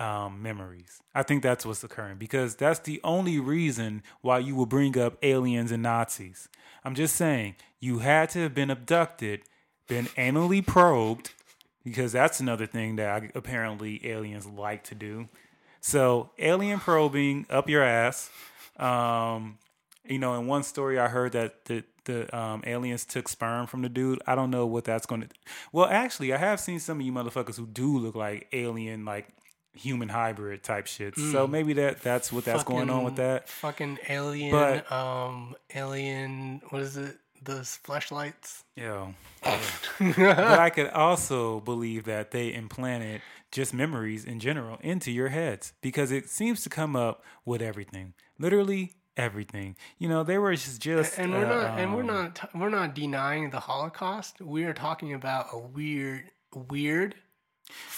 um, 0.00 0.42
memories. 0.42 1.00
I 1.14 1.22
think 1.22 1.42
that's 1.42 1.66
what's 1.66 1.82
occurring 1.82 2.18
because 2.18 2.54
that's 2.54 2.80
the 2.80 3.00
only 3.02 3.38
reason 3.38 4.02
why 4.20 4.38
you 4.38 4.54
will 4.54 4.66
bring 4.66 4.96
up 4.96 5.18
aliens 5.22 5.72
and 5.72 5.82
Nazis. 5.82 6.48
I'm 6.84 6.94
just 6.94 7.16
saying 7.16 7.56
you 7.80 7.98
had 7.98 8.30
to 8.30 8.40
have 8.40 8.54
been 8.54 8.70
abducted, 8.70 9.42
been 9.88 10.06
anally 10.16 10.64
probed, 10.64 11.32
because 11.84 12.12
that's 12.12 12.40
another 12.40 12.66
thing 12.66 12.96
that 12.96 13.22
I, 13.22 13.30
apparently 13.34 14.06
aliens 14.08 14.46
like 14.46 14.84
to 14.84 14.94
do. 14.94 15.28
So 15.80 16.30
alien 16.38 16.78
probing 16.80 17.46
up 17.50 17.68
your 17.68 17.82
ass. 17.82 18.30
Um, 18.76 19.58
you 20.04 20.18
know, 20.18 20.34
in 20.38 20.46
one 20.46 20.62
story 20.62 20.98
I 20.98 21.08
heard 21.08 21.32
that 21.32 21.64
the 21.64 21.84
the 22.08 22.36
um, 22.36 22.62
aliens 22.66 23.04
took 23.04 23.28
sperm 23.28 23.66
from 23.68 23.82
the 23.82 23.88
dude. 23.88 24.20
I 24.26 24.34
don't 24.34 24.50
know 24.50 24.66
what 24.66 24.82
that's 24.84 25.06
going 25.06 25.20
to. 25.20 25.28
Well, 25.72 25.86
actually, 25.86 26.32
I 26.34 26.38
have 26.38 26.58
seen 26.58 26.80
some 26.80 26.98
of 26.98 27.06
you 27.06 27.12
motherfuckers 27.12 27.56
who 27.56 27.66
do 27.66 27.96
look 27.98 28.16
like 28.16 28.48
alien, 28.52 29.04
like 29.04 29.28
human 29.74 30.08
hybrid 30.08 30.64
type 30.64 30.86
shit. 30.88 31.14
So 31.16 31.46
maybe 31.46 31.74
that 31.74 32.00
that's 32.02 32.32
what 32.32 32.44
that's 32.44 32.64
going 32.64 32.90
on 32.90 33.04
with 33.04 33.16
that. 33.16 33.48
Fucking 33.48 33.98
alien, 34.08 34.50
But- 34.50 34.90
um, 34.90 35.54
alien. 35.74 36.60
What 36.70 36.82
is 36.82 36.96
it? 36.96 37.16
Those 37.40 37.76
flashlights. 37.76 38.64
Yeah, 38.74 39.12
but 40.00 40.58
I 40.58 40.70
could 40.70 40.88
also 40.88 41.60
believe 41.60 42.04
that 42.04 42.32
they 42.32 42.52
implanted 42.52 43.22
just 43.52 43.72
memories 43.72 44.24
in 44.24 44.40
general 44.40 44.78
into 44.82 45.10
your 45.12 45.28
heads 45.28 45.72
because 45.80 46.10
it 46.10 46.28
seems 46.28 46.62
to 46.64 46.68
come 46.68 46.96
up 46.96 47.22
with 47.44 47.62
everything, 47.62 48.14
literally 48.40 48.92
everything. 49.18 49.76
You 49.98 50.08
know, 50.08 50.22
they 50.22 50.38
were 50.38 50.54
just 50.54 50.80
just 50.80 51.18
And 51.18 51.32
we're 51.32 51.44
uh, 51.44 51.62
not, 51.68 51.78
and 51.78 51.94
we're 51.94 52.00
um, 52.00 52.06
not, 52.06 52.50
we're 52.54 52.68
not 52.70 52.94
denying 52.94 53.50
the 53.50 53.60
Holocaust. 53.60 54.40
We 54.40 54.64
are 54.64 54.72
talking 54.72 55.12
about 55.12 55.48
a 55.52 55.58
weird, 55.58 56.30
weird, 56.54 57.16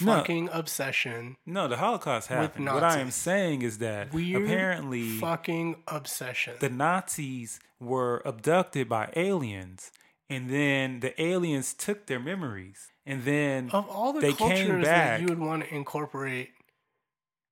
No. 0.01 0.17
fucking 0.17 0.49
obsession. 0.51 1.37
No, 1.45 1.67
the 1.67 1.77
Holocaust 1.77 2.27
happened. 2.27 2.65
What 2.65 2.83
I 2.83 2.99
am 2.99 3.11
saying 3.11 3.61
is 3.61 3.77
that 3.77 4.13
Weird, 4.13 4.43
apparently 4.43 5.17
fucking 5.17 5.83
obsession. 5.87 6.55
the 6.59 6.69
Nazis 6.69 7.59
were 7.79 8.21
abducted 8.25 8.89
by 8.89 9.11
aliens, 9.15 9.91
and 10.29 10.49
then 10.49 10.99
the 10.99 11.19
aliens 11.21 11.73
took 11.73 12.07
their 12.07 12.19
memories, 12.19 12.89
and 13.05 13.23
then 13.23 13.69
of 13.71 13.87
all 13.89 14.11
the 14.13 14.19
they 14.19 14.33
came 14.33 14.67
cultures 14.67 14.85
back. 14.85 15.19
that 15.19 15.21
you 15.21 15.27
would 15.27 15.39
want 15.39 15.63
to 15.63 15.73
incorporate 15.73 16.49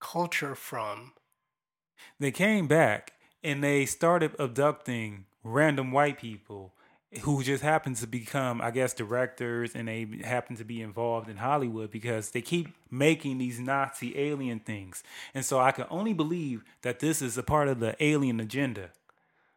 culture 0.02 0.56
from, 0.56 1.14
they 2.20 2.32
came 2.32 2.68
back 2.68 3.14
and 3.44 3.64
they 3.64 3.86
started 3.86 4.36
abducting 4.40 5.26
random 5.44 5.92
white 5.92 6.20
people 6.20 6.74
who 7.22 7.42
just 7.44 7.64
happen 7.64 7.96
to 7.96 8.06
become, 8.06 8.62
I 8.62 8.70
guess, 8.72 8.94
directors 8.94 9.74
and 9.76 9.88
they 9.88 10.08
happen 10.24 10.56
to 10.58 10.64
be 10.64 10.82
involved 10.82 11.28
in 11.30 11.38
Hollywood 11.38 11.90
because 11.90 12.32
they 12.32 12.42
keep 12.42 12.70
making 12.92 13.40
these 13.40 13.60
Nazi 13.60 14.18
alien 14.18 14.60
things. 14.60 15.04
And 15.34 15.44
so 15.44 15.60
I 15.60 15.72
can 15.72 15.86
only 15.90 16.14
believe 16.14 16.64
that 16.84 17.00
this 17.00 17.22
is 17.22 17.38
a 17.38 17.44
part 17.44 17.68
of 17.68 17.80
the 17.80 17.96
alien 18.04 18.40
agenda. 18.40 18.92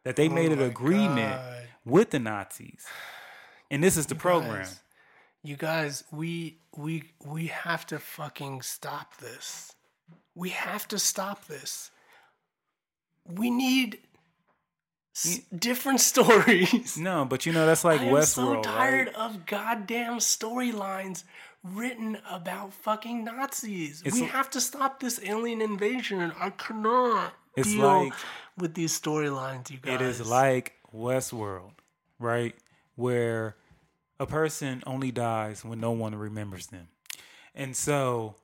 That 0.03 0.15
they 0.15 0.27
oh 0.27 0.33
made 0.33 0.51
an 0.51 0.59
Oh 0.59 0.65
agreement 0.65 1.35
God. 1.35 1.67
with 1.85 2.09
the 2.11 2.19
Nazis. 2.19 2.85
And 3.69 3.83
this 3.83 3.97
is 3.97 4.07
the 4.07 4.15
program. 4.15 4.63
guys, 4.63 4.79
you 5.43 5.55
guys, 5.55 6.03
we 6.11 6.57
we 6.75 7.11
we 7.23 7.47
have 7.47 7.85
to 7.87 7.99
fucking 7.99 8.61
stop 8.63 9.17
this. 9.17 9.73
We 10.35 10.49
have 10.49 10.87
to 10.89 10.99
stop 10.99 11.45
this. 11.47 11.91
We 13.27 13.49
need 13.49 13.99
s- 15.15 15.39
different 15.57 15.99
stories. 16.11 16.97
No, 16.97 17.25
but 17.25 17.45
you 17.45 17.53
know 17.53 17.65
that's 17.65 17.83
like 17.83 18.01
Westworld. 18.01 18.05
I 18.05 18.07
am 18.07 18.13
Westworld, 18.15 18.63
so 18.65 18.71
tired 18.71 19.07
right? 19.07 19.15
of 19.15 19.45
goddamn 19.45 20.17
storylines 20.19 21.23
written 21.63 22.17
about 22.29 22.73
fucking 22.73 23.23
Nazis. 23.23 24.01
It's 24.05 24.15
we 24.15 24.23
l- 24.23 24.27
have 24.29 24.49
to 24.51 24.61
stop 24.61 24.99
this 24.99 25.19
alien 25.23 25.61
invasion. 25.61 26.33
I 26.39 26.49
cannot 26.51 27.33
It's 27.55 27.69
deal 27.69 27.85
like- 28.05 28.13
with 28.57 28.73
these 28.75 28.99
storylines, 28.99 29.69
you 29.71 29.77
guys. 29.77 29.95
It 29.95 30.01
is 30.01 30.27
like 30.27 30.73
Westworld, 30.93 31.71
right? 32.19 32.55
Where 32.95 33.55
a 34.19 34.27
person 34.27 34.83
only 34.85 35.11
dies 35.11 35.63
when 35.65 35.79
no 35.79 35.91
one 35.91 36.13
remembers 36.15 36.67
them. 36.67 36.89
And 37.55 37.75
so 37.75 38.35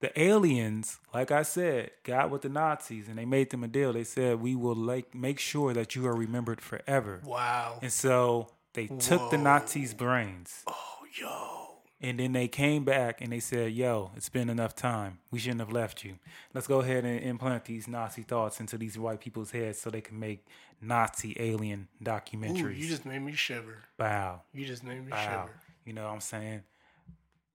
the 0.00 0.18
aliens, 0.20 0.98
like 1.14 1.30
I 1.30 1.42
said, 1.42 1.90
got 2.04 2.30
with 2.30 2.42
the 2.42 2.48
Nazis 2.48 3.06
and 3.08 3.18
they 3.18 3.24
made 3.26 3.50
them 3.50 3.62
a 3.64 3.68
deal. 3.68 3.92
They 3.92 4.04
said, 4.04 4.40
We 4.40 4.54
will 4.54 4.74
like 4.76 5.14
make 5.14 5.38
sure 5.38 5.72
that 5.74 5.94
you 5.94 6.06
are 6.06 6.14
remembered 6.14 6.60
forever. 6.60 7.20
wow. 7.24 7.78
And 7.82 7.92
so 7.92 8.48
they 8.72 8.86
took 8.86 9.30
the 9.30 9.38
Nazis' 9.38 9.94
brains. 9.94 10.62
Oh, 10.66 10.98
yo. 11.20 11.56
And 12.02 12.18
then 12.18 12.32
they 12.32 12.48
came 12.48 12.84
back 12.84 13.20
and 13.20 13.30
they 13.30 13.40
said, 13.40 13.72
Yo, 13.72 14.10
it's 14.16 14.30
been 14.30 14.48
enough 14.48 14.74
time. 14.74 15.18
We 15.30 15.38
shouldn't 15.38 15.60
have 15.60 15.72
left 15.72 16.02
you. 16.02 16.14
Let's 16.54 16.66
go 16.66 16.80
ahead 16.80 17.04
and 17.04 17.20
implant 17.20 17.66
these 17.66 17.86
Nazi 17.86 18.22
thoughts 18.22 18.58
into 18.58 18.78
these 18.78 18.98
white 18.98 19.20
people's 19.20 19.50
heads 19.50 19.78
so 19.78 19.90
they 19.90 20.00
can 20.00 20.18
make 20.18 20.46
Nazi 20.80 21.36
alien 21.38 21.88
documentaries." 22.02 22.62
Ooh, 22.64 22.68
you 22.70 22.88
just 22.88 23.04
made 23.04 23.20
me 23.20 23.32
shiver. 23.32 23.78
Wow. 23.98 24.42
You 24.54 24.64
just 24.64 24.82
made 24.82 25.04
me 25.04 25.12
Wow. 25.12 25.18
shiver. 25.46 25.60
You 25.84 25.92
know 25.92 26.04
what 26.06 26.14
I'm 26.14 26.20
saying? 26.20 26.62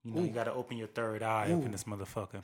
You 0.06 0.12
know, 0.14 0.22
you 0.22 0.30
got 0.30 0.44
to 0.46 0.54
open 0.54 0.78
your 0.78 0.88
third 0.88 1.24
eye 1.24 1.46
up 1.52 1.64
in 1.66 1.72
this 1.72 1.86
motherfucker. 1.86 2.44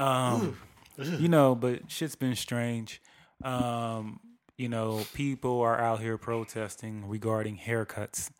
Um, 0.00 0.58
you 0.96 1.28
know, 1.28 1.54
but 1.54 1.90
shit's 1.90 2.16
been 2.16 2.34
strange. 2.34 3.02
Um, 3.44 4.20
you 4.56 4.68
know, 4.68 5.04
people 5.12 5.60
are 5.60 5.78
out 5.78 6.00
here 6.00 6.16
protesting 6.16 7.06
regarding 7.06 7.58
haircuts. 7.58 8.30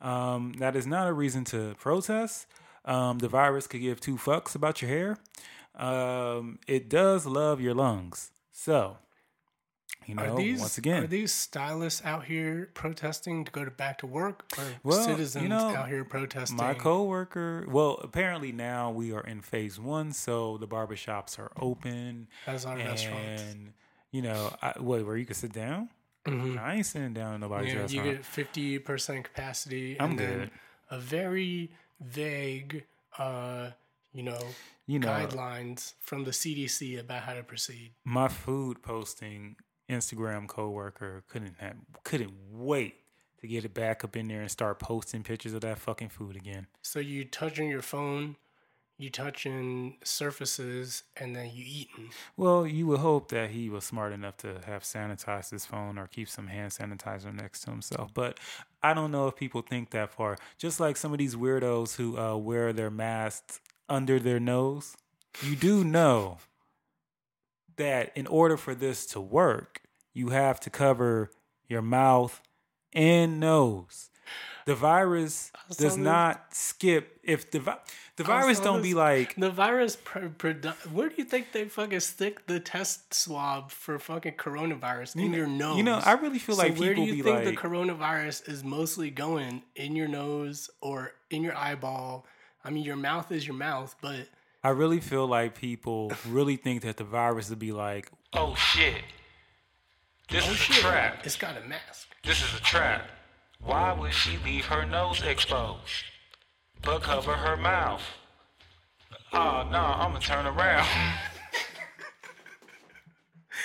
Um, 0.00 0.52
that 0.58 0.76
is 0.76 0.86
not 0.86 1.08
a 1.08 1.12
reason 1.12 1.44
to 1.46 1.74
protest. 1.80 2.46
Um, 2.84 3.18
the 3.18 3.28
virus 3.28 3.66
could 3.66 3.80
give 3.80 4.00
two 4.00 4.16
fucks 4.16 4.54
about 4.54 4.80
your 4.80 4.90
hair. 4.90 5.18
Um, 5.74 6.60
it 6.68 6.88
does 6.88 7.26
love 7.26 7.60
your 7.60 7.74
lungs. 7.74 8.30
So, 8.52 8.98
you 10.06 10.14
know, 10.14 10.22
are 10.34 10.36
these 10.36 10.60
once 10.60 10.78
again, 10.78 11.04
are 11.04 11.06
these 11.06 11.32
stylists 11.32 12.02
out 12.04 12.24
here 12.24 12.70
protesting 12.74 13.44
to 13.44 13.50
go 13.52 13.64
to 13.64 13.70
back 13.70 13.98
to 13.98 14.06
work, 14.06 14.44
or 14.58 14.64
Well, 14.82 14.98
you 14.98 15.04
citizens 15.04 15.48
know, 15.48 15.74
out 15.74 15.88
here 15.88 16.04
protesting? 16.04 16.56
My 16.56 16.74
coworker, 16.74 17.64
well, 17.68 17.98
apparently 18.02 18.52
now 18.52 18.90
we 18.90 19.12
are 19.12 19.22
in 19.22 19.40
phase 19.40 19.78
one, 19.80 20.12
so 20.12 20.56
the 20.58 20.68
barbershops 20.68 21.38
are 21.38 21.52
open. 21.60 22.28
as 22.46 22.64
our 22.66 22.76
restaurants. 22.76 23.42
And, 23.42 23.72
you 24.10 24.22
know, 24.22 24.54
I, 24.62 24.74
wait, 24.78 25.02
where 25.04 25.16
you 25.16 25.26
can 25.26 25.34
sit 25.34 25.52
down? 25.52 25.88
Mhm. 26.26 26.58
I 26.58 26.74
ain't 26.76 26.86
sitting 26.86 27.12
down 27.12 27.34
in 27.34 27.40
nobody's 27.42 27.74
Yeah, 27.74 27.86
you 27.86 28.02
get 28.02 28.24
fifty 28.24 28.78
percent 28.78 29.24
capacity. 29.24 30.00
I'm 30.00 30.10
and 30.12 30.18
then 30.18 30.38
good. 30.38 30.50
A 30.90 30.98
very 30.98 31.70
vague, 32.00 32.84
uh, 33.18 33.70
you 34.12 34.22
know, 34.22 34.40
you 34.86 34.98
know, 34.98 35.08
guidelines 35.08 35.94
from 36.00 36.24
the 36.24 36.30
CDC 36.30 36.98
about 36.98 37.22
how 37.24 37.34
to 37.34 37.42
proceed. 37.42 37.92
my 38.04 38.28
food 38.28 38.82
posting 38.82 39.56
Instagram 39.88 40.46
coworker 40.46 41.24
couldn't 41.28 41.56
have, 41.58 41.76
couldn't 42.02 42.32
wait 42.50 42.96
to 43.40 43.46
get 43.46 43.64
it 43.64 43.74
back 43.74 44.04
up 44.04 44.16
in 44.16 44.28
there 44.28 44.40
and 44.40 44.50
start 44.50 44.78
posting 44.78 45.22
pictures 45.22 45.52
of 45.52 45.60
that 45.60 45.78
fucking 45.78 46.08
food 46.08 46.36
again. 46.36 46.66
So 46.82 46.98
you 46.98 47.24
touching 47.24 47.68
your 47.68 47.82
phone, 47.82 48.36
you 48.96 49.10
touching 49.10 49.98
surfaces, 50.02 51.02
and 51.16 51.36
then 51.36 51.50
you 51.52 51.64
eating. 51.66 52.10
Well, 52.36 52.66
you 52.66 52.86
would 52.86 53.00
hope 53.00 53.28
that 53.28 53.50
he 53.50 53.68
was 53.68 53.84
smart 53.84 54.12
enough 54.12 54.38
to 54.38 54.60
have 54.66 54.82
sanitized 54.82 55.50
his 55.50 55.66
phone 55.66 55.98
or 55.98 56.06
keep 56.06 56.28
some 56.28 56.46
hand 56.46 56.72
sanitizer 56.72 57.34
next 57.34 57.60
to 57.64 57.70
himself. 57.70 58.14
But 58.14 58.40
I 58.82 58.94
don't 58.94 59.10
know 59.10 59.26
if 59.26 59.36
people 59.36 59.60
think 59.60 59.90
that 59.90 60.10
far. 60.10 60.38
Just 60.56 60.80
like 60.80 60.96
some 60.96 61.12
of 61.12 61.18
these 61.18 61.36
weirdos 61.36 61.96
who 61.96 62.18
uh, 62.18 62.36
wear 62.36 62.72
their 62.72 62.90
masks 62.90 63.60
under 63.90 64.18
their 64.18 64.40
nose, 64.40 64.96
you 65.42 65.54
do 65.54 65.84
know 65.84 66.38
that 67.76 68.12
in 68.16 68.26
order 68.26 68.56
for 68.56 68.74
this 68.74 69.06
to 69.06 69.20
work, 69.20 69.80
you 70.12 70.28
have 70.30 70.60
to 70.60 70.70
cover 70.70 71.30
your 71.68 71.82
mouth 71.82 72.40
and 72.92 73.40
nose. 73.40 74.10
The 74.66 74.74
virus 74.74 75.52
does 75.68 75.76
this- 75.76 75.96
not 75.96 76.54
skip. 76.54 77.20
If 77.22 77.50
the 77.50 77.60
vi- 77.60 77.78
the 78.16 78.24
virus 78.24 78.60
don't 78.60 78.80
be 78.82 78.94
like 78.94 79.34
The 79.36 79.50
virus, 79.50 79.96
where 80.92 81.08
do 81.08 81.14
you 81.18 81.24
think 81.24 81.52
they 81.52 81.66
fucking 81.66 82.00
stick 82.00 82.46
the 82.46 82.60
test 82.60 83.12
swab 83.12 83.70
for 83.70 83.98
fucking 83.98 84.34
coronavirus 84.34 85.16
in 85.16 85.32
your 85.34 85.46
nose? 85.46 85.76
You 85.76 85.82
know, 85.82 86.00
I 86.02 86.12
really 86.12 86.38
feel 86.38 86.54
so 86.54 86.62
like 86.62 86.78
where 86.78 86.94
do 86.94 87.02
you 87.02 87.22
think 87.22 87.36
like, 87.36 87.44
the 87.44 87.56
coronavirus 87.56 88.48
is 88.48 88.64
mostly 88.64 89.10
going 89.10 89.62
in 89.74 89.96
your 89.96 90.08
nose 90.08 90.70
or 90.80 91.12
in 91.30 91.42
your 91.42 91.56
eyeball? 91.56 92.24
I 92.64 92.70
mean, 92.70 92.84
your 92.84 92.96
mouth 92.96 93.30
is 93.32 93.46
your 93.46 93.56
mouth, 93.56 93.94
but 94.00 94.28
I 94.64 94.70
really 94.70 94.98
feel 94.98 95.26
like 95.26 95.54
people 95.54 96.10
really 96.26 96.56
think 96.56 96.82
that 96.82 96.96
the 96.96 97.04
virus 97.04 97.50
would 97.50 97.58
be 97.58 97.72
like, 97.72 98.10
oh 98.32 98.54
shit, 98.54 99.02
this 100.30 100.48
oh, 100.48 100.52
is 100.52 100.60
a 100.60 100.80
trap. 100.80 101.20
it's 101.22 101.36
got 101.36 101.58
a 101.58 101.68
mask. 101.68 102.08
This 102.24 102.42
is 102.42 102.58
a 102.58 102.62
trap. 102.62 103.06
Why 103.62 103.92
would 103.92 104.14
she 104.14 104.38
leave 104.38 104.64
her 104.64 104.86
nose 104.86 105.22
exposed, 105.22 106.04
but 106.80 107.02
cover 107.02 107.34
her 107.34 107.58
mouth? 107.58 108.02
Oh 109.34 109.68
no, 109.70 109.78
I'm 109.78 110.12
gonna 110.12 110.20
turn 110.20 110.46
around. 110.46 110.88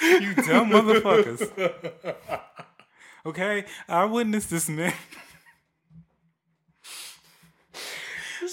you 0.01 0.33
dumb 0.35 0.69
motherfuckers. 0.69 1.79
Okay, 3.25 3.65
I 3.87 4.05
witnessed 4.05 4.49
this 4.49 4.67
man. 4.67 4.93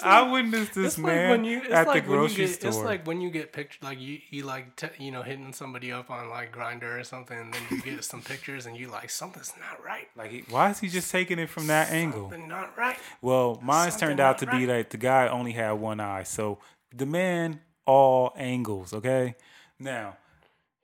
I 0.03 0.31
witnessed 0.31 0.75
this 0.75 0.99
like 0.99 1.07
man 1.07 1.31
when 1.31 1.45
you, 1.45 1.59
it's 1.59 1.71
at 1.71 1.87
like 1.87 2.05
the 2.05 2.11
when 2.11 2.21
you 2.21 2.27
grocery 2.29 2.47
get, 2.47 2.55
store. 2.55 2.69
It's 2.71 2.79
like 2.81 3.07
when 3.07 3.21
you 3.21 3.31
get 3.31 3.53
pictures, 3.53 3.83
like 3.83 4.01
you, 4.01 4.19
you 4.31 4.45
like, 4.45 4.77
t- 4.77 4.89
you 4.99 5.11
know, 5.11 5.23
hitting 5.23 5.53
somebody 5.53 5.93
up 5.93 6.11
on 6.11 6.29
like 6.31 6.53
Grindr 6.55 6.99
or 7.01 7.05
something, 7.05 7.37
and 7.39 7.53
then 7.55 7.63
you 7.71 7.81
get 7.83 8.05
some 8.05 8.23
pictures, 8.23 8.67
and 8.67 8.77
you 8.77 8.89
like 8.89 9.11
something's 9.11 9.53
not 9.59 9.85
right. 9.85 10.09
Like, 10.17 10.31
he- 10.31 10.45
why 10.51 10.71
is 10.71 10.79
he 10.81 10.89
just 10.89 11.11
taking 11.11 11.39
it 11.39 11.49
from 11.49 11.67
that 11.69 11.91
angle? 11.91 12.33
Not 12.47 12.77
right. 12.77 12.97
Well, 13.23 13.59
mine's 13.63 13.95
Something 13.95 14.09
turned 14.09 14.21
out 14.21 14.39
to 14.39 14.47
not 14.47 14.59
be 14.59 14.67
right. 14.67 14.77
like 14.79 14.91
the 14.91 14.97
guy 14.99 15.29
only 15.29 15.53
had 15.53 15.73
one 15.73 16.01
eye. 16.01 16.23
So 16.25 16.59
the 16.95 17.07
man, 17.07 17.61
all 17.87 18.33
angles, 18.37 18.93
okay? 18.93 19.37
Now, 19.79 20.17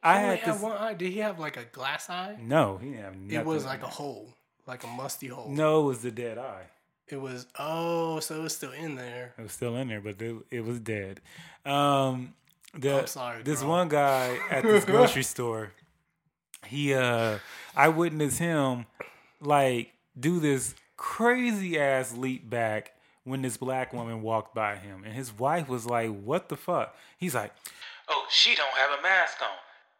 I 0.02 0.16
only 0.24 0.28
had 0.36 0.38
had 0.40 0.54
this. 0.56 0.62
one 0.62 0.76
eye. 0.76 0.94
Did 0.94 1.12
he 1.12 1.20
have 1.20 1.38
like 1.38 1.56
a 1.56 1.64
glass 1.64 2.10
eye? 2.10 2.36
No, 2.40 2.78
he 2.78 2.90
didn't 2.90 3.04
have 3.04 3.16
nothing. 3.16 3.38
It 3.40 3.46
was 3.46 3.64
like 3.64 3.82
a 3.82 3.88
hole. 3.88 4.34
like 4.66 4.84
a 4.84 4.88
musty 4.88 5.26
hole. 5.28 5.48
No, 5.48 5.82
it 5.82 5.84
was 5.86 6.02
the 6.02 6.10
dead 6.10 6.38
eye. 6.38 6.66
It 7.08 7.20
was 7.20 7.46
oh, 7.58 8.20
so 8.20 8.36
it 8.36 8.42
was 8.42 8.54
still 8.56 8.72
in 8.72 8.94
there. 8.96 9.34
It 9.38 9.42
was 9.42 9.52
still 9.52 9.76
in 9.76 9.88
there, 9.88 10.00
but 10.00 10.20
it, 10.22 10.36
it 10.50 10.64
was 10.64 10.78
dead. 10.80 11.20
Um, 11.66 12.34
the, 12.74 13.00
I'm 13.00 13.06
sorry, 13.06 13.42
This 13.42 13.60
bro. 13.60 13.68
one 13.68 13.88
guy 13.88 14.38
at 14.50 14.62
this 14.62 14.84
grocery 14.84 15.22
store, 15.34 15.72
he 16.66 16.94
uh, 16.94 17.38
I 17.76 17.88
witnessed 17.88 18.38
him 18.38 18.86
like 19.40 19.92
do 20.18 20.40
this 20.40 20.74
crazy 20.96 21.78
ass 21.78 22.16
leap 22.16 22.48
back 22.48 22.92
when 23.24 23.42
this 23.42 23.56
black 23.56 23.92
woman 23.92 24.22
walked 24.22 24.54
by 24.54 24.76
him, 24.76 25.02
and 25.04 25.12
his 25.12 25.36
wife 25.38 25.68
was 25.68 25.84
like, 25.86 26.10
"What 26.22 26.48
the 26.48 26.56
fuck?" 26.56 26.96
He's 27.18 27.34
like, 27.34 27.52
"Oh, 28.08 28.26
she 28.30 28.54
don't 28.54 28.74
have 28.76 28.98
a 28.98 29.02
mask 29.02 29.42
on." 29.42 29.48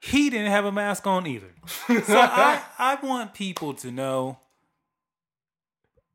He 0.01 0.31
didn't 0.31 0.51
have 0.51 0.65
a 0.65 0.73
mask 0.73 1.07
on 1.07 1.27
either. 1.27 1.53
So 2.07 2.19
I, 2.19 2.63
I 2.79 2.95
want 3.05 3.35
people 3.35 3.75
to 3.75 3.91
know. 3.91 4.39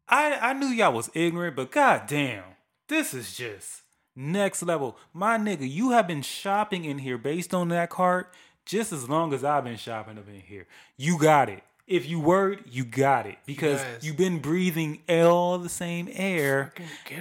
I 0.09 0.37
I 0.41 0.53
knew 0.53 0.67
y'all 0.67 0.93
was 0.93 1.09
ignorant, 1.13 1.55
but 1.55 1.71
goddamn, 1.71 2.43
this 2.87 3.13
is 3.13 3.35
just 3.35 3.81
next 4.15 4.63
level. 4.63 4.97
My 5.13 5.37
nigga, 5.37 5.69
you 5.69 5.91
have 5.91 6.07
been 6.07 6.21
shopping 6.21 6.85
in 6.85 6.99
here 6.99 7.17
based 7.17 7.53
on 7.53 7.69
that 7.69 7.89
cart 7.89 8.33
just 8.65 8.91
as 8.91 9.07
long 9.09 9.33
as 9.33 9.43
I've 9.43 9.63
been 9.63 9.77
shopping 9.77 10.17
up 10.17 10.27
in 10.27 10.41
here. 10.41 10.67
You 10.97 11.17
got 11.17 11.49
it. 11.49 11.63
If 11.87 12.05
you 12.05 12.19
word, 12.19 12.63
you 12.69 12.83
got 12.83 13.25
it 13.27 13.37
because 13.45 13.79
Yes. 13.79 14.03
you've 14.03 14.17
been 14.17 14.39
breathing 14.39 15.01
all 15.09 15.57
the 15.57 15.69
same 15.69 16.09
air 16.11 16.73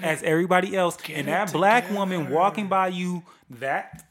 as 0.02 0.24
everybody 0.24 0.76
else. 0.76 0.96
get 0.96 1.18
And 1.18 1.28
that 1.28 1.52
black 1.52 1.88
woman 1.90 2.30
walking 2.30 2.66
by 2.66 2.88
you, 2.88 3.22
that 3.48 4.04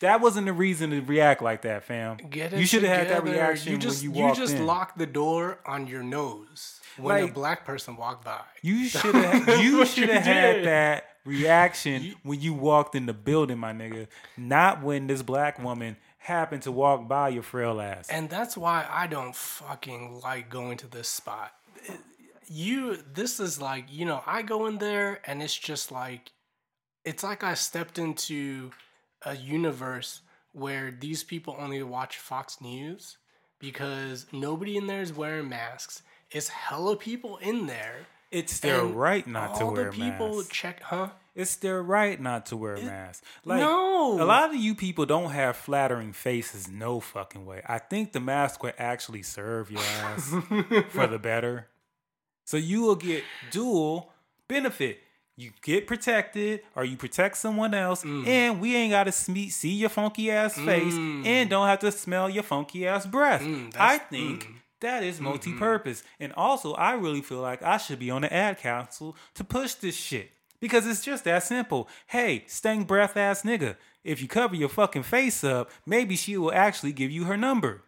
that 0.00 0.20
wasn't 0.22 0.46
the 0.46 0.52
reason 0.54 0.90
to 0.90 1.00
react 1.02 1.42
like 1.42 1.62
that, 1.62 1.84
fam. 1.84 2.16
Get 2.30 2.54
it 2.54 2.60
you 2.60 2.66
should 2.66 2.82
have 2.84 2.96
had 2.96 3.08
that 3.10 3.20
together. 3.20 3.32
reaction 3.36 3.72
You 3.72 3.78
just 3.78 4.02
when 4.02 4.14
you 4.14 4.22
walked 4.24 4.38
just 4.38 4.54
in. 4.54 4.66
locked 4.66 4.96
the 4.98 5.06
door 5.06 5.58
on 5.66 5.86
your 5.86 6.02
nose 6.02 6.80
when 6.96 7.24
a 7.24 7.32
black 7.32 7.64
person 7.64 7.96
walked 7.96 8.24
by. 8.24 8.40
You 8.62 8.84
should 8.88 9.14
have. 9.14 9.62
You 9.62 9.84
should 9.86 10.08
have 10.08 10.24
had 10.24 10.52
did. 10.54 10.66
that 10.66 11.04
reaction 11.24 12.14
when 12.22 12.40
you 12.40 12.54
walked 12.54 12.94
in 12.94 13.06
the 13.06 13.12
building, 13.12 13.58
my 13.58 13.72
nigga. 13.72 14.08
Not 14.36 14.82
when 14.82 15.06
this 15.06 15.22
black 15.22 15.62
woman 15.62 15.96
happened 16.22 16.62
to 16.62 16.72
walk 16.72 17.08
by 17.08 17.28
your 17.28 17.42
frail 17.42 17.80
ass. 17.80 18.08
And 18.08 18.30
that's 18.30 18.56
why 18.56 18.86
I 18.88 19.06
don't 19.08 19.34
fucking 19.34 20.20
like 20.22 20.48
going 20.48 20.78
to 20.78 20.86
this 20.86 21.08
spot. 21.08 21.52
You, 22.46 22.98
this 23.12 23.40
is 23.40 23.60
like, 23.60 23.86
you 23.90 24.04
know, 24.04 24.22
I 24.26 24.42
go 24.42 24.66
in 24.66 24.78
there 24.78 25.20
and 25.26 25.42
it's 25.42 25.56
just 25.56 25.90
like, 25.90 26.30
it's 27.04 27.24
like 27.24 27.42
I 27.42 27.54
stepped 27.54 27.98
into 27.98 28.70
a 29.22 29.34
universe 29.34 30.20
where 30.52 30.90
these 30.90 31.24
people 31.24 31.56
only 31.58 31.82
watch 31.82 32.18
Fox 32.18 32.60
News 32.60 33.16
because 33.58 34.26
nobody 34.32 34.76
in 34.76 34.86
there 34.86 35.00
is 35.00 35.12
wearing 35.12 35.48
masks. 35.48 36.02
It's 36.32 36.48
hella 36.48 36.96
people 36.96 37.36
in 37.38 37.66
there. 37.66 38.06
It's 38.30 38.60
their 38.60 38.82
right 38.84 39.26
not 39.26 39.56
to 39.56 39.64
all 39.64 39.72
wear 39.72 39.90
the 39.90 39.96
people 39.98 40.36
masks. 40.36 40.48
check, 40.50 40.82
huh? 40.82 41.08
It's 41.34 41.56
their 41.56 41.82
right 41.82 42.18
not 42.20 42.46
to 42.46 42.56
wear 42.56 42.76
masks. 42.78 43.26
Like 43.44 43.60
no. 43.60 44.22
a 44.22 44.24
lot 44.24 44.50
of 44.50 44.56
you 44.56 44.74
people 44.74 45.04
don't 45.06 45.30
have 45.30 45.56
flattering 45.56 46.12
faces, 46.12 46.68
no 46.70 47.00
fucking 47.00 47.44
way. 47.46 47.62
I 47.66 47.78
think 47.78 48.12
the 48.12 48.20
mask 48.20 48.62
would 48.62 48.74
actually 48.78 49.22
serve 49.22 49.70
your 49.70 49.80
ass 49.82 50.28
for 50.90 51.06
the 51.06 51.18
better. 51.18 51.68
So 52.44 52.56
you 52.56 52.82
will 52.82 52.96
get 52.96 53.24
dual 53.50 54.12
benefit. 54.48 55.00
You 55.36 55.50
get 55.62 55.86
protected, 55.86 56.60
or 56.76 56.84
you 56.84 56.96
protect 56.98 57.38
someone 57.38 57.72
else, 57.72 58.04
Mm. 58.04 58.26
and 58.26 58.60
we 58.60 58.76
ain't 58.76 58.90
got 58.92 59.04
to 59.04 59.12
see 59.12 59.70
your 59.72 59.88
funky 59.88 60.30
ass 60.30 60.54
face, 60.56 60.92
and 60.94 61.48
don't 61.48 61.66
have 61.66 61.78
to 61.80 61.90
smell 61.90 62.28
your 62.28 62.42
funky 62.42 62.86
ass 62.86 63.06
breath. 63.06 63.40
Mm, 63.40 63.74
I 63.78 63.96
think 63.96 64.44
mm. 64.46 64.54
That 64.82 65.02
is 65.02 65.16
mm-hmm. 65.16 65.24
multi-purpose, 65.24 66.04
and 66.20 66.32
also 66.34 66.74
I 66.74 66.92
really 66.92 67.22
feel 67.22 67.40
like 67.40 67.62
I 67.62 67.78
should 67.78 67.98
be 67.98 68.10
on 68.10 68.22
the 68.22 68.32
ad 68.32 68.58
council 68.58 69.16
to 69.34 69.42
push 69.42 69.74
this 69.74 69.96
shit 69.96 70.32
because 70.60 70.86
it's 70.86 71.04
just 71.04 71.24
that 71.24 71.42
simple. 71.42 71.88
Hey, 72.06 72.44
stank 72.46 72.86
breath 72.86 73.16
ass 73.16 73.42
nigga, 73.42 73.76
if 74.04 74.22
you 74.22 74.28
cover 74.28 74.54
your 74.54 74.68
fucking 74.68 75.02
face 75.02 75.42
up, 75.42 75.70
maybe 75.86 76.16
she 76.16 76.36
will 76.36 76.52
actually 76.52 76.92
give 76.92 77.10
you 77.10 77.24
her 77.24 77.36
number. 77.36 77.82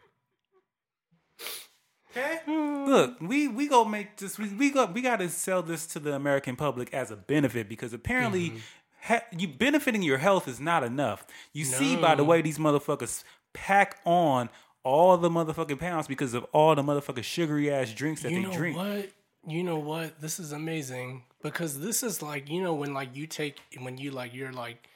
Okay. 2.11 2.40
Hmm. 2.45 2.84
Look, 2.86 3.20
we 3.20 3.49
we 3.49 3.68
go 3.68 3.84
make 3.84 4.16
this. 4.16 4.38
We 4.38 4.49
we 4.49 4.70
go. 4.70 4.86
We 4.86 5.03
got 5.03 5.16
to 5.16 5.28
sell 5.28 5.62
this 5.62 5.86
to 5.88 5.99
the 5.99 6.14
American 6.14 6.55
public 6.55 6.92
as 6.95 7.11
a 7.11 7.16
benefit 7.16 7.68
because 7.68 7.92
apparently, 7.92 8.51
mm-hmm. 8.51 8.59
ha- 9.03 9.24
you 9.36 9.49
benefiting 9.49 10.03
your 10.03 10.18
health 10.18 10.47
is 10.47 10.61
not 10.61 10.84
enough. 10.84 11.26
You 11.53 11.64
see 11.64 11.97
by 11.97 12.14
the 12.14 12.24
way 12.24 12.40
these 12.40 12.59
motherfuckers 12.59 13.24
pack 13.53 13.99
on 14.05 14.49
all 14.85 15.16
the 15.16 15.30
motherfucking 15.30 15.78
pounds 15.80 16.07
because 16.07 16.35
of 16.35 16.45
all 16.53 16.74
the 16.74 16.82
motherfucking 16.82 17.24
sugary 17.24 17.72
ass 17.72 17.93
drinks 17.93 18.22
that 18.22 18.30
you 18.30 18.43
they 18.43 18.49
know 18.49 18.53
drink. 18.53 18.76
what 18.76 19.09
you 19.47 19.62
know 19.62 19.78
what 19.78 20.20
this 20.20 20.39
is 20.39 20.53
amazing 20.53 21.22
because 21.43 21.80
this 21.80 22.03
is 22.03 22.22
like 22.22 22.49
you 22.49 22.62
know 22.62 22.74
when 22.74 22.95
like 22.95 23.16
you 23.16 23.26
take 23.26 23.59
when 23.80 23.99
you 23.99 24.11
like 24.11 24.32
you're 24.35 24.53
like 24.53 24.89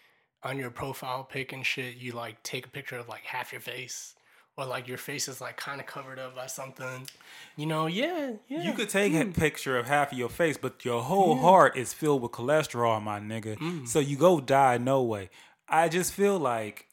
on 0.42 0.58
your 0.58 0.70
profile 0.70 1.24
pic 1.24 1.52
and 1.52 1.66
shit 1.66 1.96
you 1.96 2.12
like 2.12 2.40
take 2.42 2.66
a 2.66 2.70
picture 2.70 2.96
of 2.96 3.08
like 3.08 3.22
half 3.24 3.50
your 3.52 3.60
face 3.60 4.14
or 4.56 4.64
like 4.64 4.88
your 4.88 4.98
face 4.98 5.28
is 5.28 5.40
like 5.40 5.56
kind 5.56 5.80
of 5.80 5.86
covered 5.86 6.18
up 6.18 6.34
by 6.34 6.46
something 6.46 7.06
you 7.56 7.66
know 7.66 7.86
yeah 7.86 8.32
yeah 8.48 8.62
You 8.62 8.72
could 8.72 8.88
take 8.88 9.14
a 9.14 9.24
picture 9.26 9.78
of 9.78 9.86
half 9.86 10.12
of 10.12 10.18
your 10.18 10.28
face, 10.28 10.56
but 10.56 10.84
your 10.84 11.02
whole 11.02 11.36
heart 11.36 11.76
is 11.76 11.92
filled 11.92 12.22
with 12.22 12.32
cholesterol, 12.32 13.02
my 13.02 13.20
nigga. 13.20 13.56
Mm. 13.58 13.86
So 13.86 13.98
you 14.00 14.16
go 14.16 14.40
die 14.40 14.78
no 14.78 15.02
way. 15.02 15.30
I 15.68 15.88
just 15.88 16.12
feel 16.12 16.38
like, 16.38 16.86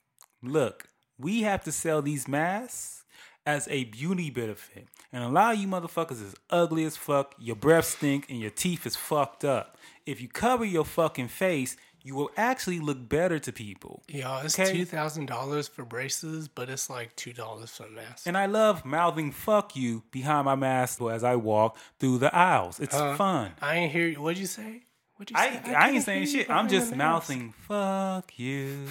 look, 0.44 0.90
we 1.18 1.42
have 1.44 1.64
to 1.64 1.72
sell 1.72 2.02
these 2.02 2.28
masks 2.28 3.04
as 3.46 3.68
a 3.70 3.84
beauty 3.86 4.30
benefit. 4.30 4.88
And 5.14 5.24
a 5.24 5.30
lot 5.30 5.54
of 5.54 5.60
you 5.60 5.68
motherfuckers 5.68 6.22
is 6.24 6.36
ugly 6.50 6.84
as 6.84 6.98
fuck, 6.98 7.36
your 7.40 7.56
breath 7.56 7.86
stink, 7.86 8.26
and 8.30 8.40
your 8.40 8.50
teeth 8.50 8.86
is 8.86 8.96
fucked 8.96 9.46
up. 9.46 9.78
If 10.06 10.20
you 10.22 10.28
cover 10.28 10.66
your 10.66 10.84
fucking 10.86 11.28
face, 11.28 11.78
you 12.02 12.16
will 12.16 12.30
actually 12.38 12.80
look 12.80 13.10
better 13.10 13.40
to 13.40 13.52
people. 13.52 14.04
yeah 14.08 14.44
it's 14.44 14.60
Okay. 14.60 14.72
two 14.72 14.86
thousand 14.86 15.26
dollars 15.26 15.68
for 15.68 15.84
braces 15.84 16.48
but 16.48 16.70
it's 16.70 16.88
like 16.88 17.16
two 17.16 17.34
dollars 17.34 17.72
for 17.72 17.86
a 17.86 17.90
mask 17.90 18.28
And 18.28 18.38
I 18.38 18.46
love 18.46 18.86
mouthing 18.86 19.32
fuck 19.32 19.76
you 19.76 20.04
behind 20.12 20.46
my 20.46 20.54
mask 20.56 21.02
as 21.02 21.24
I 21.24 21.36
walk 21.36 21.78
through 22.00 22.20
the 22.20 22.36
aisles. 22.36 22.80
It's 22.80 22.94
uh-huh. 22.96 23.16
fun. 23.16 23.52
i 23.62 23.76
ain't 23.78 23.92
hear 23.92 24.08
you 24.08 24.22
what'd 24.22 24.38
you 24.40 24.46
say 24.46 24.84
what'd 25.18 25.32
you 25.32 25.36
I, 25.38 25.50
say 25.50 25.58
I, 25.58 25.62
can't 25.62 25.96
ain't 25.96 26.04
saying 26.04 26.26
shit. 26.28 26.50
I'm 26.50 26.68
just 26.68 26.90
the 26.92 26.96
mouthing 26.96 27.54
fuck 27.68 28.38
you, 28.38 28.86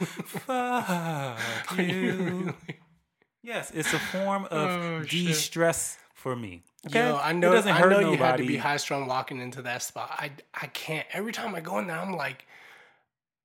fuck 0.24 1.38
you. 1.78 2.54
Yes, 3.42 3.70
it's 3.74 3.92
a 3.92 3.98
form 3.98 4.44
of 4.46 4.52
Oh, 4.52 5.02
de-stress 5.04 5.96
for 6.14 6.36
me. 6.36 6.62
Okay? 6.86 6.98
Yo, 7.08 7.16
I 7.16 7.32
know. 7.32 7.52
it 7.52 7.54
doesn't 7.56 7.72
I 7.72 7.78
hurt 7.78 7.90
know 7.90 8.00
nobody. 8.00 8.16
you 8.16 8.22
had 8.24 8.36
to 8.38 8.46
be 8.46 8.56
high 8.56 8.76
strung 8.76 9.06
walking 9.06 9.40
into 9.40 9.62
that 9.62 9.82
spot. 9.82 10.10
I 10.12 10.30
I 10.54 10.66
can't. 10.68 11.06
Every 11.12 11.32
time 11.32 11.54
I 11.54 11.60
go 11.60 11.78
in 11.78 11.86
there, 11.86 11.98
I'm 11.98 12.12
like, 12.14 12.44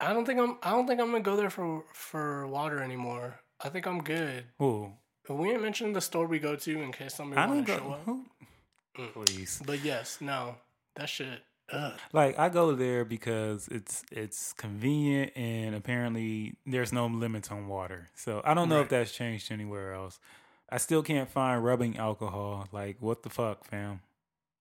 I 0.00 0.12
don't 0.12 0.24
think 0.26 0.38
I'm. 0.40 0.58
I 0.62 0.70
don't 0.70 0.86
think 0.86 1.00
I'm 1.00 1.10
gonna 1.10 1.22
go 1.22 1.36
there 1.36 1.50
for 1.50 1.84
for 1.92 2.46
water 2.46 2.80
anymore. 2.82 3.40
I 3.60 3.70
think 3.70 3.86
I'm 3.86 4.02
good. 4.02 4.44
Ooh, 4.60 4.92
We 5.30 5.50
ain't 5.52 5.62
mentioned 5.62 5.96
the 5.96 6.00
store 6.02 6.26
we 6.26 6.38
go 6.38 6.56
to 6.56 6.82
in 6.82 6.92
case 6.92 7.14
somebody 7.14 7.40
I 7.40 7.46
don't 7.46 7.54
want 7.56 7.66
to 7.68 7.72
go. 7.72 7.78
show 7.78 7.90
up. 7.92 8.00
who- 8.04 8.26
mm. 8.98 9.12
Please, 9.26 9.62
But 9.64 9.82
yes, 9.82 10.18
no, 10.20 10.56
that 10.96 11.08
shit. 11.08 11.40
Ugh. 11.72 11.92
like 12.12 12.38
I 12.38 12.48
go 12.48 12.74
there 12.76 13.04
because 13.04 13.66
it's 13.68 14.04
it's 14.12 14.52
convenient 14.52 15.32
and 15.36 15.74
apparently 15.74 16.54
there's 16.64 16.92
no 16.92 17.06
limits 17.06 17.50
on 17.50 17.66
water. 17.68 18.08
So 18.14 18.40
I 18.44 18.54
don't 18.54 18.68
know 18.68 18.80
if 18.80 18.88
that's 18.88 19.12
changed 19.12 19.50
anywhere 19.50 19.92
else. 19.94 20.18
I 20.70 20.78
still 20.78 21.02
can't 21.02 21.28
find 21.30 21.64
rubbing 21.64 21.96
alcohol. 21.96 22.68
Like 22.72 22.96
what 23.00 23.22
the 23.24 23.30
fuck, 23.30 23.64
fam? 23.64 24.00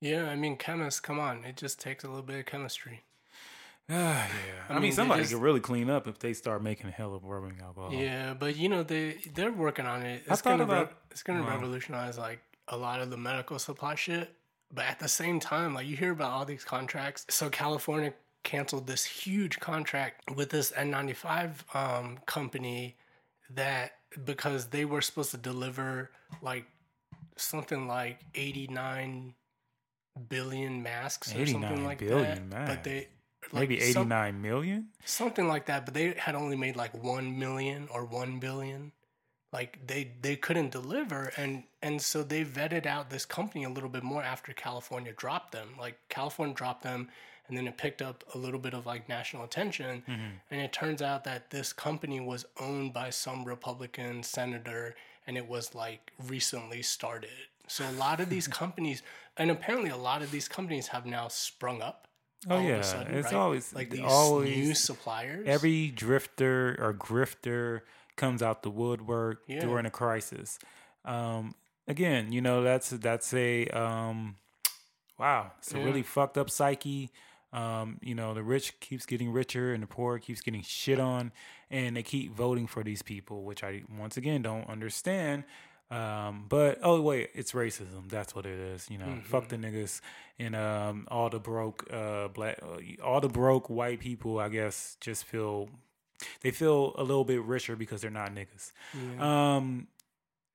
Yeah, 0.02 0.30
I 0.30 0.36
mean, 0.36 0.58
chemists, 0.58 1.00
come 1.00 1.20
on. 1.20 1.44
It 1.46 1.58
just 1.58 1.80
takes 1.80 2.04
a 2.04 2.08
little 2.08 2.22
bit 2.24 2.40
of 2.40 2.46
chemistry. 2.46 3.04
Ah, 3.90 3.94
yeah. 3.94 4.64
I, 4.70 4.74
mean, 4.74 4.82
mean, 4.82 4.92
they 4.92 4.96
somebody 4.96 5.22
just- 5.22 5.34
could 5.34 5.42
really 5.42 5.60
clean 5.60 5.90
up 5.90 6.08
if 6.08 6.18
they 6.20 6.34
start 6.34 6.64
making 6.64 6.88
a 6.88 6.92
hell 6.92 7.14
of 7.14 7.24
rubbing 7.24 7.58
alcohol. 7.62 7.94
Yeah, 7.94 8.34
but 8.34 8.56
you 8.56 8.68
know 8.68 8.82
they 8.84 9.18
they're 9.36 9.52
working 9.52 9.86
on 9.86 10.02
it. 10.04 10.24
I 10.28 10.34
It's 10.34 10.42
thought 10.42 10.52
gonna 10.58 10.64
about- 10.64 10.88
rev- 10.88 10.96
it's 11.12 11.24
gonna 11.24 11.44
Wow. 11.44 11.50
revolutionize 11.52 12.18
like 12.18 12.40
a 12.68 12.78
lot 12.78 13.00
of 13.00 13.10
the 13.12 13.18
medical 13.18 13.60
supply 13.60 13.94
shit. 13.96 14.36
But 14.74 14.86
at 14.86 15.00
the 15.00 15.08
same 15.08 15.40
time, 15.40 15.74
like 15.74 15.88
you 15.88 15.96
hear 15.96 16.12
about 16.12 16.32
all 16.32 16.46
these 16.46 16.64
contracts. 16.64 17.26
So 17.30 17.50
California 17.50 18.14
canceled 18.44 18.88
this 18.88 19.04
huge 19.06 19.60
contract 19.60 20.36
with 20.36 20.50
this 20.50 20.72
N95 20.74 21.76
um, 21.76 22.20
company 22.26 22.96
that 23.50 23.94
because 24.24 24.68
they 24.68 24.86
were 24.86 25.02
supposed 25.02 25.32
to 25.32 25.38
deliver 25.38 26.12
like 26.42 26.66
something 27.38 27.88
like 27.88 28.20
89 28.34 29.34
billion 30.30 30.82
masks 30.84 31.34
or 31.36 31.42
89 31.42 31.62
something 31.62 31.86
like 31.86 31.98
billion 32.00 32.50
that. 32.52 32.68
But 32.68 32.84
they 32.84 33.08
like 33.52 33.70
Maybe 33.70 33.80
some- 33.82 34.04
89 34.04 34.42
million? 34.42 34.88
something 35.04 35.48
like 35.48 35.66
that 35.68 35.86
but 35.86 35.94
they 35.94 36.14
had 36.18 36.36
only 36.36 36.56
made 36.56 36.76
like 36.76 36.94
1 37.04 37.38
million 37.38 37.88
or 37.92 38.06
1 38.06 38.40
billion 38.40 38.92
like 39.56 39.72
they 39.88 40.02
they 40.22 40.36
couldn't 40.46 40.72
deliver 40.80 41.32
and 41.38 41.64
and 41.82 42.02
so 42.02 42.18
they 42.24 42.44
vetted 42.44 42.86
out 42.86 43.10
this 43.10 43.26
company 43.26 43.64
a 43.64 43.70
little 43.76 43.90
bit 43.98 44.04
more 44.04 44.24
after 44.34 44.52
california 44.66 45.14
dropped 45.24 45.52
them 45.58 45.70
like 45.80 45.96
california 46.10 46.54
dropped 46.62 46.84
them 46.84 47.02
and 47.48 47.56
then 47.58 47.68
it 47.68 47.78
picked 47.78 48.02
up 48.02 48.24
a 48.34 48.38
little 48.38 48.60
bit 48.60 48.74
of 48.74 48.86
like 48.92 49.08
national 49.08 49.44
attention 49.50 50.04
mm-hmm. 50.10 50.32
and 50.52 50.62
it 50.66 50.72
turns 50.74 51.02
out 51.02 51.24
that 51.24 51.42
this 51.52 51.72
company 51.88 52.20
was 52.20 52.46
owned 52.60 52.92
by 52.94 53.10
some 53.10 53.40
republican 53.46 54.22
senator 54.22 54.84
and 55.28 55.38
it 55.38 55.48
was 55.48 55.74
like 55.74 56.12
recently 56.28 56.82
started 56.82 57.30
So 57.68 57.84
a 57.90 57.98
lot 57.98 58.20
of 58.20 58.30
these 58.30 58.48
companies, 58.62 59.02
and 59.38 59.50
apparently 59.52 59.90
a 59.90 59.98
lot 59.98 60.22
of 60.22 60.30
these 60.32 60.48
companies 60.48 60.88
have 60.88 61.06
now 61.06 61.28
sprung 61.30 61.82
up. 61.82 62.08
Oh 62.48 62.56
all 62.56 62.60
of 62.60 62.66
a 62.66 62.68
yeah, 62.68 62.82
sudden, 62.82 63.14
it's 63.16 63.26
right? 63.26 63.34
always 63.34 63.74
like 63.74 63.90
these 63.90 64.02
always 64.06 64.56
new 64.56 64.76
suppliers. 64.76 65.46
every 65.48 65.90
drifter 65.90 66.78
or 66.80 66.94
grifter 66.94 67.82
comes 68.16 68.42
out 68.42 68.64
the 68.64 68.70
woodwork 68.70 69.42
Yeah. 69.48 69.60
during 69.62 69.86
a 69.86 69.92
crisis. 69.92 70.58
Um, 71.04 71.56
again, 71.88 72.32
you 72.32 72.42
know 72.42 72.64
that's 72.64 72.90
that's 72.90 73.34
a 73.34 73.68
um, 73.68 74.38
wow, 75.18 75.52
it's 75.60 75.74
a 75.74 75.78
Yeah. 75.78 75.84
really 75.86 76.04
fucked 76.04 76.38
up 76.38 76.50
psyche. 76.50 77.12
Um, 77.54 78.00
you 78.02 78.16
know, 78.16 78.34
the 78.34 78.44
rich 78.44 78.78
keeps 78.82 79.06
getting 79.06 79.32
richer 79.32 79.74
and 79.74 79.82
the 79.82 79.88
poor 79.88 80.20
keeps 80.20 80.42
getting 80.42 80.62
shit 80.62 81.00
on, 81.00 81.32
and 81.70 81.96
they 81.96 82.04
keep 82.04 82.34
voting 82.34 82.68
for 82.68 82.84
these 82.84 83.02
people, 83.02 83.44
which 83.44 83.64
I 83.64 83.84
once 83.98 84.18
again 84.18 84.42
don't 84.42 84.68
understand. 84.68 85.46
Um, 85.92 86.48
but 86.50 86.80
oh 86.82 87.00
wait, 87.00 87.30
it's 87.36 87.52
racism. 87.54 88.10
That's 88.10 88.36
what 88.36 88.46
it 88.46 88.60
is. 88.60 88.90
You 88.90 88.98
know, 88.98 89.20
fuck 89.24 89.48
the 89.50 89.56
niggas 89.58 90.02
and 90.40 90.56
um, 90.56 91.08
all 91.10 91.30
the 91.30 91.40
broke 91.40 91.86
uh, 91.94 92.28
black, 92.30 92.60
uh, 92.62 92.80
all 93.04 93.22
the 93.22 93.30
broke 93.30 93.70
white 93.70 94.00
people. 94.00 94.40
I 94.40 94.50
guess 94.50 94.98
just 95.00 95.24
feel 95.26 95.70
they 96.42 96.52
feel 96.52 96.94
a 96.98 97.04
little 97.04 97.26
bit 97.26 97.42
richer 97.44 97.76
because 97.76 98.02
they're 98.02 98.12
not 98.12 98.34
niggas. 98.34 98.72
Yeah. 98.94 99.56
Um, 99.56 99.88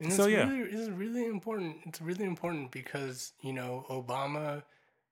And 0.01 0.13
So, 0.13 0.25
it's 0.25 0.33
yeah. 0.33 0.49
really, 0.49 0.71
it's 0.71 0.89
really 0.89 1.27
important. 1.27 1.77
It's 1.85 2.01
really 2.01 2.25
important 2.25 2.71
because 2.71 3.33
you 3.43 3.53
know 3.53 3.85
Obama 3.91 4.63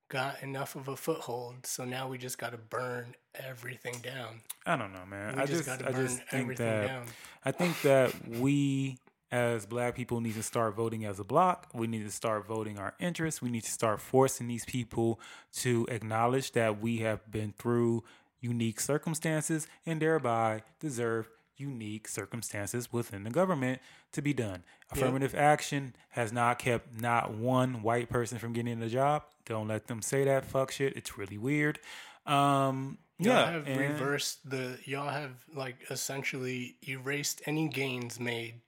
got 0.09 0.41
enough 0.41 0.75
of 0.75 0.87
a 0.87 0.95
foothold, 0.95 1.65
so 1.67 1.85
now 1.85 2.07
we 2.09 2.17
just 2.17 2.39
got 2.39 2.51
to 2.51 2.57
burn 2.57 3.15
everything 3.35 3.95
down. 4.01 4.41
I 4.65 4.75
don't 4.75 4.91
know, 4.91 5.05
man. 5.05 5.35
We 5.35 5.41
I 5.43 5.45
just, 5.45 5.65
just, 5.65 5.65
got 5.65 5.79
to 5.79 5.89
I 5.89 5.91
burn 5.91 6.07
just 6.07 6.17
think 6.17 6.43
everything 6.43 6.65
that 6.65 6.87
down. 6.87 7.05
I 7.45 7.51
think 7.51 7.79
that 7.83 8.13
we 8.27 8.97
as 9.31 9.67
black 9.67 9.95
people 9.95 10.19
need 10.21 10.33
to 10.33 10.41
start 10.41 10.75
voting 10.75 11.05
as 11.05 11.19
a 11.19 11.23
block. 11.23 11.67
We 11.73 11.85
need 11.85 12.03
to 12.03 12.11
start 12.11 12.47
voting 12.47 12.79
our 12.79 12.95
interests. 12.99 13.43
We 13.43 13.51
need 13.51 13.63
to 13.65 13.71
start 13.71 14.01
forcing 14.01 14.47
these 14.47 14.65
people 14.65 15.19
to 15.57 15.85
acknowledge 15.91 16.53
that 16.53 16.81
we 16.81 16.97
have 16.99 17.29
been 17.29 17.53
through 17.55 18.03
unique 18.41 18.79
circumstances 18.79 19.67
and 19.85 20.01
thereby 20.01 20.63
deserve 20.79 21.29
unique 21.57 22.07
circumstances 22.07 22.91
within 22.91 23.23
the 23.23 23.29
government 23.29 23.81
to 24.13 24.21
be 24.21 24.33
done. 24.33 24.63
Affirmative 24.91 25.35
action 25.35 25.93
has 26.09 26.31
not 26.31 26.57
kept 26.57 26.99
not 26.99 27.33
one 27.33 27.83
white 27.83 28.09
person 28.09 28.39
from 28.39 28.53
getting 28.53 28.81
a 28.81 28.89
job. 28.89 29.23
Don't 29.45 29.67
let 29.67 29.87
them 29.87 30.01
say 30.01 30.23
that 30.23 30.45
fuck 30.45 30.71
shit. 30.71 30.95
It's 30.95 31.17
really 31.17 31.37
weird. 31.37 31.79
Um 32.25 32.97
Y'all 33.21 33.33
yeah, 33.33 33.51
have 33.51 33.67
and- 33.67 33.79
reversed 33.81 34.49
the. 34.49 34.77
Y'all 34.85 35.09
have 35.09 35.31
like 35.53 35.75
essentially 35.89 36.77
erased 36.87 37.41
any 37.45 37.67
gains 37.67 38.17
made 38.17 38.61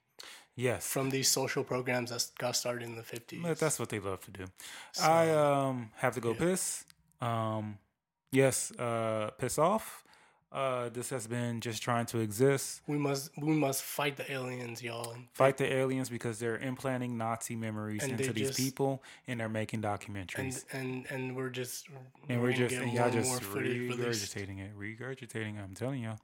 yes. 0.58 0.86
from 0.86 1.10
these 1.10 1.30
social 1.30 1.64
programs 1.64 2.10
that 2.10 2.30
got 2.38 2.58
started 2.58 2.84
in 2.84 2.98
the 2.98 3.04
fifties. 3.04 3.42
That's 3.58 3.80
what 3.80 3.88
they 3.88 4.00
love 4.00 4.20
to 4.26 4.32
do. 4.32 4.46
I 5.02 5.30
um 5.30 5.92
have 5.96 6.16
to 6.16 6.20
go 6.20 6.34
piss. 6.34 6.84
Um 7.22 7.78
yes, 8.32 8.72
uh 8.80 9.32
piss 9.38 9.58
off. 9.58 10.04
Uh 10.52 10.90
this 10.90 11.10
has 11.12 11.28
been 11.28 11.62
just 11.62 11.82
trying 11.82 12.06
to 12.08 12.20
exist. 12.20 12.82
we 12.88 12.98
must 12.98 13.32
we 13.38 13.54
must 13.54 13.84
fight 13.84 14.18
the 14.18 14.30
aliens, 14.32 14.84
y'all. 14.84 15.16
Fight 15.34 15.56
the 15.58 15.72
aliens 15.72 16.10
because 16.10 16.40
they're 16.40 16.58
implanting 16.58 17.18
Nazi 17.18 17.56
memories 17.56 18.04
And 18.04 18.20
into 18.20 18.34
these 18.34 18.48
just- 18.48 18.60
people 18.60 19.02
and 19.28 19.40
they're 19.40 19.48
making 19.48 19.82
documentaries. 19.82 20.66
and, 20.74 21.06
and 21.10 21.36
we're 21.38 21.50
just 21.50 21.88
And, 22.28 22.42
we're 22.42 22.52
gonna 22.52 22.68
just 22.68 22.76
and 22.82 22.92
y'all 22.94 23.10
just 23.10 23.30
more 23.30 23.40
footage 23.40 23.78
released. 23.78 24.36
regurgitating 24.36 24.60
it. 24.60 24.78
Regurgitating 24.78 25.58
it. 25.58 25.62
I'm 25.64 25.74
telling 25.74 26.04
y'all. 26.04 26.20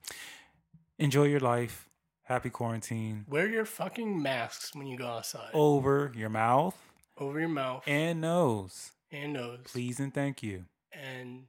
Enjoy 1.00 1.24
your 1.26 1.40
life. 1.40 1.88
Happy 2.24 2.50
quarantine. 2.50 3.24
Wear 3.30 3.48
your 3.48 3.64
fucking 3.64 4.22
masks 4.22 4.76
when 4.76 4.88
you 4.88 4.98
go 4.98 5.08
outside. 5.08 5.52
Over 5.54 6.12
your 6.18 6.28
mouth 6.30 6.76
Over 7.18 7.40
your 7.40 7.48
mouth 7.48 7.84
and 7.88 8.20
nose. 8.20 8.92
and 9.10 9.32
nose. 9.32 9.60
Please 9.64 10.02
and 10.02 10.14
thank 10.14 10.44
you. 10.44 10.66
And 10.92 11.44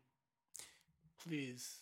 please. 1.25 1.79